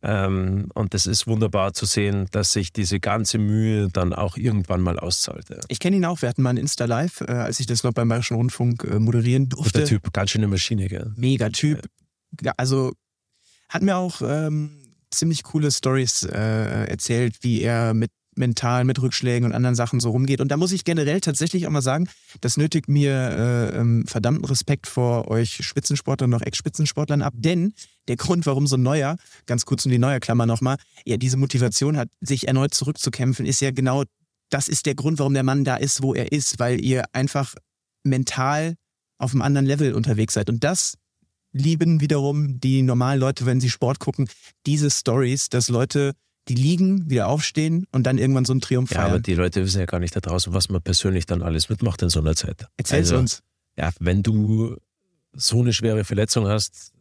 Ähm, 0.00 0.68
und 0.74 0.94
das 0.94 1.06
ist 1.06 1.26
wunderbar 1.26 1.72
zu 1.74 1.84
sehen, 1.84 2.26
dass 2.30 2.52
sich 2.52 2.72
diese 2.72 3.00
ganze 3.00 3.38
Mühe 3.38 3.88
dann 3.88 4.12
auch 4.12 4.36
irgendwann 4.36 4.80
mal 4.80 4.98
auszahlt. 4.98 5.50
Ja. 5.50 5.58
Ich 5.68 5.80
kenne 5.80 5.96
ihn 5.96 6.04
auch. 6.04 6.22
Wir 6.22 6.28
hatten 6.28 6.42
mal 6.42 6.50
ein 6.50 6.56
Insta-Live, 6.56 7.22
äh, 7.22 7.32
als 7.32 7.58
ich 7.58 7.66
das 7.66 7.82
noch 7.82 7.92
beim 7.92 8.08
Bayerischen 8.08 8.36
Rundfunk 8.36 8.84
äh, 8.84 9.00
moderieren 9.00 9.48
durfte. 9.48 9.80
der 9.80 9.88
Typ, 9.88 10.12
ganz 10.12 10.30
schöne 10.30 10.46
Maschine, 10.46 10.86
gell? 10.86 11.12
Mega 11.16 11.48
Typ. 11.48 11.88
Ja, 12.42 12.52
also 12.56 12.92
hat 13.68 13.82
mir 13.82 13.96
auch 13.96 14.22
ähm, 14.22 14.70
ziemlich 15.10 15.42
coole 15.42 15.70
Stories 15.70 16.22
äh, 16.22 16.84
erzählt, 16.86 17.38
wie 17.42 17.62
er 17.62 17.92
mit 17.94 18.10
mental 18.38 18.84
mit 18.84 19.00
Rückschlägen 19.00 19.46
und 19.46 19.54
anderen 19.54 19.74
Sachen 19.74 20.00
so 20.00 20.10
rumgeht. 20.10 20.40
Und 20.40 20.48
da 20.48 20.56
muss 20.56 20.72
ich 20.72 20.84
generell 20.84 21.20
tatsächlich 21.20 21.66
auch 21.66 21.70
mal 21.70 21.82
sagen, 21.82 22.08
das 22.40 22.56
nötigt 22.56 22.88
mir 22.88 23.12
äh, 23.12 23.78
ähm, 23.78 24.06
verdammten 24.06 24.44
Respekt 24.44 24.86
vor 24.86 25.28
euch 25.28 25.64
Spitzensportlern 25.64 26.32
und 26.32 26.40
auch 26.40 26.46
Ex-Spitzensportlern 26.46 27.22
ab. 27.22 27.34
Denn 27.36 27.74
der 28.08 28.16
Grund, 28.16 28.46
warum 28.46 28.66
so 28.66 28.76
ein 28.76 28.82
Neuer, 28.82 29.16
ganz 29.46 29.64
kurz 29.64 29.84
um 29.84 29.90
die 29.90 29.98
Neuer-Klammer 29.98 30.46
nochmal, 30.46 30.76
ja 31.04 31.16
diese 31.16 31.36
Motivation 31.36 31.96
hat, 31.96 32.08
sich 32.20 32.48
erneut 32.48 32.74
zurückzukämpfen, 32.74 33.44
ist 33.44 33.60
ja 33.60 33.70
genau, 33.70 34.04
das 34.50 34.68
ist 34.68 34.86
der 34.86 34.94
Grund, 34.94 35.18
warum 35.18 35.34
der 35.34 35.42
Mann 35.42 35.64
da 35.64 35.76
ist, 35.76 36.02
wo 36.02 36.14
er 36.14 36.32
ist, 36.32 36.58
weil 36.58 36.82
ihr 36.82 37.04
einfach 37.12 37.54
mental 38.04 38.74
auf 39.18 39.32
einem 39.32 39.42
anderen 39.42 39.66
Level 39.66 39.94
unterwegs 39.94 40.34
seid. 40.34 40.48
Und 40.48 40.64
das 40.64 40.94
lieben 41.52 42.00
wiederum 42.00 42.60
die 42.60 42.82
normalen 42.82 43.20
Leute, 43.20 43.46
wenn 43.46 43.60
sie 43.60 43.70
Sport 43.70 43.98
gucken, 43.98 44.28
diese 44.66 44.90
Stories, 44.90 45.48
dass 45.48 45.68
Leute, 45.68 46.12
die 46.48 46.54
liegen, 46.54 47.08
wieder 47.10 47.28
aufstehen 47.28 47.86
und 47.92 48.04
dann 48.04 48.18
irgendwann 48.18 48.44
so 48.44 48.52
einen 48.52 48.60
Triumph 48.60 48.90
Ja, 48.90 49.00
aber 49.00 49.10
feiern. 49.10 49.22
die 49.22 49.34
Leute 49.34 49.62
wissen 49.64 49.80
ja 49.80 49.86
gar 49.86 50.00
nicht 50.00 50.16
da 50.16 50.20
draußen, 50.20 50.52
was 50.54 50.68
man 50.68 50.80
persönlich 50.82 51.26
dann 51.26 51.42
alles 51.42 51.68
mitmacht 51.68 52.02
in 52.02 52.08
so 52.08 52.20
einer 52.20 52.34
Zeit. 52.34 52.66
Erzähl's 52.76 53.08
Also, 53.10 53.18
uns. 53.18 53.42
Ja, 53.76 53.90
wenn 54.00 54.22
du 54.22 54.76
so 55.32 55.60
eine 55.60 55.72
schwere 55.72 56.04
Verletzung 56.04 56.46
hast, 56.48 56.92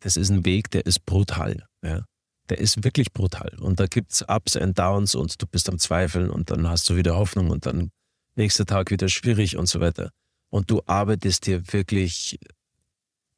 das 0.00 0.16
ist 0.16 0.30
ein 0.30 0.44
Weg, 0.44 0.70
der 0.70 0.84
ist 0.86 1.04
brutal. 1.06 1.66
Ja. 1.82 2.04
Der 2.48 2.58
ist 2.58 2.82
wirklich 2.84 3.12
brutal. 3.12 3.52
Und 3.60 3.78
da 3.80 3.86
gibt's 3.86 4.24
Ups 4.28 4.56
and 4.56 4.78
Downs 4.78 5.14
und 5.14 5.40
du 5.40 5.46
bist 5.46 5.68
am 5.68 5.78
Zweifeln 5.78 6.30
und 6.30 6.50
dann 6.50 6.68
hast 6.68 6.88
du 6.88 6.96
wieder 6.96 7.16
Hoffnung 7.16 7.50
und 7.50 7.66
dann 7.66 7.90
nächster 8.36 8.64
Tag 8.66 8.90
wieder 8.90 9.08
schwierig 9.08 9.56
und 9.56 9.66
so 9.68 9.80
weiter. 9.80 10.10
Und 10.50 10.70
du 10.70 10.80
arbeitest 10.86 11.46
dir 11.46 11.62
wirklich 11.72 12.38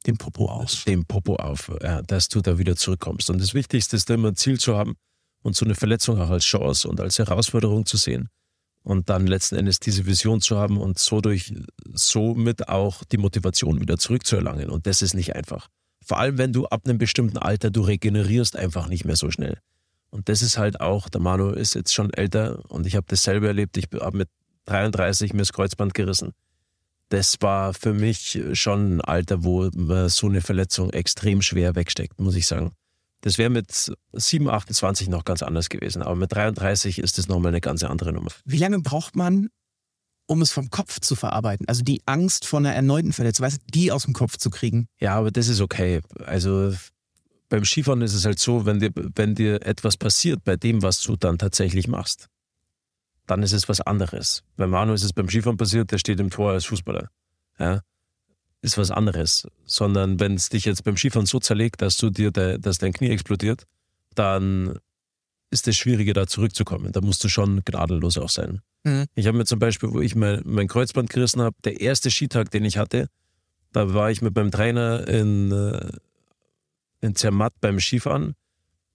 Den 0.05 0.17
Popo 0.17 0.47
aus. 0.49 0.85
dem 0.85 1.05
Popo 1.05 1.35
auf, 1.35 1.71
ja, 1.83 2.01
dass 2.03 2.29
du 2.29 2.41
da 2.41 2.57
wieder 2.57 2.75
zurückkommst. 2.75 3.29
Und 3.29 3.41
das 3.41 3.53
Wichtigste 3.53 3.95
ist 3.97 4.09
immer 4.09 4.29
ein 4.29 4.35
Ziel 4.35 4.59
zu 4.59 4.75
haben 4.77 4.95
und 5.41 5.55
so 5.55 5.65
eine 5.65 5.75
Verletzung 5.75 6.19
auch 6.19 6.29
als 6.29 6.45
Chance 6.45 6.87
und 6.87 6.99
als 6.99 7.19
Herausforderung 7.19 7.85
zu 7.85 7.97
sehen. 7.97 8.29
Und 8.83 9.09
dann 9.09 9.27
letzten 9.27 9.55
Endes 9.57 9.79
diese 9.79 10.05
Vision 10.05 10.41
zu 10.41 10.57
haben 10.57 10.77
und 10.77 10.97
so 10.97 11.21
durch, 11.21 11.53
somit 11.93 12.67
auch 12.67 13.03
die 13.03 13.17
Motivation 13.17 13.79
wieder 13.79 13.97
zurückzuerlangen. 13.97 14.69
Und 14.69 14.87
das 14.87 15.01
ist 15.01 15.13
nicht 15.13 15.35
einfach. 15.35 15.67
Vor 16.03 16.17
allem, 16.17 16.39
wenn 16.39 16.51
du 16.51 16.65
ab 16.65 16.81
einem 16.85 16.97
bestimmten 16.97 17.37
Alter, 17.37 17.69
du 17.69 17.81
regenerierst 17.81 18.55
einfach 18.55 18.87
nicht 18.87 19.05
mehr 19.05 19.15
so 19.15 19.29
schnell. 19.29 19.59
Und 20.09 20.29
das 20.29 20.41
ist 20.41 20.57
halt 20.57 20.81
auch, 20.81 21.09
der 21.09 21.21
Manu 21.21 21.51
ist 21.51 21.75
jetzt 21.75 21.93
schon 21.93 22.11
älter 22.11 22.63
und 22.69 22.87
ich 22.87 22.95
habe 22.95 23.05
das 23.07 23.21
selber 23.21 23.47
erlebt. 23.47 23.77
Ich 23.77 23.87
habe 23.99 24.17
mit 24.17 24.29
33 24.65 25.33
mir 25.33 25.39
das 25.39 25.53
Kreuzband 25.53 25.93
gerissen 25.93 26.33
das 27.11 27.35
war 27.41 27.73
für 27.73 27.93
mich 27.93 28.41
schon 28.53 28.97
ein 28.97 29.01
Alter, 29.01 29.43
wo 29.43 29.69
man 29.75 30.09
so 30.09 30.27
eine 30.27 30.41
Verletzung 30.41 30.91
extrem 30.91 31.41
schwer 31.41 31.75
wegsteckt, 31.75 32.19
muss 32.19 32.35
ich 32.35 32.47
sagen. 32.47 32.71
Das 33.21 33.37
wäre 33.37 33.49
mit 33.49 33.91
7, 34.13 34.49
28 34.49 35.07
noch 35.07 35.25
ganz 35.25 35.43
anders 35.43 35.69
gewesen, 35.69 36.01
aber 36.01 36.15
mit 36.15 36.33
33 36.33 36.99
ist 36.99 37.17
das 37.17 37.27
nochmal 37.27 37.49
eine 37.49 37.61
ganz 37.61 37.83
andere 37.83 38.11
Nummer. 38.11 38.31
Wie 38.45 38.57
lange 38.57 38.79
braucht 38.79 39.15
man, 39.15 39.49
um 40.25 40.41
es 40.41 40.51
vom 40.51 40.69
Kopf 40.69 40.99
zu 40.99 41.15
verarbeiten? 41.15 41.67
Also 41.67 41.83
die 41.83 42.01
Angst 42.05 42.45
vor 42.45 42.59
einer 42.59 42.73
erneuten 42.73 43.13
Verletzung, 43.13 43.45
weißt 43.45 43.61
die 43.73 43.91
aus 43.91 44.03
dem 44.03 44.13
Kopf 44.13 44.37
zu 44.37 44.49
kriegen. 44.49 44.87
Ja, 44.99 45.15
aber 45.15 45.29
das 45.29 45.47
ist 45.47 45.61
okay. 45.61 46.01
Also 46.25 46.73
beim 47.49 47.63
Skifahren 47.63 48.01
ist 48.01 48.13
es 48.13 48.25
halt 48.25 48.39
so, 48.39 48.65
wenn 48.65 48.79
dir, 48.79 48.91
wenn 49.15 49.35
dir 49.35 49.65
etwas 49.65 49.97
passiert 49.97 50.43
bei 50.43 50.55
dem, 50.55 50.81
was 50.81 51.01
du 51.01 51.15
dann 51.15 51.37
tatsächlich 51.37 51.87
machst, 51.87 52.27
dann 53.27 53.43
ist 53.43 53.53
es 53.53 53.69
was 53.69 53.81
anderes. 53.81 54.43
Bei 54.55 54.65
Manu 54.65 54.93
ist 54.93 55.03
es 55.03 55.13
beim 55.13 55.29
Skifahren 55.29 55.57
passiert, 55.57 55.91
der 55.91 55.99
steht 55.99 56.19
im 56.19 56.31
Tor 56.31 56.51
als 56.53 56.65
Fußballer. 56.65 57.09
Ja, 57.59 57.81
ist 58.61 58.77
was 58.77 58.91
anderes. 58.91 59.47
Sondern 59.65 60.19
wenn 60.19 60.35
es 60.35 60.49
dich 60.49 60.65
jetzt 60.65 60.83
beim 60.83 60.97
Skifahren 60.97 61.25
so 61.25 61.39
zerlegt, 61.39 61.81
dass 61.81 61.97
du 61.97 62.09
dir, 62.09 62.31
de, 62.31 62.57
dass 62.59 62.77
dein 62.77 62.93
Knie 62.93 63.09
explodiert, 63.09 63.65
dann 64.15 64.79
ist 65.49 65.67
es 65.67 65.77
schwieriger, 65.77 66.13
da 66.13 66.27
zurückzukommen. 66.27 66.91
Da 66.91 67.01
musst 67.01 67.23
du 67.23 67.29
schon 67.29 67.61
gnadenlos 67.65 68.17
auch 68.17 68.29
sein. 68.29 68.61
Mhm. 68.83 69.05
Ich 69.15 69.27
habe 69.27 69.37
mir 69.37 69.45
zum 69.45 69.59
Beispiel, 69.59 69.91
wo 69.91 69.99
ich 69.99 70.15
mein, 70.15 70.41
mein 70.45 70.67
Kreuzband 70.67 71.09
gerissen 71.09 71.41
habe, 71.41 71.55
der 71.63 71.81
erste 71.81 72.09
Skitag, 72.09 72.51
den 72.51 72.65
ich 72.65 72.77
hatte, 72.77 73.07
da 73.73 73.93
war 73.93 74.11
ich 74.11 74.21
mit 74.21 74.35
meinem 74.35 74.51
Trainer 74.51 75.07
in, 75.07 75.51
äh, 75.51 75.91
in 77.01 77.15
Zermatt 77.15 77.53
beim 77.61 77.79
Skifahren. 77.79 78.35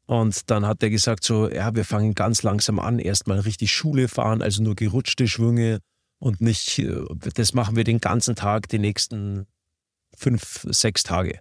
Und 0.07 0.51
dann 0.51 0.67
hat 0.67 0.83
er 0.83 0.91
gesagt 0.91 1.25
so, 1.25 1.51
ja, 1.51 1.75
wir 1.75 1.85
fangen 1.85 2.15
ganz 2.15 2.43
langsam 2.43 2.79
an, 2.79 2.99
erstmal 2.99 3.41
richtig 3.41 3.73
Schule 3.73 4.09
fahren, 4.09 4.41
also 4.41 4.63
nur 4.63 4.77
gerutschte 4.77 5.27
Schwünge 5.27 5.81
und 6.19 6.41
nicht, 6.41 6.79
äh, 6.79 7.05
das 7.35 7.55
machen 7.55 7.77
wir 7.77 7.85
den 7.85 8.01
ganzen 8.01 8.37
Tag, 8.37 8.69
die 8.69 8.79
nächsten 8.79 9.47
fünf, 10.17 10.67
sechs 10.71 11.03
Tage. 11.03 11.41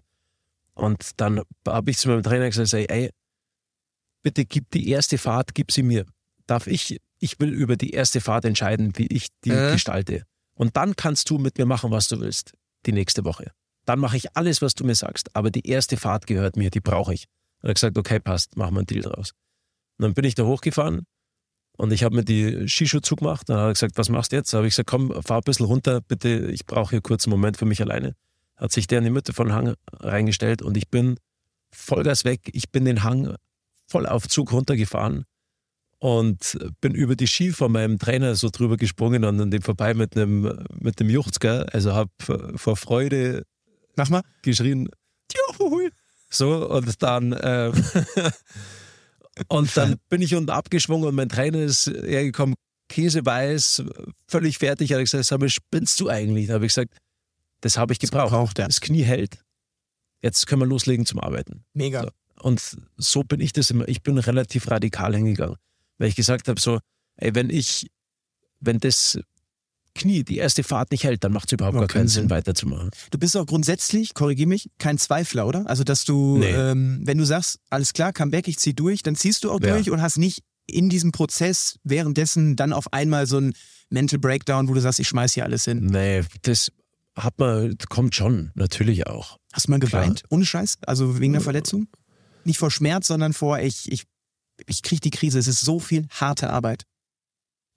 Und 0.74 1.12
dann 1.18 1.42
habe 1.68 1.92
ich 1.92 1.98
zu 1.98 2.10
meinem 2.10 2.24
Trainer 2.24 2.48
gesagt, 2.50 2.74
ey, 2.74 2.86
ey, 2.90 3.10
bitte 4.22 4.46
gib 4.46 4.70
die 4.72 4.90
erste 4.90 5.18
Fahrt, 5.18 5.54
gib 5.56 5.72
sie 5.72 5.84
mir. 5.84 6.06
Darf 6.48 6.68
ich, 6.68 7.00
ich 7.20 7.40
will 7.40 7.54
über 7.54 7.78
die 7.78 7.92
erste 7.92 8.22
Fahrt 8.22 8.46
entscheiden, 8.46 8.94
wie 8.98 9.08
ich 9.08 9.28
die 9.44 9.52
Äh? 9.52 9.72
gestalte. 9.74 10.24
Und 10.54 10.78
dann 10.78 10.96
kannst 10.96 11.30
du 11.30 11.38
mit 11.38 11.58
mir 11.58 11.66
machen, 11.66 11.92
was 11.92 12.08
du 12.08 12.20
willst, 12.20 12.54
die 12.86 12.92
nächste 12.94 13.26
Woche. 13.26 13.52
Dann 13.86 14.00
mache 14.00 14.18
ich 14.18 14.36
alles, 14.36 14.62
was 14.62 14.74
du 14.74 14.84
mir 14.84 14.96
sagst. 14.96 15.36
Aber 15.36 15.52
die 15.52 15.68
erste 15.68 15.98
Fahrt 15.98 16.28
gehört 16.28 16.56
mir, 16.56 16.70
die 16.72 16.80
brauche 16.82 17.14
ich. 17.14 17.26
Und 17.62 17.68
er 17.68 17.70
hat 17.70 17.76
gesagt, 17.76 17.98
okay, 17.98 18.20
passt, 18.20 18.58
machen 18.58 18.74
wir 18.76 18.80
einen 18.80 18.88
Deal 18.88 19.02
draus. 19.02 19.32
Und 19.98 20.04
dann 20.04 20.14
bin 20.14 20.26
ich 20.26 20.36
da 20.36 20.44
hochgefahren 20.44 21.06
und 21.78 21.92
ich 21.92 22.04
habe 22.04 22.16
mir 22.16 22.24
die 22.24 22.68
Skischuhe 22.68 23.02
zugemacht. 23.02 23.48
Dann 23.50 23.58
hat 23.58 23.66
er 23.68 23.74
gesagt, 23.74 23.98
was 23.98 24.10
machst 24.10 24.32
du 24.32 24.38
jetzt? 24.38 24.54
Da 24.54 24.58
habe 24.58 24.68
ich 24.68 24.74
gesagt, 24.74 24.90
komm, 24.90 25.14
fahr 25.24 25.38
ein 25.38 25.44
bisschen 25.46 25.66
runter, 25.66 26.02
bitte, 26.02 26.50
ich 26.52 26.66
brauche 26.66 26.92
hier 26.92 27.02
kurz 27.02 27.26
einen 27.26 27.32
Moment 27.32 27.58
für 27.58 27.66
mich 27.66 27.82
alleine. 27.82 28.16
Hat 28.58 28.72
sich 28.72 28.88
der 28.88 29.00
in 29.00 29.06
die 29.06 29.10
Mitte 29.10 29.34
von 29.34 29.48
den 29.48 29.56
Hang 29.56 29.74
reingestellt 29.94 30.62
und 30.62 30.78
ich 30.78 30.90
bin 30.90 31.18
Vollgas 31.72 32.24
weg. 32.24 32.50
Ich 32.54 32.72
bin 32.72 32.86
den 32.86 33.04
Hang 33.04 33.36
voll 33.88 34.08
auf 34.08 34.28
Zug 34.28 34.52
runtergefahren 34.52 35.26
und 36.00 36.58
bin 36.82 36.94
über 36.94 37.16
die 37.16 37.28
Ski 37.28 37.52
von 37.52 37.72
meinem 37.72 38.00
Trainer 38.00 38.36
so 38.36 38.50
drüber 38.50 38.78
gesprungen 38.78 39.24
und 39.26 39.42
an 39.42 39.52
dem 39.52 39.62
vorbei 39.62 39.94
mit 39.94 40.16
einem 40.16 40.64
mit 40.80 41.00
dem 41.00 41.10
Juchzger. 41.10 41.68
Also 41.74 41.94
habe 41.94 42.12
vor 42.56 42.78
Freude 42.78 43.44
Mach 43.96 44.10
mal. 44.10 44.22
geschrien, 44.42 44.90
Juhu! 45.34 45.90
So, 46.30 46.70
und 46.70 47.02
dann, 47.02 47.32
äh, 47.34 47.72
und 49.48 49.76
dann 49.78 49.96
bin 50.10 50.22
ich 50.22 50.36
unten 50.36 50.50
abgeschwungen 50.50 51.08
und 51.08 51.16
mein 51.16 51.30
Trainer 51.30 51.60
ist 51.60 51.88
hergekommen, 51.88 52.56
käseweiß, 52.90 53.84
völlig 54.28 54.58
fertig. 54.58 54.94
Hat 54.94 55.00
gesagt, 55.00 55.26
sag 55.26 55.40
mal, 55.40 55.50
spinnst 55.50 56.00
du 56.00 56.10
eigentlich? 56.10 56.48
Da 56.48 56.56
habe 56.56 56.66
ich 56.66 56.72
gesagt, 56.74 56.96
das 57.62 57.78
habe 57.78 57.94
ich 57.94 58.00
gebraucht. 58.00 58.30
Braucht 58.32 58.60
er. 58.60 58.68
Das 58.68 58.82
Knie 58.82 59.04
hält. 59.04 59.40
Jetzt 60.22 60.48
können 60.48 60.62
wir 60.62 60.66
loslegen 60.68 61.06
zum 61.06 61.20
Arbeiten. 61.20 61.64
Mega. 61.74 62.04
So. 62.04 62.10
Und 62.42 62.62
so 62.98 63.24
bin 63.24 63.40
ich 63.40 63.54
das 63.54 63.70
immer. 63.70 63.88
Ich 63.88 64.02
bin 64.04 64.18
relativ 64.18 64.70
radikal 64.70 65.16
hingegangen, 65.16 65.56
weil 65.98 66.10
ich 66.10 66.16
gesagt 66.16 66.48
habe, 66.48 66.60
so, 66.60 66.80
ey, 67.18 67.34
wenn 67.36 67.50
ich, 67.50 67.88
wenn 68.60 68.80
das 68.80 69.20
Knie 69.94 70.24
die 70.24 70.38
erste 70.38 70.64
Fahrt 70.64 70.92
nicht 70.92 71.06
hält, 71.06 71.24
dann 71.24 71.32
macht 71.32 71.48
es 71.48 71.54
überhaupt 71.54 71.76
Ja, 71.76 71.80
gar 71.82 71.88
keinen 71.88 72.08
Sinn, 72.10 72.24
Sinn. 72.24 72.30
weiterzumachen. 72.30 72.90
Du 73.12 73.18
bist 73.18 73.38
auch 73.38 73.46
grundsätzlich, 73.46 74.14
korrigier 74.14 74.48
mich, 74.48 74.70
kein 74.78 74.98
Zweifler, 74.98 75.48
oder? 75.48 75.66
Also, 75.68 75.84
dass 75.86 76.04
du, 76.04 76.38
Nee. 76.40 76.52
ähm, 76.52 77.02
wenn 77.06 77.18
du 77.18 77.24
sagst, 77.26 77.60
alles 77.70 77.94
klar, 77.94 78.12
Comeback, 78.12 78.48
ich 78.50 78.58
zieh 78.58 78.74
durch, 78.74 79.04
dann 79.04 79.16
ziehst 79.16 79.44
du 79.46 79.52
auch 79.52 79.62
Ja. 79.62 79.74
durch 79.74 79.90
und 79.92 80.02
hast 80.02 80.18
nicht 80.18 80.42
in 80.68 80.90
diesem 80.90 81.12
Prozess 81.14 81.78
währenddessen 81.84 82.56
dann 82.58 82.74
auf 82.74 82.92
einmal 82.92 83.28
so 83.28 83.38
ein 83.40 83.54
Mental 83.90 84.20
Breakdown, 84.20 84.68
wo 84.68 84.74
du 84.74 84.82
sagst, 84.82 85.00
ich 85.00 85.08
schmeiß 85.08 85.34
hier 85.34 85.46
alles 85.46 85.64
hin. 85.66 85.86
Nee, 85.86 86.24
das 86.42 86.72
hat 87.18 87.40
man, 87.40 87.78
kommt 87.90 88.16
schon, 88.16 88.52
natürlich 88.56 89.08
auch. 89.08 89.38
Hast 89.54 89.68
du 89.68 89.72
mal 89.72 89.80
Klar. 89.80 90.04
geweint? 90.04 90.24
Ohne 90.30 90.46
Scheiß? 90.46 90.78
Also 90.86 91.20
wegen 91.20 91.34
der 91.34 91.42
Verletzung? 91.42 91.88
Nicht 92.44 92.60
vor 92.60 92.72
Schmerz, 92.72 93.08
sondern 93.08 93.34
vor, 93.34 93.60
ich, 93.60 93.92
ich, 93.92 94.04
ich 94.68 94.84
krieg 94.84 95.02
die 95.02 95.12
Krise. 95.12 95.40
Es 95.40 95.48
ist 95.48 95.62
so 95.62 95.80
viel 95.80 96.08
harte 96.10 96.50
Arbeit. 96.50 96.84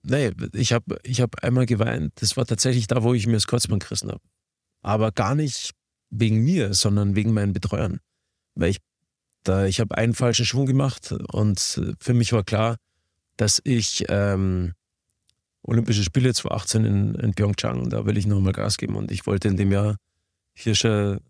Nee, 0.02 0.32
ich 0.52 0.72
habe 0.72 0.98
ich 1.02 1.20
hab 1.20 1.42
einmal 1.42 1.66
geweint. 1.66 2.12
Das 2.16 2.36
war 2.36 2.46
tatsächlich 2.46 2.86
da, 2.86 3.02
wo 3.02 3.14
ich 3.14 3.26
mir 3.26 3.34
das 3.34 3.46
Kreuzband 3.46 3.82
gerissen 3.82 4.10
habe. 4.10 4.22
Aber 4.82 5.12
gar 5.12 5.34
nicht 5.34 5.72
wegen 6.10 6.42
mir, 6.44 6.74
sondern 6.74 7.16
wegen 7.16 7.32
meinen 7.32 7.52
Betreuern. 7.52 8.00
Weil 8.54 8.70
ich 8.70 8.78
da, 9.44 9.66
ich 9.66 9.80
habe 9.80 9.96
einen 9.96 10.14
falschen 10.14 10.44
Schwung 10.44 10.66
gemacht 10.66 11.12
und 11.32 11.80
für 12.00 12.14
mich 12.14 12.32
war 12.32 12.44
klar, 12.44 12.76
dass 13.36 13.60
ich 13.64 14.04
ähm, 14.08 14.74
Olympische 15.62 16.04
Spiele 16.04 16.32
2018 16.32 16.84
in, 16.84 17.14
in 17.16 17.34
Pyeongchang, 17.34 17.90
da 17.90 18.06
will 18.06 18.16
ich 18.16 18.26
nochmal 18.26 18.52
Gas 18.52 18.78
geben 18.78 18.96
und 18.96 19.10
ich 19.10 19.26
wollte 19.26 19.48
in 19.48 19.56
dem 19.56 19.72
Jahr 19.72 19.96
hier 20.54 20.74
schon 20.74 21.20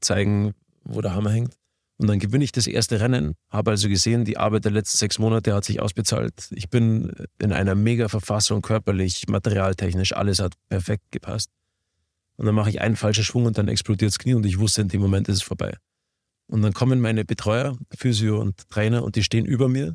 zeigen, 0.00 0.54
wo 0.84 1.00
der 1.00 1.14
Hammer 1.14 1.30
hängt. 1.30 1.54
Und 1.98 2.08
dann 2.08 2.18
gewinne 2.18 2.44
ich 2.44 2.52
das 2.52 2.66
erste 2.66 3.00
Rennen, 3.00 3.34
habe 3.50 3.70
also 3.70 3.88
gesehen, 3.88 4.26
die 4.26 4.36
Arbeit 4.36 4.66
der 4.66 4.72
letzten 4.72 4.98
sechs 4.98 5.18
Monate 5.18 5.54
hat 5.54 5.64
sich 5.64 5.80
ausbezahlt. 5.80 6.48
Ich 6.50 6.68
bin 6.68 7.10
in 7.38 7.52
einer 7.52 7.74
mega 7.74 8.08
Verfassung, 8.08 8.60
körperlich, 8.60 9.28
materialtechnisch, 9.28 10.14
alles 10.14 10.40
hat 10.40 10.52
perfekt 10.68 11.04
gepasst. 11.10 11.50
Und 12.36 12.44
dann 12.44 12.54
mache 12.54 12.68
ich 12.68 12.82
einen 12.82 12.96
falschen 12.96 13.24
Schwung 13.24 13.46
und 13.46 13.56
dann 13.56 13.68
explodiert 13.68 14.10
das 14.10 14.18
Knie 14.18 14.34
und 14.34 14.44
ich 14.44 14.58
wusste, 14.58 14.82
in 14.82 14.88
dem 14.88 15.00
Moment 15.00 15.28
ist 15.28 15.36
es 15.36 15.42
vorbei. 15.42 15.74
Und 16.48 16.62
dann 16.62 16.74
kommen 16.74 17.00
meine 17.00 17.24
Betreuer, 17.24 17.76
Physio 17.96 18.40
und 18.40 18.68
Trainer 18.68 19.02
und 19.02 19.16
die 19.16 19.24
stehen 19.24 19.46
über 19.46 19.68
mir 19.68 19.94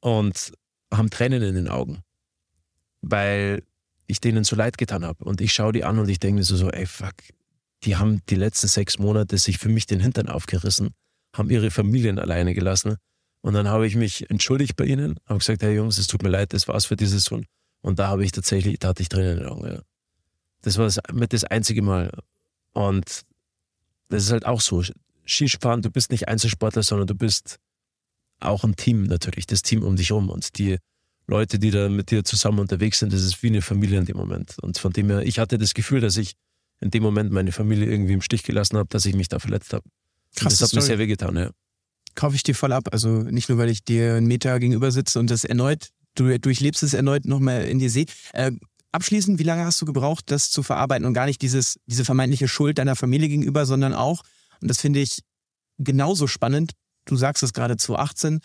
und 0.00 0.52
haben 0.92 1.10
Tränen 1.10 1.42
in 1.42 1.54
den 1.54 1.68
Augen, 1.68 2.02
weil 3.02 3.62
ich 4.06 4.20
denen 4.20 4.44
so 4.44 4.56
leid 4.56 4.78
getan 4.78 5.04
habe. 5.04 5.24
Und 5.24 5.40
ich 5.40 5.52
schaue 5.52 5.72
die 5.72 5.84
an 5.84 5.98
und 5.98 6.08
ich 6.08 6.18
denke 6.18 6.36
mir 6.36 6.44
so, 6.44 6.56
so, 6.56 6.70
ey, 6.70 6.86
fuck, 6.86 7.14
die 7.84 7.96
haben 7.96 8.22
die 8.28 8.34
letzten 8.34 8.68
sechs 8.68 8.98
Monate 8.98 9.38
sich 9.38 9.58
für 9.58 9.68
mich 9.68 9.86
den 9.86 10.00
Hintern 10.00 10.28
aufgerissen, 10.28 10.90
haben 11.34 11.50
ihre 11.50 11.70
Familien 11.70 12.18
alleine 12.18 12.54
gelassen. 12.54 12.96
Und 13.40 13.54
dann 13.54 13.68
habe 13.68 13.86
ich 13.86 13.94
mich 13.94 14.28
entschuldigt 14.30 14.76
bei 14.76 14.84
ihnen, 14.84 15.20
habe 15.26 15.38
gesagt, 15.38 15.62
hey 15.62 15.74
Jungs, 15.74 15.98
es 15.98 16.06
tut 16.06 16.22
mir 16.22 16.28
leid, 16.28 16.52
das 16.52 16.66
war's 16.66 16.86
für 16.86 16.96
diese 16.96 17.18
Saison. 17.18 17.44
Und 17.80 17.98
da 17.98 18.08
habe 18.08 18.24
ich 18.24 18.32
tatsächlich, 18.32 18.78
da 18.78 18.88
hatte 18.88 19.02
ich 19.02 19.08
Tränen 19.08 19.32
in 19.32 19.38
den 19.38 19.46
Augen. 19.46 19.66
Ja. 19.66 19.82
Das 20.62 20.76
war 20.78 20.86
das, 20.86 20.98
mit 21.12 21.32
das 21.32 21.44
einzige 21.44 21.82
Mal. 21.82 22.10
Und 22.72 23.22
das 24.08 24.24
ist 24.24 24.32
halt 24.32 24.46
auch 24.46 24.60
so. 24.60 24.82
Skifahren, 25.26 25.82
du 25.82 25.90
bist 25.90 26.10
nicht 26.10 26.26
Einzelsportler, 26.26 26.82
sondern 26.82 27.06
du 27.06 27.14
bist 27.14 27.58
auch 28.40 28.64
ein 28.64 28.76
Team 28.76 29.04
natürlich, 29.04 29.46
das 29.46 29.62
Team 29.62 29.82
um 29.82 29.96
dich 29.96 30.10
rum. 30.10 30.30
Und 30.30 30.58
die 30.58 30.78
Leute, 31.28 31.58
die 31.58 31.70
da 31.70 31.88
mit 31.88 32.10
dir 32.10 32.24
zusammen 32.24 32.58
unterwegs 32.58 32.98
sind, 32.98 33.12
das 33.12 33.22
ist 33.22 33.42
wie 33.42 33.48
eine 33.48 33.62
Familie 33.62 33.98
in 33.98 34.06
dem 34.06 34.16
Moment. 34.16 34.56
Und 34.62 34.78
von 34.78 34.92
dem 34.92 35.10
her, 35.10 35.22
ich 35.22 35.38
hatte 35.38 35.58
das 35.58 35.74
Gefühl, 35.74 36.00
dass 36.00 36.16
ich 36.16 36.34
in 36.80 36.90
dem 36.90 37.02
Moment 37.02 37.30
meine 37.30 37.52
Familie 37.52 37.86
irgendwie 37.86 38.14
im 38.14 38.22
Stich 38.22 38.42
gelassen 38.44 38.78
habe, 38.78 38.88
dass 38.88 39.04
ich 39.04 39.14
mich 39.14 39.28
da 39.28 39.38
verletzt 39.38 39.72
habe. 39.74 39.84
Krass, 40.34 40.56
das 40.56 40.70
hat 40.70 40.74
mir 40.74 40.82
sehr 40.82 40.98
wehgetan, 40.98 41.36
ja. 41.36 41.50
Kaufe 42.14 42.34
ich 42.34 42.42
dir 42.42 42.54
voll 42.54 42.72
ab. 42.72 42.88
Also 42.92 43.08
nicht 43.08 43.48
nur, 43.48 43.58
weil 43.58 43.68
ich 43.68 43.84
dir 43.84 44.14
einen 44.14 44.26
Meter 44.26 44.58
gegenüber 44.58 44.90
sitze 44.90 45.18
und 45.18 45.30
das 45.30 45.44
erneut, 45.44 45.88
du 46.14 46.38
durchlebst 46.38 46.82
es 46.82 46.94
erneut 46.94 47.26
nochmal 47.26 47.64
in 47.64 47.78
dir 47.78 47.90
sehe. 47.90 48.06
Äh, 48.32 48.52
abschließend, 48.92 49.38
wie 49.38 49.44
lange 49.44 49.64
hast 49.64 49.80
du 49.82 49.84
gebraucht, 49.84 50.30
das 50.30 50.50
zu 50.50 50.62
verarbeiten 50.62 51.06
und 51.06 51.12
gar 51.12 51.26
nicht 51.26 51.42
dieses, 51.42 51.78
diese 51.86 52.04
vermeintliche 52.04 52.48
Schuld 52.48 52.78
deiner 52.78 52.96
Familie 52.96 53.28
gegenüber, 53.28 53.66
sondern 53.66 53.92
auch, 53.92 54.22
und 54.60 54.68
das 54.68 54.80
finde 54.80 55.00
ich 55.00 55.20
genauso 55.78 56.26
spannend, 56.26 56.72
du 57.04 57.16
sagst 57.16 57.42
es 57.42 57.52
gerade 57.52 57.76
2018, 57.76 58.40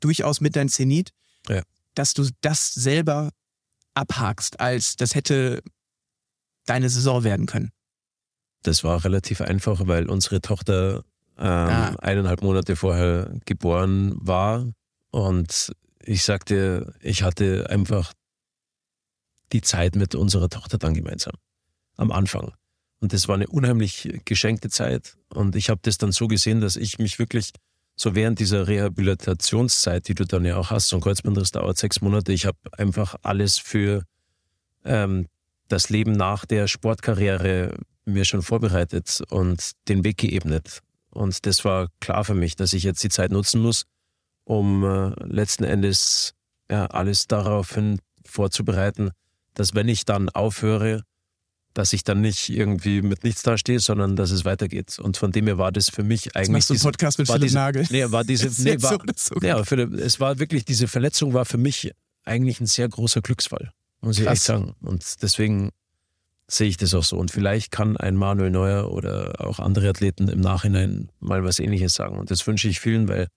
durchaus 0.00 0.40
mit 0.40 0.56
dein 0.56 0.68
Zenit, 0.68 1.10
Ja. 1.48 1.62
Dass 1.96 2.14
du 2.14 2.28
das 2.40 2.72
selber 2.72 3.30
abhakst, 3.94 4.60
als 4.60 4.96
das 4.96 5.14
hätte 5.14 5.62
deine 6.66 6.88
Saison 6.88 7.24
werden 7.24 7.46
können. 7.46 7.70
Das 8.62 8.84
war 8.84 9.04
relativ 9.04 9.40
einfach, 9.40 9.86
weil 9.86 10.08
unsere 10.08 10.40
Tochter 10.40 11.04
ähm, 11.38 11.44
Ah. 11.46 11.96
eineinhalb 12.00 12.42
Monate 12.42 12.76
vorher 12.76 13.32
geboren 13.44 14.14
war. 14.16 14.66
Und 15.10 15.72
ich 16.02 16.22
sagte, 16.22 16.94
ich 17.00 17.22
hatte 17.22 17.68
einfach 17.70 18.12
die 19.52 19.60
Zeit 19.62 19.96
mit 19.96 20.14
unserer 20.14 20.48
Tochter 20.48 20.78
dann 20.78 20.94
gemeinsam. 20.94 21.34
Am 21.96 22.10
Anfang. 22.10 22.52
Und 23.00 23.12
das 23.12 23.28
war 23.28 23.34
eine 23.36 23.46
unheimlich 23.46 24.20
geschenkte 24.24 24.68
Zeit. 24.70 25.16
Und 25.28 25.54
ich 25.56 25.68
habe 25.70 25.80
das 25.82 25.98
dann 25.98 26.12
so 26.12 26.26
gesehen, 26.26 26.60
dass 26.60 26.76
ich 26.76 26.98
mich 26.98 27.18
wirklich 27.18 27.50
so 27.96 28.14
während 28.14 28.38
dieser 28.38 28.68
Rehabilitationszeit, 28.68 30.06
die 30.08 30.14
du 30.14 30.24
dann 30.24 30.44
ja 30.44 30.56
auch 30.56 30.70
hast, 30.70 30.88
so 30.88 30.96
ein 30.96 31.00
Kreuzbandriss 31.00 31.50
dauert 31.50 31.78
sechs 31.78 32.00
Monate, 32.02 32.32
ich 32.32 32.44
habe 32.44 32.58
einfach 32.72 33.16
alles 33.22 33.58
für 33.58 34.04
ähm, 34.84 35.26
das 35.68 35.88
Leben 35.88 36.12
nach 36.12 36.44
der 36.44 36.68
Sportkarriere 36.68 37.74
mir 38.04 38.24
schon 38.24 38.42
vorbereitet 38.42 39.22
und 39.30 39.72
den 39.88 40.04
Weg 40.04 40.18
geebnet. 40.18 40.80
Und 41.10 41.46
das 41.46 41.64
war 41.64 41.88
klar 42.00 42.24
für 42.24 42.34
mich, 42.34 42.54
dass 42.54 42.74
ich 42.74 42.82
jetzt 42.82 43.02
die 43.02 43.08
Zeit 43.08 43.32
nutzen 43.32 43.62
muss, 43.62 43.86
um 44.44 44.84
äh, 44.84 45.08
letzten 45.24 45.64
Endes 45.64 46.34
ja, 46.70 46.86
alles 46.86 47.26
daraufhin 47.26 48.00
vorzubereiten, 48.24 49.10
dass 49.54 49.74
wenn 49.74 49.88
ich 49.88 50.04
dann 50.04 50.28
aufhöre, 50.28 51.02
dass 51.76 51.92
ich 51.92 52.04
dann 52.04 52.20
nicht 52.22 52.48
irgendwie 52.48 53.02
mit 53.02 53.22
nichts 53.22 53.42
dastehe, 53.42 53.80
sondern 53.80 54.16
dass 54.16 54.30
es 54.30 54.44
weitergeht. 54.44 54.98
Und 54.98 55.16
von 55.18 55.30
dem 55.32 55.46
her 55.46 55.58
war 55.58 55.72
das 55.72 55.90
für 55.90 56.02
mich 56.02 56.24
Jetzt 56.26 56.36
eigentlich. 56.36 56.50
machst 56.52 56.70
du 56.70 56.72
einen 56.72 56.78
diese- 56.78 56.88
Podcast 56.88 57.18
mit 57.18 57.28
war 57.28 57.34
Philipp 57.36 57.46
diese, 57.48 57.58
Nagel. 57.58 57.86
Nee, 57.90 58.10
war 58.10 58.24
diese, 58.24 58.46
Jetzt 58.46 58.58
nee, 58.60 58.70
jetzt 58.70 58.82
war, 58.82 58.98
so 59.16 59.34
so. 59.40 59.46
ja, 59.46 59.62
Philipp, 59.64 59.92
es 59.92 60.18
war 60.18 60.38
wirklich, 60.38 60.64
diese 60.64 60.88
Verletzung 60.88 61.34
war 61.34 61.44
für 61.44 61.58
mich 61.58 61.90
eigentlich 62.24 62.60
ein 62.60 62.66
sehr 62.66 62.88
großer 62.88 63.20
Glücksfall, 63.20 63.72
muss 64.00 64.18
ich 64.18 64.24
Krass. 64.24 64.34
echt 64.38 64.42
sagen. 64.44 64.74
Und 64.80 65.22
deswegen 65.22 65.70
sehe 66.48 66.68
ich 66.68 66.76
das 66.78 66.94
auch 66.94 67.04
so. 67.04 67.18
Und 67.18 67.30
vielleicht 67.30 67.70
kann 67.72 67.96
ein 67.96 68.16
Manuel 68.16 68.50
Neuer 68.50 68.90
oder 68.90 69.34
auch 69.46 69.58
andere 69.58 69.88
Athleten 69.90 70.28
im 70.28 70.40
Nachhinein 70.40 71.10
mal 71.20 71.44
was 71.44 71.58
Ähnliches 71.58 71.94
sagen. 71.94 72.18
Und 72.18 72.30
das 72.30 72.46
wünsche 72.46 72.68
ich 72.68 72.80
vielen, 72.80 73.06
weil, 73.08 73.28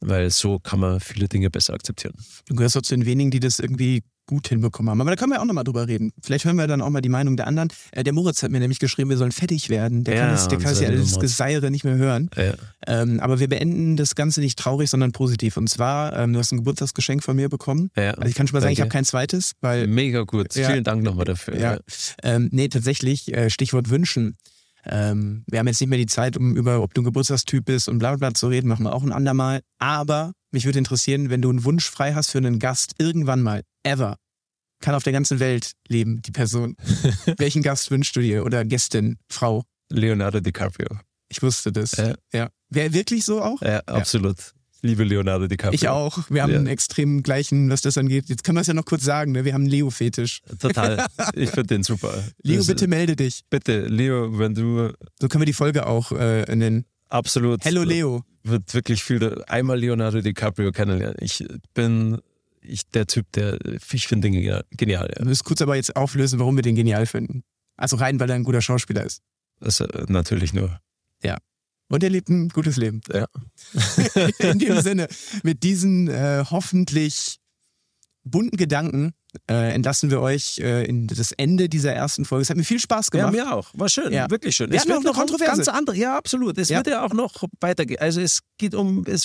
weil 0.00 0.28
so 0.30 0.58
kann 0.58 0.80
man 0.80 1.00
viele 1.00 1.28
Dinge 1.28 1.48
besser 1.50 1.74
akzeptieren. 1.74 2.14
Du 2.46 2.54
gehörst 2.56 2.76
auch 2.76 2.82
zu 2.82 2.94
den 2.94 3.06
wenigen, 3.06 3.30
die 3.30 3.40
das 3.40 3.58
irgendwie 3.58 4.02
gut 4.28 4.46
hinbekommen 4.46 4.90
haben. 4.90 5.00
Aber 5.00 5.10
da 5.10 5.16
können 5.16 5.32
wir 5.32 5.40
auch 5.40 5.44
nochmal 5.44 5.64
drüber 5.64 5.88
reden. 5.88 6.12
Vielleicht 6.22 6.44
hören 6.44 6.54
wir 6.56 6.68
dann 6.68 6.80
auch 6.80 6.90
mal 6.90 7.00
die 7.00 7.08
Meinung 7.08 7.36
der 7.36 7.48
anderen. 7.48 7.70
Äh, 7.90 8.04
der 8.04 8.12
Moritz 8.12 8.42
hat 8.44 8.52
mir 8.52 8.60
nämlich 8.60 8.78
geschrieben, 8.78 9.10
wir 9.10 9.16
sollen 9.16 9.32
fertig 9.32 9.68
werden. 9.70 10.04
Der 10.04 10.14
kann 10.14 10.26
Ja, 10.26 10.30
das, 10.32 10.46
der 10.48 10.58
kann 10.58 10.70
das 10.70 10.80
ja 10.80 10.90
Moritz. 10.92 11.18
Geseire 11.18 11.70
nicht 11.72 11.82
mehr 11.84 11.96
hören. 11.96 12.30
Ja, 12.36 12.52
Ähm, 12.86 13.18
aber 13.18 13.40
wir 13.40 13.48
beenden 13.48 13.96
das 13.96 14.14
Ganze 14.14 14.40
nicht 14.40 14.56
traurig, 14.58 14.88
sondern 14.88 15.10
positiv. 15.10 15.56
Und 15.56 15.68
zwar, 15.68 16.16
ähm, 16.16 16.32
du 16.34 16.38
hast 16.38 16.52
ein 16.52 16.58
Geburtstagsgeschenk 16.58 17.24
von 17.24 17.34
mir 17.34 17.48
bekommen. 17.48 17.90
ja, 17.96 18.10
Also 18.12 18.28
ich 18.28 18.34
kann 18.36 18.46
schon 18.46 18.54
mal 18.56 18.60
sagen, 18.60 18.72
ich 18.72 18.80
habe 18.80 18.88
danke. 18.88 18.98
kein 18.98 19.04
zweites, 19.04 19.52
weil 19.60 19.88
Mega 19.88 20.22
gut. 20.22 20.52
Vielen 20.52 20.84
Dank 20.84 21.02
nochmal 21.02 21.24
dafür. 21.24 21.58
Ja. 21.58 21.78
Ähm, 22.22 22.48
nee, 22.52 22.68
tatsächlich, 22.68 23.34
äh, 23.34 23.50
Stichwort 23.50 23.90
wünschen. 23.90 24.36
Ähm, 24.84 25.44
wir 25.48 25.58
haben 25.58 25.66
jetzt 25.66 25.80
nicht 25.80 25.90
mehr 25.90 25.98
die 25.98 26.06
Zeit, 26.06 26.36
um 26.36 26.56
über, 26.56 26.80
ob 26.82 26.94
du 26.94 27.00
ein 27.02 27.04
Geburtstagstyp 27.04 27.64
bist 27.64 27.88
und 27.88 27.98
bla 27.98 28.10
bla 28.10 28.28
bla 28.28 28.34
zu 28.34 28.48
reden, 28.48 28.68
machen 28.68 28.84
wir 28.84 28.94
auch 28.94 29.02
ein 29.02 29.12
andermal. 29.12 29.60
Aber 29.78 30.32
mich 30.50 30.64
würde 30.64 30.78
interessieren, 30.78 31.30
wenn 31.30 31.42
du 31.42 31.50
einen 31.50 31.64
Wunsch 31.64 31.90
frei 31.90 32.14
hast 32.14 32.30
für 32.30 32.38
einen 32.38 32.58
Gast, 32.58 32.92
irgendwann 32.98 33.42
mal, 33.42 33.62
ever, 33.88 34.16
kann 34.80 34.94
auf 34.94 35.02
der 35.02 35.12
ganzen 35.12 35.40
Welt 35.40 35.72
leben, 35.88 36.22
die 36.22 36.30
Person. 36.30 36.76
Welchen 37.38 37.62
Gast 37.62 37.90
wünschst 37.90 38.14
du 38.16 38.20
dir? 38.20 38.44
Oder 38.44 38.64
Gästin, 38.64 39.18
Frau? 39.28 39.64
Leonardo 39.90 40.40
DiCaprio. 40.40 40.88
Ich 41.28 41.42
wusste 41.42 41.72
das. 41.72 41.92
Ja. 41.92 42.14
ja. 42.32 42.48
Wäre 42.70 42.92
wirklich 42.92 43.24
so 43.24 43.42
auch? 43.42 43.60
Ja, 43.62 43.80
absolut. 43.86 44.36
Ich 44.38 44.82
liebe 44.82 45.02
Leonardo 45.02 45.46
DiCaprio. 45.48 45.74
Ich 45.74 45.88
auch. 45.88 46.30
Wir 46.30 46.42
haben 46.42 46.52
Ja. 46.52 46.58
einen 46.58 46.66
extrem 46.68 47.22
gleichen, 47.22 47.68
was 47.70 47.80
das 47.82 47.98
angeht. 47.98 48.28
Jetzt 48.28 48.44
können 48.44 48.56
wir 48.56 48.60
es 48.60 48.66
ja 48.68 48.74
noch 48.74 48.84
kurz 48.84 49.02
sagen, 49.02 49.32
ne? 49.32 49.44
Wir 49.44 49.52
haben 49.54 49.66
Leo-Fetisch. 49.66 50.40
Total. 50.60 51.04
Ich 51.34 51.50
finde 51.50 51.66
den 51.74 51.82
super. 51.82 52.22
Leo, 52.42 52.58
Das- 52.58 52.66
bitte 52.68 52.86
melde 52.86 53.16
dich. 53.16 53.42
Bitte, 53.50 53.86
Leo, 53.86 54.38
wenn 54.38 54.54
du 54.54 54.92
So 55.20 55.26
können 55.28 55.42
wir 55.42 55.46
die 55.46 55.52
Folge 55.52 55.86
auch 55.86 56.12
äh, 56.12 56.54
nennen. 56.54 56.84
absolut. 57.08 57.64
Hello 57.64 57.82
Leo. 57.82 58.22
Wird 58.44 58.72
wirklich 58.72 59.02
viel. 59.02 59.42
Einmal 59.48 59.78
Leonardo 59.80 60.20
DiCaprio 60.20 60.70
kennenlernen. 60.72 61.16
Ich 61.20 61.44
bin 61.74 62.18
ich, 62.68 62.88
der 62.90 63.06
Typ, 63.06 63.30
der. 63.32 63.58
Ich 63.92 64.06
finde 64.08 64.28
den 64.28 64.34
genial. 64.34 64.64
genial 64.70 65.08
ja. 65.10 65.18
Wir 65.22 65.26
müssen 65.26 65.44
kurz 65.44 65.60
aber 65.62 65.76
jetzt 65.76 65.96
auflösen, 65.96 66.38
warum 66.38 66.56
wir 66.56 66.62
den 66.62 66.74
genial 66.76 67.06
finden. 67.06 67.42
Also 67.76 67.96
rein, 67.96 68.18
weil 68.20 68.28
er 68.30 68.36
ein 68.36 68.44
guter 68.44 68.62
Schauspieler 68.62 69.04
ist. 69.04 69.22
Das, 69.60 69.80
äh, 69.80 70.04
natürlich 70.08 70.52
nur. 70.52 70.80
Und 71.90 72.02
er 72.02 72.10
lebt 72.10 72.28
ein 72.28 72.50
gutes 72.50 72.76
Leben. 72.76 73.00
Ja. 73.10 73.26
In 74.50 74.58
dem 74.58 74.80
Sinne, 74.82 75.08
mit 75.42 75.62
diesen 75.62 76.08
äh, 76.08 76.44
hoffentlich 76.50 77.38
bunten 78.24 78.58
Gedanken 78.58 79.14
äh, 79.50 79.72
entlassen 79.72 80.10
wir 80.10 80.20
euch 80.20 80.58
äh, 80.58 80.84
in 80.84 81.06
das 81.06 81.32
Ende 81.32 81.68
dieser 81.70 81.94
ersten 81.94 82.26
Folge. 82.26 82.42
Es 82.42 82.50
hat 82.50 82.58
mir 82.58 82.64
viel 82.64 82.78
Spaß 82.78 83.08
Ja, 83.14 83.30
gemacht. 83.30 83.32
mir 83.32 83.54
auch. 83.54 83.70
War 83.72 83.88
schön. 83.88 84.12
Ja. 84.12 84.28
Wirklich 84.28 84.54
schön. 84.56 84.70
Wir 84.70 84.78
es 84.78 84.86
wird 84.86 85.02
noch 85.02 85.14
Kontroverse. 85.14 85.56
ganz 85.56 85.68
andere. 85.68 85.96
Ja, 85.96 86.18
absolut. 86.18 86.58
Es 86.58 86.68
Ja. 86.68 86.76
wird 86.78 86.88
ja 86.88 87.04
auch 87.06 87.14
noch 87.14 87.42
weitergehen. 87.60 88.00
Also 88.00 88.20
es 88.20 88.40
geht 88.58 88.74
um. 88.74 89.04
Es, 89.06 89.24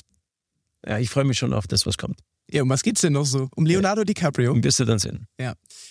ja, 0.88 1.00
ich 1.00 1.10
freue 1.10 1.24
mich 1.24 1.38
schon 1.38 1.54
auf 1.54 1.68
das, 1.68 1.86
was 1.86 1.98
kommt. 1.98 2.20
Ja, 2.52 2.62
um 2.62 2.70
was 2.70 2.84
geht's 2.84 3.02
denn 3.02 3.14
noch 3.14 3.26
so? 3.26 3.50
Um 3.56 3.66
Leonardo 3.66 4.04
DiCaprio. 4.04 4.52
Und 4.52 4.64
wirst 4.64 4.80
du 4.80 4.86
dann 4.86 5.00
sehen. 5.00 5.28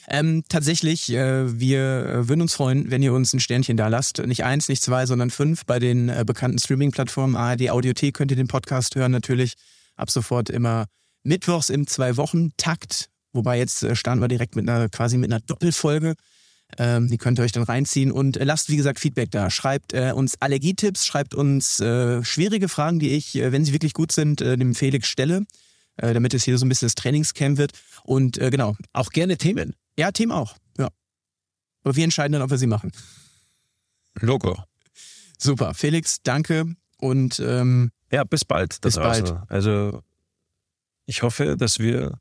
Ähm, 0.09 0.45
tatsächlich, 0.49 1.11
äh, 1.13 1.59
wir 1.59 1.81
äh, 1.81 2.29
würden 2.29 2.43
uns 2.43 2.55
freuen, 2.55 2.91
wenn 2.91 3.03
ihr 3.03 3.13
uns 3.13 3.33
ein 3.33 3.41
Sternchen 3.41 3.77
da 3.77 3.89
lasst. 3.89 4.19
Nicht 4.27 4.45
eins, 4.45 4.69
nicht 4.69 4.83
zwei, 4.83 5.07
sondern 5.07 5.31
fünf 5.31 5.65
bei 5.65 5.79
den 5.79 6.09
äh, 6.09 6.25
bekannten 6.27 6.59
Streaming-Plattformen. 6.59 7.37
ARD 7.37 7.71
Audiothek 7.71 8.15
könnt 8.15 8.31
ihr 8.31 8.37
den 8.37 8.49
Podcast 8.49 8.95
hören, 8.95 9.13
natürlich 9.13 9.55
ab 9.97 10.11
sofort 10.11 10.51
immer 10.51 10.87
mittwochs 11.25 11.69
im 11.69 11.87
Zwei-Wochen-Takt. 11.87 13.09
Wobei 13.33 13.59
jetzt 13.59 13.83
äh, 13.83 13.97
starten 13.97 14.21
wir 14.21 14.29
direkt 14.29 14.55
mit 14.57 14.69
einer 14.69 14.89
quasi 14.89 15.17
mit 15.17 15.33
einer 15.33 15.41
Doppelfolge. 15.41 16.15
Ähm, 16.79 17.09
die 17.09 17.19
könnt 17.19 17.39
ihr 17.39 17.43
euch 17.43 17.53
dann 17.53 17.63
reinziehen 17.65 18.11
und 18.11 18.37
äh, 18.39 18.45
lasst, 18.45 18.69
wie 18.71 18.77
gesagt, 18.77 18.99
Feedback 18.99 19.31
da. 19.31 19.51
Schreibt 19.51 19.93
äh, 19.93 20.13
uns 20.15 20.41
Allergietipps, 20.41 21.05
schreibt 21.07 21.35
uns 21.35 21.81
äh, 21.81 22.25
schwierige 22.25 22.69
Fragen, 22.69 22.99
die 22.99 23.11
ich, 23.11 23.35
äh, 23.37 23.53
wenn 23.53 23.65
sie 23.65 23.73
wirklich 23.73 23.93
gut 23.93 24.11
sind, 24.13 24.41
äh, 24.41 24.57
dem 24.57 24.75
Felix 24.75 25.07
stelle, 25.09 25.45
äh, 25.97 26.15
damit 26.15 26.33
es 26.35 26.45
hier 26.45 26.57
so 26.57 26.65
ein 26.65 26.69
bisschen 26.71 26.87
das 26.87 26.95
Trainingscamp 26.95 27.59
wird. 27.59 27.73
Und 28.05 28.39
genau, 28.39 28.77
Auch 28.93 29.11
gerne 29.11 29.37
Themen. 29.37 29.75
ja, 29.99 30.11
Team 30.13 30.33
auch. 30.33 30.57
Ja. 30.79 30.89
Aber 31.85 31.95
wir 31.97 32.05
entscheiden 32.05 32.33
dann, 32.33 32.43
ob 32.43 32.51
wir 32.51 32.59
sie 32.59 32.67
machen. 32.67 32.91
Logo. 34.21 34.59
Super. 35.39 35.75
Felix, 35.75 36.19
danke 36.23 36.75
und 36.99 37.41
ähm, 37.41 37.91
Ja, 38.11 38.25
bis 38.25 38.45
bald. 38.45 38.81
Bis 38.81 38.95
bald. 38.97 39.29
draußen. 39.29 39.43
Also, 39.49 40.03
ich 41.07 41.23
hoffe, 41.23 41.57
dass 41.57 41.79
wir. 41.79 42.19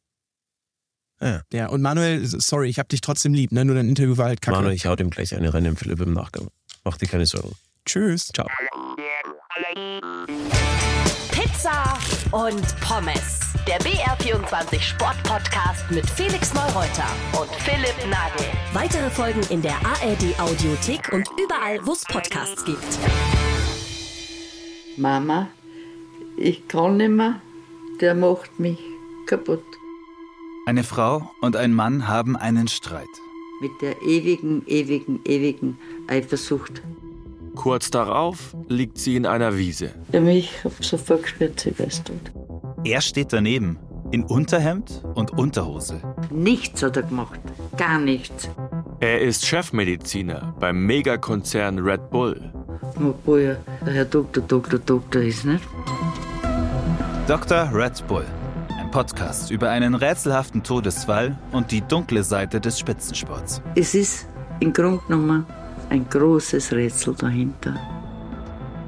Ja, 1.22 1.42
ja, 1.54 1.68
und 1.68 1.82
Manuel, 1.82 2.26
sorry, 2.26 2.70
ich 2.70 2.80
hab 2.80 2.90
dich 2.90 3.02
trotzdem 3.02 3.34
lieb, 3.34 3.52
ne? 3.52 3.64
Nur 3.64 3.76
dein 3.76 3.88
Interview 3.88 4.18
war 4.18 4.28
halt 4.28 4.42
kacke. 4.42 4.58
Manu, 4.58 4.70
ich 4.72 4.88
hau 4.88 4.96
dem 4.96 5.12
gleich 5.12 5.36
eine 5.36 5.54
Rennen 5.54 5.68
im 5.68 5.76
Philipp 5.76 6.02
im 6.02 6.14
Nachgang. 6.14 6.48
Mach 6.84 6.98
dir 6.98 7.08
keine 7.08 7.28
Sorgen. 7.28 7.56
Tschüss. 7.86 8.30
Ciao. 8.34 8.48
Pizza 11.32 11.98
und 12.32 12.80
Pommes. 12.80 13.40
Der 13.68 13.80
BR24 13.82 14.82
Sport-Podcast 14.82 15.92
mit 15.92 16.10
Felix 16.10 16.54
Neureuter 16.56 17.08
und 17.40 17.52
Philipp 17.60 17.96
Nagel. 18.10 18.46
Weitere 18.74 19.10
Folgen 19.12 19.42
in 19.50 19.62
der 19.62 19.76
ARD-Audiothek 19.86 21.14
und 21.14 21.28
überall, 21.40 21.80
wo 21.86 21.94
es 21.94 22.04
Podcasts 22.06 22.66
gibt. 22.66 22.98
Mama, 24.98 25.50
ich 26.38 26.68
kann 26.68 26.98
nicht 26.98 27.12
mehr, 27.12 27.40
der 28.00 28.16
macht 28.16 28.60
mich 28.60 28.80
kaputt. 29.28 29.64
Eine 30.66 30.84
Frau 30.84 31.32
und 31.42 31.56
ein 31.56 31.74
Mann 31.74 32.08
haben 32.08 32.36
einen 32.36 32.68
Streit. 32.68 33.08
Mit 33.62 33.72
der 33.82 34.00
ewigen, 34.04 34.64
ewigen, 34.68 35.20
ewigen 35.26 35.80
Eifersucht. 36.08 36.84
Kurz 37.56 37.90
darauf 37.90 38.56
liegt 38.68 39.00
sie 39.00 39.16
in 39.16 39.26
einer 39.26 39.58
Wiese. 39.58 39.92
Der 40.14 40.22
mich 40.22 40.64
hab 40.64 40.84
sofort 40.84 41.24
gespürt, 41.24 41.60
sie 41.60 41.78
weiß 41.78 42.04
tot. 42.04 42.32
Er 42.84 43.02
steht 43.02 43.34
daneben, 43.34 43.78
in 44.12 44.24
Unterhemd 44.24 45.04
und 45.16 45.32
Unterhose. 45.32 46.02
Nichts 46.30 46.84
hat 46.84 46.96
er 46.96 47.04
gemacht. 47.04 47.40
Gar 47.78 48.00
nichts. 48.00 48.50
Er 49.00 49.20
ist 49.20 49.46
Chefmediziner 49.46 50.56
beim 50.60 50.86
Megakonzern 50.86 51.80
Red 51.80 52.12
Bull. 52.12 52.52
Obwohl 52.96 53.40
er 53.40 53.58
der 53.86 53.94
Herr 53.94 54.06
Doktor, 54.06 54.44
Doktor, 54.44 54.80
Doktor 54.80 55.24
ist, 55.24 55.44
nicht? 55.44 55.64
Dr. 57.28 57.70
Red 57.74 58.06
Bull. 58.08 58.26
Podcast 58.92 59.50
über 59.52 59.70
einen 59.70 59.96
rätselhaften 59.96 60.64
Todesfall 60.64 61.38
und 61.52 61.72
die 61.72 61.82
dunkle 61.82 62.24
Seite 62.24 62.60
des 62.60 62.78
Spitzensports. 62.78 63.62
Es 63.76 63.96
ist 63.96 64.28
im 64.60 64.74
Grunde 64.74 65.02
genommen 65.08 65.46
ein 65.90 66.08
großes 66.10 66.74
Rätsel 66.74 67.16
dahinter. 67.16 67.76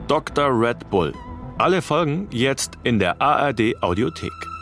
Dr. 0.08 0.50
Red 0.50 0.90
Bull. 0.90 1.14
Alle 1.58 1.82
Folgen 1.82 2.28
jetzt 2.32 2.78
in 2.84 3.00
der 3.00 3.22
ARD 3.22 3.82
Audiothek. 3.82 4.53